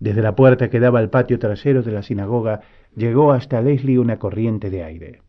Desde 0.00 0.22
la 0.22 0.34
puerta 0.34 0.70
que 0.70 0.80
daba 0.80 1.00
al 1.00 1.10
patio 1.10 1.38
trasero 1.38 1.82
de 1.82 1.92
la 1.92 2.02
sinagoga 2.02 2.60
llegó 2.94 3.32
hasta 3.32 3.60
Leslie 3.60 3.98
una 3.98 4.18
corriente 4.18 4.70
de 4.70 4.84
aire. 4.84 5.22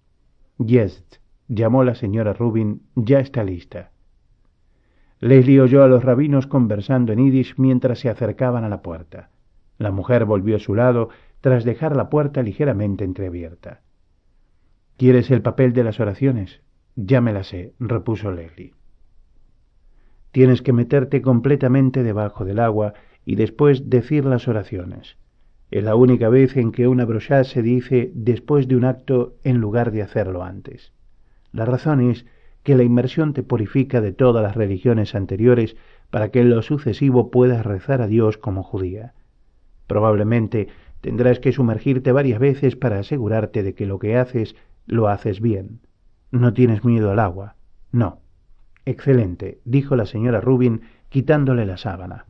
Yes, 0.58 1.04
llamó 1.50 1.84
la 1.84 1.96
señora 1.96 2.34
Rubin, 2.34 2.84
ya 2.96 3.20
está 3.20 3.44
lista. 3.44 3.92
Leslie 5.20 5.60
oyó 5.60 5.84
a 5.84 5.88
los 5.88 6.04
rabinos 6.04 6.48
conversando 6.48 7.12
en 7.12 7.20
yiddish 7.20 7.56
mientras 7.58 8.00
se 8.00 8.10
acercaban 8.10 8.64
a 8.64 8.70
la 8.70 8.82
puerta. 8.82 9.32
La 9.80 9.92
mujer 9.92 10.26
volvió 10.26 10.58
a 10.58 10.60
su 10.60 10.76
lado 10.76 11.10
tras 11.42 11.64
dejar 11.64 11.96
la 11.96 12.10
puerta 12.10 12.44
ligeramente 12.44 13.06
entreabierta. 13.06 13.82
¿Quieres 14.98 15.32
el 15.32 15.42
papel 15.42 15.72
de 15.72 15.86
las 15.86 16.02
oraciones? 16.02 16.62
Ya 16.98 17.22
me 17.22 17.32
la 17.32 17.44
sé, 17.44 17.74
repuso 17.80 18.32
Leslie. 18.32 18.74
Tienes 20.32 20.62
que 20.62 20.74
meterte 20.74 21.22
completamente 21.22 22.04
debajo 22.04 22.44
del 22.44 22.60
agua 22.60 22.94
y 23.26 23.36
después 23.36 23.90
decir 23.90 24.26
las 24.26 24.50
oraciones. 24.50 25.18
Es 25.72 25.84
la 25.84 25.96
única 25.96 26.28
vez 26.28 26.58
en 26.58 26.74
que 26.74 26.90
una 26.90 27.06
brochá 27.06 27.46
se 27.46 27.62
dice 27.62 28.12
después 28.14 28.68
de 28.68 28.76
un 28.76 28.84
acto 28.84 29.36
en 29.44 29.60
lugar 29.60 29.92
de 29.92 30.02
hacerlo 30.02 30.44
antes. 30.44 30.92
La 31.54 31.64
razón 31.64 32.02
es 32.02 32.26
que 32.64 32.76
la 32.76 32.84
inmersión 32.84 33.34
te 33.34 33.44
purifica 33.44 34.02
de 34.02 34.12
todas 34.12 34.44
las 34.44 34.56
religiones 34.56 35.16
anteriores 35.16 35.78
para 36.10 36.30
que 36.30 36.42
en 36.42 36.50
lo 36.50 36.62
sucesivo 36.64 37.32
puedas 37.32 37.66
rezar 37.66 38.02
a 38.02 38.08
Dios 38.08 38.38
como 38.38 38.64
judía. 38.64 39.14
Probablemente 39.90 40.68
tendrás 41.02 41.40
que 41.40 41.52
sumergirte 41.52 42.12
varias 42.12 42.40
veces 42.40 42.76
para 42.76 43.00
asegurarte 43.00 43.64
de 43.64 43.74
que 43.74 43.88
lo 43.88 43.98
que 43.98 44.18
haces 44.18 44.56
lo 44.86 45.08
haces 45.08 45.42
bien. 45.42 45.80
No 46.30 46.54
tienes 46.54 46.86
miedo 46.86 47.10
al 47.10 47.18
agua. 47.18 47.56
No. 47.92 48.20
Excelente, 48.86 49.60
dijo 49.66 49.96
la 49.96 50.06
señora 50.06 50.42
Rubin 50.42 50.82
quitándole 51.10 51.66
la 51.66 51.78
sábana. 51.78 52.28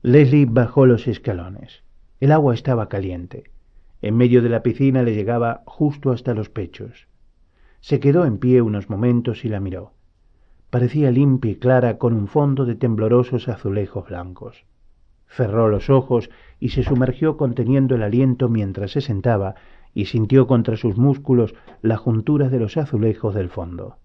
Leslie 0.00 0.46
bajó 0.48 0.86
los 0.86 1.06
escalones. 1.06 1.82
El 2.20 2.32
agua 2.32 2.54
estaba 2.54 2.88
caliente. 2.88 3.50
En 4.00 4.16
medio 4.16 4.40
de 4.40 4.48
la 4.48 4.62
piscina 4.62 5.02
le 5.02 5.14
llegaba 5.14 5.62
justo 5.66 6.10
hasta 6.10 6.32
los 6.32 6.48
pechos. 6.48 7.06
Se 7.80 8.00
quedó 8.00 8.24
en 8.24 8.38
pie 8.38 8.62
unos 8.62 8.88
momentos 8.88 9.44
y 9.44 9.50
la 9.50 9.60
miró. 9.60 9.92
Parecía 10.70 11.10
limpia 11.10 11.50
y 11.50 11.56
clara 11.56 11.98
con 11.98 12.14
un 12.14 12.28
fondo 12.28 12.64
de 12.64 12.76
temblorosos 12.76 13.46
azulejos 13.48 14.08
blancos. 14.08 14.64
Cerró 15.36 15.68
los 15.68 15.90
ojos 15.90 16.30
y 16.60 16.68
se 16.68 16.84
sumergió 16.84 17.36
conteniendo 17.36 17.96
el 17.96 18.04
aliento 18.04 18.48
mientras 18.48 18.92
se 18.92 19.00
sentaba 19.00 19.56
y 19.92 20.04
sintió 20.04 20.46
contra 20.46 20.76
sus 20.76 20.96
músculos 20.96 21.56
la 21.82 21.96
juntura 21.96 22.48
de 22.48 22.60
los 22.60 22.76
azulejos 22.76 23.34
del 23.34 23.48
fondo. 23.48 23.96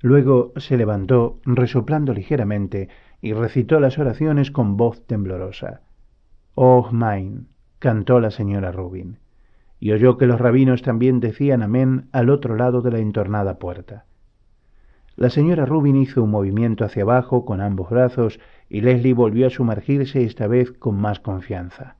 Luego 0.00 0.52
se 0.56 0.76
levantó, 0.76 1.38
resoplando 1.44 2.12
ligeramente, 2.12 2.88
y 3.20 3.34
recitó 3.34 3.78
las 3.78 3.98
oraciones 3.98 4.50
con 4.50 4.76
voz 4.76 5.06
temblorosa. 5.06 5.82
Oh, 6.56 6.88
mine, 6.90 7.42
cantó 7.78 8.18
la 8.18 8.32
señora 8.32 8.72
Rubin, 8.72 9.18
y 9.78 9.92
oyó 9.92 10.18
que 10.18 10.26
los 10.26 10.40
rabinos 10.40 10.82
también 10.82 11.20
decían 11.20 11.62
amén 11.62 12.08
al 12.10 12.30
otro 12.30 12.56
lado 12.56 12.82
de 12.82 12.90
la 12.90 12.98
entornada 12.98 13.58
puerta. 13.58 14.06
La 15.16 15.30
señora 15.30 15.66
Rubin 15.66 15.96
hizo 15.96 16.22
un 16.22 16.30
movimiento 16.30 16.84
hacia 16.84 17.02
abajo 17.02 17.44
con 17.44 17.60
ambos 17.60 17.90
brazos 17.90 18.40
y 18.68 18.80
Leslie 18.80 19.14
volvió 19.14 19.46
a 19.46 19.50
sumergirse 19.50 20.24
esta 20.24 20.46
vez 20.46 20.72
con 20.72 20.96
más 20.96 21.20
confianza. 21.20 21.96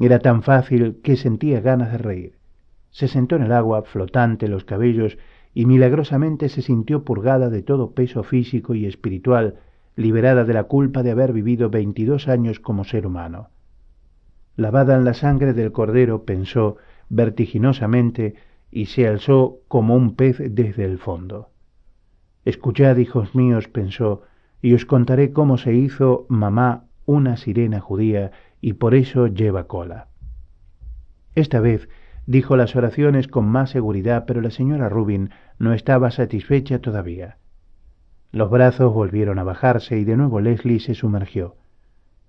Era 0.00 0.20
tan 0.20 0.42
fácil 0.42 1.00
que 1.02 1.16
sentía 1.16 1.60
ganas 1.60 1.92
de 1.92 1.98
reír. 1.98 2.38
Se 2.90 3.08
sentó 3.08 3.36
en 3.36 3.42
el 3.42 3.52
agua, 3.52 3.82
flotante 3.82 4.48
los 4.48 4.64
cabellos, 4.64 5.18
y 5.54 5.66
milagrosamente 5.66 6.48
se 6.48 6.62
sintió 6.62 7.04
purgada 7.04 7.50
de 7.50 7.62
todo 7.62 7.92
peso 7.92 8.22
físico 8.22 8.74
y 8.74 8.86
espiritual, 8.86 9.56
liberada 9.96 10.44
de 10.44 10.54
la 10.54 10.64
culpa 10.64 11.02
de 11.02 11.10
haber 11.10 11.32
vivido 11.32 11.68
veintidós 11.68 12.28
años 12.28 12.60
como 12.60 12.84
ser 12.84 13.06
humano. 13.06 13.48
Lavada 14.56 14.96
en 14.96 15.04
la 15.04 15.14
sangre 15.14 15.52
del 15.52 15.72
cordero, 15.72 16.24
pensó 16.24 16.76
vertiginosamente 17.08 18.34
y 18.70 18.86
se 18.86 19.08
alzó 19.08 19.58
como 19.66 19.96
un 19.96 20.14
pez 20.14 20.38
desde 20.38 20.84
el 20.84 20.98
fondo. 20.98 21.50
Escuchad, 22.44 22.96
hijos 22.96 23.34
míos, 23.34 23.68
pensó, 23.68 24.22
y 24.62 24.74
os 24.74 24.84
contaré 24.84 25.32
cómo 25.32 25.58
se 25.58 25.74
hizo 25.74 26.26
mamá 26.28 26.84
una 27.06 27.36
sirena 27.36 27.80
judía 27.80 28.32
y 28.60 28.74
por 28.74 28.94
eso 28.94 29.28
lleva 29.28 29.66
cola. 29.66 30.08
Esta 31.34 31.60
vez 31.60 31.88
dijo 32.26 32.56
las 32.56 32.76
oraciones 32.76 33.28
con 33.28 33.46
más 33.48 33.70
seguridad, 33.70 34.24
pero 34.26 34.40
la 34.40 34.50
señora 34.50 34.88
Rubin 34.88 35.30
no 35.58 35.72
estaba 35.72 36.10
satisfecha 36.10 36.80
todavía. 36.80 37.38
Los 38.30 38.50
brazos 38.50 38.92
volvieron 38.92 39.38
a 39.38 39.44
bajarse 39.44 39.98
y 39.98 40.04
de 40.04 40.16
nuevo 40.16 40.40
Leslie 40.40 40.80
se 40.80 40.94
sumergió. 40.94 41.56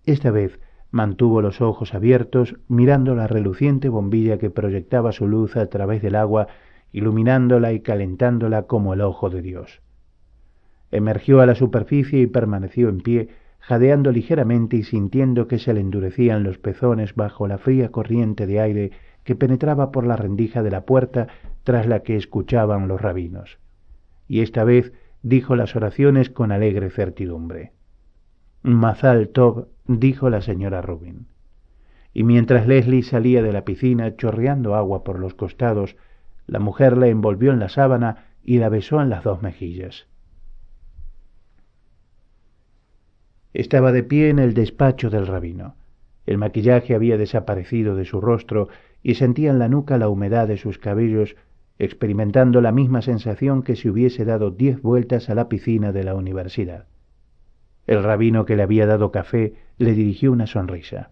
Esta 0.05 0.31
vez 0.31 0.59
mantuvo 0.91 1.41
los 1.41 1.59
ojos 1.59 1.93
abiertos, 1.93 2.55
mirando 2.67 3.15
la 3.15 3.27
reluciente 3.27 3.89
bombilla 3.89 4.37
que 4.37 4.49
proyectaba 4.49 5.11
su 5.11 5.27
luz 5.27 5.57
a 5.57 5.67
través 5.67 6.01
del 6.01 6.15
agua, 6.15 6.47
iluminándola 6.91 7.73
y 7.73 7.81
calentándola 7.81 8.63
como 8.63 8.93
el 8.93 9.01
ojo 9.01 9.29
de 9.29 9.41
Dios. 9.41 9.81
Emergió 10.91 11.41
a 11.41 11.45
la 11.45 11.55
superficie 11.55 12.21
y 12.21 12.27
permaneció 12.27 12.89
en 12.89 13.01
pie, 13.01 13.29
jadeando 13.59 14.11
ligeramente 14.11 14.77
y 14.77 14.83
sintiendo 14.83 15.47
que 15.47 15.59
se 15.59 15.73
le 15.73 15.81
endurecían 15.81 16.43
los 16.43 16.57
pezones 16.57 17.15
bajo 17.15 17.47
la 17.47 17.57
fría 17.57 17.89
corriente 17.89 18.47
de 18.47 18.59
aire 18.59 18.91
que 19.23 19.35
penetraba 19.35 19.91
por 19.91 20.07
la 20.07 20.15
rendija 20.15 20.63
de 20.63 20.71
la 20.71 20.85
puerta 20.85 21.27
tras 21.63 21.85
la 21.87 22.01
que 22.01 22.15
escuchaban 22.15 22.87
los 22.87 22.99
rabinos. 22.99 23.59
Y 24.27 24.41
esta 24.41 24.63
vez 24.63 24.93
dijo 25.21 25.55
las 25.55 25.75
oraciones 25.75 26.29
con 26.29 26.51
alegre 26.51 26.89
certidumbre. 26.89 27.73
Mazal 28.63 29.29
Tov, 29.29 29.67
dijo 29.87 30.29
la 30.29 30.41
señora 30.41 30.81
Rubin. 30.81 31.27
Y 32.13 32.23
mientras 32.23 32.67
Leslie 32.67 33.03
salía 33.03 33.43
de 33.43 33.53
la 33.53 33.65
piscina 33.65 34.15
chorreando 34.15 34.75
agua 34.75 35.03
por 35.03 35.19
los 35.19 35.35
costados, 35.35 35.95
la 36.47 36.59
mujer 36.59 36.97
la 36.97 37.07
envolvió 37.07 37.51
en 37.51 37.59
la 37.59 37.69
sábana 37.69 38.25
y 38.43 38.57
la 38.57 38.69
besó 38.69 39.01
en 39.01 39.09
las 39.09 39.23
dos 39.23 39.41
mejillas. 39.41 40.08
Estaba 43.53 43.91
de 43.91 44.03
pie 44.03 44.29
en 44.29 44.39
el 44.39 44.53
despacho 44.53 45.09
del 45.09 45.25
rabino. 45.27 45.75
El 46.25 46.37
maquillaje 46.37 46.93
había 46.93 47.17
desaparecido 47.17 47.95
de 47.95 48.05
su 48.05 48.21
rostro 48.21 48.69
y 49.01 49.15
sentía 49.15 49.49
en 49.49 49.59
la 49.59 49.67
nuca 49.67 49.97
la 49.97 50.09
humedad 50.09 50.47
de 50.47 50.57
sus 50.57 50.77
cabellos 50.77 51.35
experimentando 51.79 52.61
la 52.61 52.73
misma 52.73 53.01
sensación 53.01 53.63
que 53.63 53.75
si 53.75 53.89
hubiese 53.89 54.25
dado 54.25 54.51
diez 54.51 54.81
vueltas 54.81 55.29
a 55.29 55.35
la 55.35 55.47
piscina 55.47 55.93
de 55.93 56.03
la 56.03 56.13
universidad. 56.13 56.85
El 57.87 58.03
rabino 58.03 58.45
que 58.45 58.57
le 58.57 58.63
había 58.63 58.85
dado 58.85 59.11
café 59.11 59.55
le 59.77 59.93
dirigió 59.93 60.31
una 60.31 60.45
sonrisa. 60.45 61.09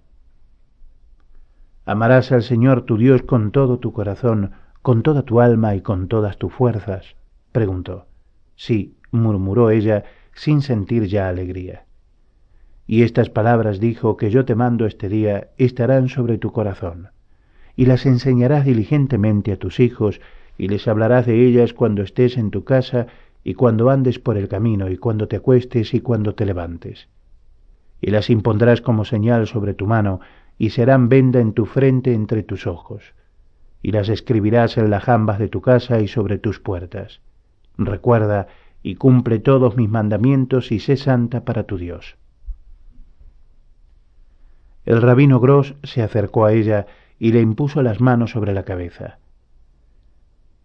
Amarás 1.85 2.33
al 2.33 2.43
Señor 2.43 2.81
tu 2.81 2.97
Dios 2.97 3.23
con 3.23 3.51
todo 3.51 3.79
tu 3.79 3.93
corazón, 3.93 4.51
con 4.81 5.03
toda 5.03 5.23
tu 5.23 5.39
alma 5.39 5.73
y 5.73 5.81
con 5.81 6.09
todas 6.09 6.37
tus 6.37 6.53
fuerzas, 6.53 7.15
preguntó. 7.53 8.05
Sí, 8.55 8.97
murmuró 9.11 9.71
ella, 9.71 10.03
sin 10.33 10.61
sentir 10.61 11.05
ya 11.07 11.29
alegría. 11.29 11.86
Y 12.87 13.03
estas 13.03 13.29
palabras 13.29 13.81
dijo 13.81 14.15
que 14.15 14.31
yo 14.31 14.45
te 14.45 14.55
mando 14.55 14.85
este 14.85 15.09
día 15.09 15.49
estarán 15.57 16.07
sobre 16.07 16.37
tu 16.37 16.53
corazón, 16.53 17.09
y 17.75 17.85
las 17.85 18.05
enseñarás 18.05 18.65
diligentemente 18.65 19.51
a 19.51 19.57
tus 19.57 19.81
hijos 19.81 20.21
y 20.57 20.69
les 20.69 20.87
hablarás 20.87 21.25
de 21.25 21.45
ellas 21.45 21.73
cuando 21.73 22.01
estés 22.01 22.37
en 22.37 22.49
tu 22.49 22.63
casa 22.63 23.07
y 23.43 23.53
cuando 23.53 23.89
andes 23.89 24.19
por 24.19 24.37
el 24.37 24.47
camino 24.47 24.89
y 24.89 24.97
cuando 24.97 25.27
te 25.27 25.35
acuestes 25.35 25.93
y 25.93 25.99
cuando 25.99 26.33
te 26.33 26.45
levantes. 26.45 27.09
Y 28.01 28.11
las 28.11 28.29
impondrás 28.29 28.81
como 28.81 29.05
señal 29.05 29.47
sobre 29.47 29.73
tu 29.73 29.85
mano 29.85 30.21
y 30.57 30.69
serán 30.71 31.09
venda 31.09 31.39
en 31.39 31.53
tu 31.53 31.65
frente 31.65 32.13
entre 32.13 32.41
tus 32.41 32.67
ojos. 32.67 33.13
Y 33.81 33.91
las 33.91 34.09
escribirás 34.09 34.77
en 34.77 34.89
las 34.89 35.03
jambas 35.03 35.39
de 35.39 35.49
tu 35.49 35.61
casa 35.61 35.99
y 35.99 36.07
sobre 36.07 36.39
tus 36.39 36.59
puertas. 36.59 37.21
Recuerda 37.77 38.47
y 38.81 38.95
cumple 38.95 39.39
todos 39.39 39.75
mis 39.75 39.89
mandamientos 39.89 40.71
y 40.71 40.79
sé 40.79 40.97
santa 40.97 41.45
para 41.45 41.63
tu 41.63 41.77
Dios. 41.77 42.17
El 44.87 45.01
rabino 45.01 45.41
Gross 45.41 45.75
se 45.83 46.01
acercó 46.01 46.45
a 46.45 46.53
ella 46.53 46.87
y 47.19 47.33
le 47.33 47.41
impuso 47.41 47.83
las 47.83 47.99
manos 47.99 48.31
sobre 48.31 48.53
la 48.53 48.63
cabeza. 48.63 49.19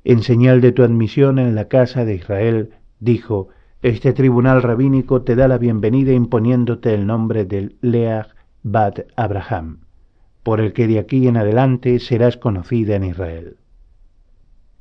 En 0.05 0.23
señal 0.23 0.61
de 0.61 0.70
tu 0.70 0.85
admisión 0.85 1.41
en 1.41 1.57
la 1.57 1.66
casa 1.66 2.05
de 2.05 2.14
Israel, 2.14 2.70
dijo, 3.01 3.49
este 3.83 4.12
tribunal 4.12 4.62
rabínico 4.62 5.23
te 5.23 5.35
da 5.35 5.49
la 5.49 5.59
bienvenida 5.59 6.12
imponiéndote 6.12 6.95
el 6.95 7.05
nombre 7.05 7.45
de 7.45 7.75
Leah 7.81 8.29
Bat 8.62 9.01
Abraham, 9.16 9.81
por 10.45 10.61
el 10.61 10.73
que 10.73 10.87
de 10.87 11.01
aquí 11.01 11.27
en 11.27 11.37
adelante 11.37 11.99
serás 11.99 12.37
conocida 12.37 12.95
en 12.95 13.03
Israel. 13.03 13.57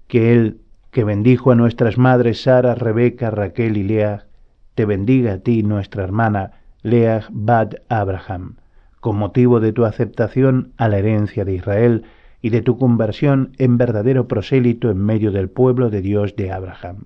Que 0.08 0.34
él, 0.34 0.62
que 0.92 1.04
bendijo 1.04 1.50
a 1.50 1.56
nuestras 1.56 1.98
madres 1.98 2.44
Sara, 2.44 2.76
Rebeca, 2.76 3.32
Raquel 3.32 3.76
y 3.76 3.84
Leah, 3.86 4.28
te 4.76 4.86
bendiga 4.86 5.34
a 5.34 5.38
ti, 5.39 5.64
nuestra 5.64 6.04
hermana, 6.04 6.52
Leah 6.84 7.26
Bat 7.32 7.78
Abraham, 7.89 8.58
con 9.02 9.18
motivo 9.18 9.60
de 9.60 9.74
tu 9.74 9.84
aceptación 9.84 10.72
a 10.78 10.88
la 10.88 10.99
herencia 10.99 11.43
de 11.43 11.56
Israel, 11.56 12.06
y 12.41 12.49
de 12.49 12.62
tu 12.62 12.78
conversión 12.78 13.54
en 13.58 13.78
verdadero 13.78 14.28
prosélito 14.28 14.89
en 14.89 14.97
medio 14.97 15.32
del 15.32 15.49
pueblo 15.49 15.89
de 15.89 16.02
Dios 16.02 16.36
de 16.36 16.52
Abraham. 16.52 17.06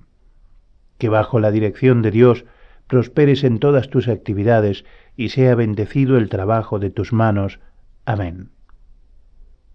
Que 0.98 1.10
bajo 1.10 1.40
la 1.40 1.52
dirección 1.52 2.02
de 2.02 2.12
Dios 2.12 2.46
prosperes 2.88 3.44
en 3.44 3.60
todas 3.60 3.90
tus 3.90 4.08
actividades 4.08 4.86
y 5.18 5.30
sea 5.30 5.56
bendecido 5.56 6.18
el 6.18 6.30
trabajo 6.30 6.80
de 6.80 6.90
tus 6.90 7.12
manos. 7.12 7.60
Amén. 8.06 8.50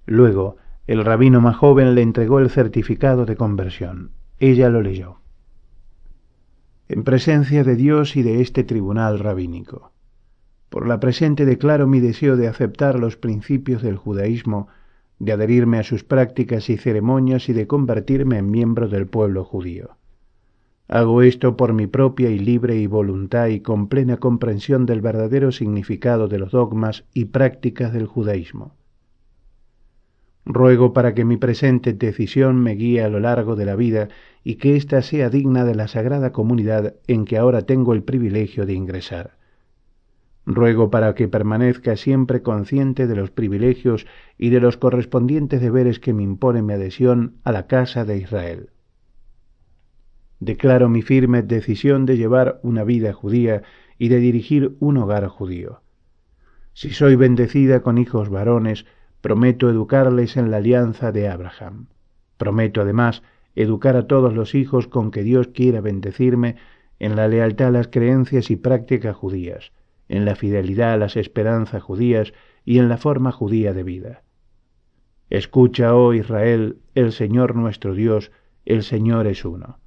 Luego, 0.06 0.56
el 0.86 1.04
rabino 1.04 1.40
más 1.40 1.56
joven 1.56 1.94
le 1.94 2.02
entregó 2.02 2.40
el 2.40 2.50
certificado 2.50 3.26
de 3.26 3.36
conversión. 3.36 4.12
Ella 4.38 4.70
lo 4.70 4.80
leyó. 4.80 5.18
En 6.88 7.04
presencia 7.04 7.62
de 7.64 7.76
Dios 7.76 8.16
y 8.16 8.22
de 8.22 8.40
este 8.40 8.64
tribunal 8.64 9.18
rabínico. 9.18 9.89
Por 10.70 10.86
la 10.86 11.00
presente 11.00 11.44
declaro 11.44 11.86
mi 11.86 12.00
deseo 12.00 12.36
de 12.36 12.48
aceptar 12.48 12.98
los 12.98 13.16
principios 13.16 13.82
del 13.82 13.96
judaísmo 13.96 14.68
de 15.18 15.32
adherirme 15.32 15.78
a 15.78 15.82
sus 15.82 16.02
prácticas 16.02 16.70
y 16.70 16.78
ceremonias 16.78 17.48
y 17.48 17.52
de 17.52 17.66
convertirme 17.66 18.38
en 18.38 18.50
miembro 18.50 18.88
del 18.88 19.06
pueblo 19.06 19.44
judío. 19.44 19.90
Hago 20.88 21.22
esto 21.22 21.56
por 21.56 21.72
mi 21.72 21.86
propia 21.86 22.30
y 22.30 22.38
libre 22.38 22.76
y 22.76 22.86
voluntad 22.86 23.48
y 23.48 23.60
con 23.60 23.88
plena 23.88 24.16
comprensión 24.16 24.86
del 24.86 25.00
verdadero 25.00 25.52
significado 25.52 26.26
de 26.26 26.38
los 26.38 26.52
dogmas 26.52 27.04
y 27.14 27.26
prácticas 27.26 27.92
del 27.92 28.06
judaísmo. 28.06 28.74
Ruego 30.46 30.92
para 30.92 31.14
que 31.14 31.24
mi 31.24 31.36
presente 31.36 31.92
decisión 31.92 32.60
me 32.60 32.74
guíe 32.74 33.02
a 33.02 33.08
lo 33.08 33.20
largo 33.20 33.56
de 33.56 33.66
la 33.66 33.76
vida 33.76 34.08
y 34.42 34.54
que 34.54 34.74
ésta 34.74 35.02
sea 35.02 35.30
digna 35.30 35.64
de 35.64 35.74
la 35.74 35.86
sagrada 35.86 36.32
comunidad 36.32 36.94
en 37.06 37.24
que 37.24 37.36
ahora 37.36 37.62
tengo 37.62 37.92
el 37.92 38.02
privilegio 38.02 38.66
de 38.66 38.72
ingresar. 38.72 39.39
Ruego 40.46 40.90
para 40.90 41.14
que 41.14 41.28
permanezca 41.28 41.96
siempre 41.96 42.42
consciente 42.42 43.06
de 43.06 43.14
los 43.14 43.30
privilegios 43.30 44.06
y 44.38 44.50
de 44.50 44.60
los 44.60 44.76
correspondientes 44.76 45.60
deberes 45.60 46.00
que 46.00 46.14
me 46.14 46.22
impone 46.22 46.62
mi 46.62 46.72
adhesión 46.72 47.36
a 47.44 47.52
la 47.52 47.66
casa 47.66 48.04
de 48.04 48.18
Israel. 48.18 48.70
Declaro 50.40 50.88
mi 50.88 51.02
firme 51.02 51.42
decisión 51.42 52.06
de 52.06 52.16
llevar 52.16 52.60
una 52.62 52.82
vida 52.82 53.12
judía 53.12 53.62
y 53.98 54.08
de 54.08 54.18
dirigir 54.18 54.76
un 54.80 54.96
hogar 54.96 55.28
judío. 55.28 55.82
Si 56.72 56.90
soy 56.90 57.16
bendecida 57.16 57.82
con 57.82 57.98
hijos 57.98 58.30
varones, 58.30 58.86
prometo 59.20 59.68
educarles 59.68 60.38
en 60.38 60.50
la 60.50 60.56
alianza 60.56 61.12
de 61.12 61.28
Abraham. 61.28 61.88
Prometo 62.38 62.80
además 62.80 63.22
educar 63.54 63.96
a 63.96 64.06
todos 64.06 64.32
los 64.34 64.54
hijos 64.54 64.86
con 64.86 65.10
que 65.10 65.22
Dios 65.22 65.48
quiera 65.48 65.82
bendecirme 65.82 66.56
en 66.98 67.16
la 67.16 67.28
lealtad 67.28 67.68
a 67.68 67.72
las 67.72 67.88
creencias 67.88 68.50
y 68.50 68.56
prácticas 68.56 69.14
judías, 69.14 69.72
en 70.10 70.24
la 70.24 70.34
fidelidad 70.34 70.92
a 70.92 70.96
las 70.96 71.16
esperanzas 71.16 71.82
judías 71.84 72.34
y 72.64 72.78
en 72.78 72.88
la 72.88 72.98
forma 72.98 73.30
judía 73.30 73.72
de 73.72 73.84
vida. 73.84 74.22
Escucha, 75.30 75.94
oh 75.94 76.12
Israel, 76.12 76.80
el 76.96 77.12
Señor 77.12 77.54
nuestro 77.54 77.94
Dios, 77.94 78.32
el 78.64 78.82
Señor 78.82 79.28
es 79.28 79.44
uno. 79.44 79.78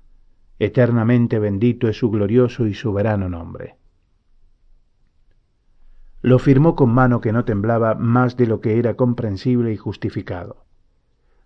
Eternamente 0.60 1.40
bendito 1.40 1.90
es 1.90 1.98
su 1.98 2.10
glorioso 2.10 2.66
y 2.68 2.74
soberano 2.74 3.28
nombre. 3.28 3.76
Lo 6.22 6.40
firmó 6.40 6.78
con 6.78 6.90
mano 6.90 7.20
que 7.20 7.34
no 7.34 7.44
temblaba 7.44 7.96
más 7.96 8.38
de 8.38 8.48
lo 8.48 8.62
que 8.62 8.80
era 8.80 8.94
comprensible 8.94 9.74
y 9.74 9.78
justificado. 9.78 10.64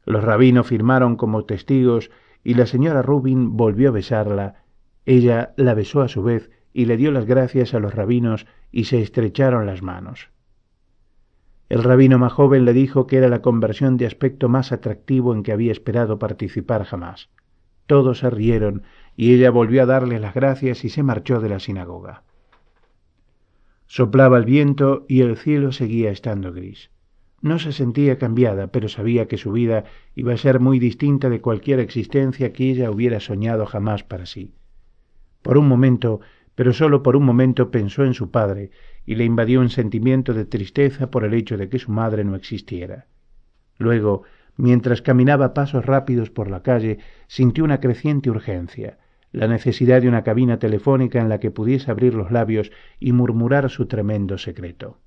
Los 0.05 0.23
rabinos 0.23 0.67
firmaron 0.67 1.15
como 1.15 1.45
testigos 1.45 2.11
y 2.43 2.53
la 2.53 2.67
señora 2.67 3.01
Rubin 3.01 3.57
volvió 3.57 3.89
a 3.89 3.93
besarla. 3.93 4.65
Ella 5.07 5.55
la 5.57 5.73
besó 5.73 6.01
a 6.01 6.07
su 6.07 6.21
vez 6.21 6.51
y 6.77 6.85
le 6.85 6.95
dio 6.95 7.11
las 7.11 7.25
gracias 7.25 7.73
a 7.73 7.79
los 7.79 7.95
rabinos 7.95 8.45
y 8.71 8.83
se 8.83 9.01
estrecharon 9.01 9.65
las 9.65 9.81
manos. 9.81 10.29
El 11.69 11.81
rabino 11.81 12.19
más 12.19 12.31
joven 12.31 12.65
le 12.65 12.73
dijo 12.73 13.07
que 13.07 13.17
era 13.17 13.29
la 13.29 13.41
conversión 13.41 13.97
de 13.97 14.05
aspecto 14.05 14.47
más 14.47 14.71
atractivo 14.71 15.33
en 15.33 15.41
que 15.41 15.51
había 15.51 15.71
esperado 15.71 16.19
participar 16.19 16.83
jamás. 16.83 17.29
Todos 17.87 18.19
se 18.19 18.29
rieron 18.29 18.83
y 19.15 19.33
ella 19.33 19.49
volvió 19.49 19.81
a 19.81 19.85
darle 19.87 20.19
las 20.19 20.35
gracias 20.35 20.85
y 20.85 20.89
se 20.89 21.01
marchó 21.01 21.39
de 21.39 21.49
la 21.49 21.59
sinagoga. 21.59 22.21
Soplaba 23.87 24.37
el 24.37 24.45
viento 24.45 25.03
y 25.09 25.21
el 25.21 25.35
cielo 25.35 25.71
seguía 25.71 26.11
estando 26.11 26.53
gris. 26.53 26.91
No 27.41 27.57
se 27.57 27.71
sentía 27.71 28.19
cambiada, 28.19 28.67
pero 28.67 28.87
sabía 28.87 29.27
que 29.27 29.37
su 29.37 29.51
vida 29.51 29.85
iba 30.13 30.33
a 30.33 30.37
ser 30.37 30.59
muy 30.59 30.77
distinta 30.77 31.31
de 31.31 31.41
cualquier 31.41 31.79
existencia 31.79 32.53
que 32.53 32.69
ella 32.69 32.91
hubiera 32.91 33.19
soñado 33.19 33.65
jamás 33.65 34.03
para 34.03 34.27
sí. 34.27 34.53
Por 35.41 35.57
un 35.57 35.67
momento, 35.67 36.19
pero 36.57 36.73
sólo 36.73 37.03
por 37.03 37.15
un 37.15 37.23
momento 37.23 37.69
pensó 37.69 38.03
en 38.03 38.15
su 38.15 38.31
padre 38.31 38.71
y 39.05 39.13
le 39.13 39.25
invadió 39.25 39.61
un 39.61 39.69
sentimiento 39.69 40.33
de 40.33 40.43
tristeza 40.43 41.11
por 41.11 41.23
el 41.23 41.35
hecho 41.35 41.55
de 41.55 41.69
que 41.69 41.77
su 41.77 41.91
madre 41.91 42.23
no 42.23 42.35
existiera. 42.35 43.05
Luego, 43.77 44.23
mientras 44.55 45.03
caminaba 45.03 45.53
pasos 45.53 45.85
rápidos 45.85 46.31
por 46.31 46.49
la 46.49 46.63
calle, 46.63 46.97
sintió 47.27 47.63
una 47.63 47.79
creciente 47.79 48.31
urgencia 48.31 48.97
la 49.31 49.47
necesidad 49.47 50.01
de 50.01 50.07
una 50.07 50.23
cabina 50.23 50.57
telefónica 50.57 51.19
en 51.19 51.29
la 51.29 51.39
que 51.39 51.51
pudiese 51.51 51.91
abrir 51.91 52.15
los 52.15 52.31
labios 52.31 52.71
y 52.99 53.11
murmurar 53.11 53.69
su 53.69 53.85
tremendo 53.85 54.39
secreto. 54.39 54.97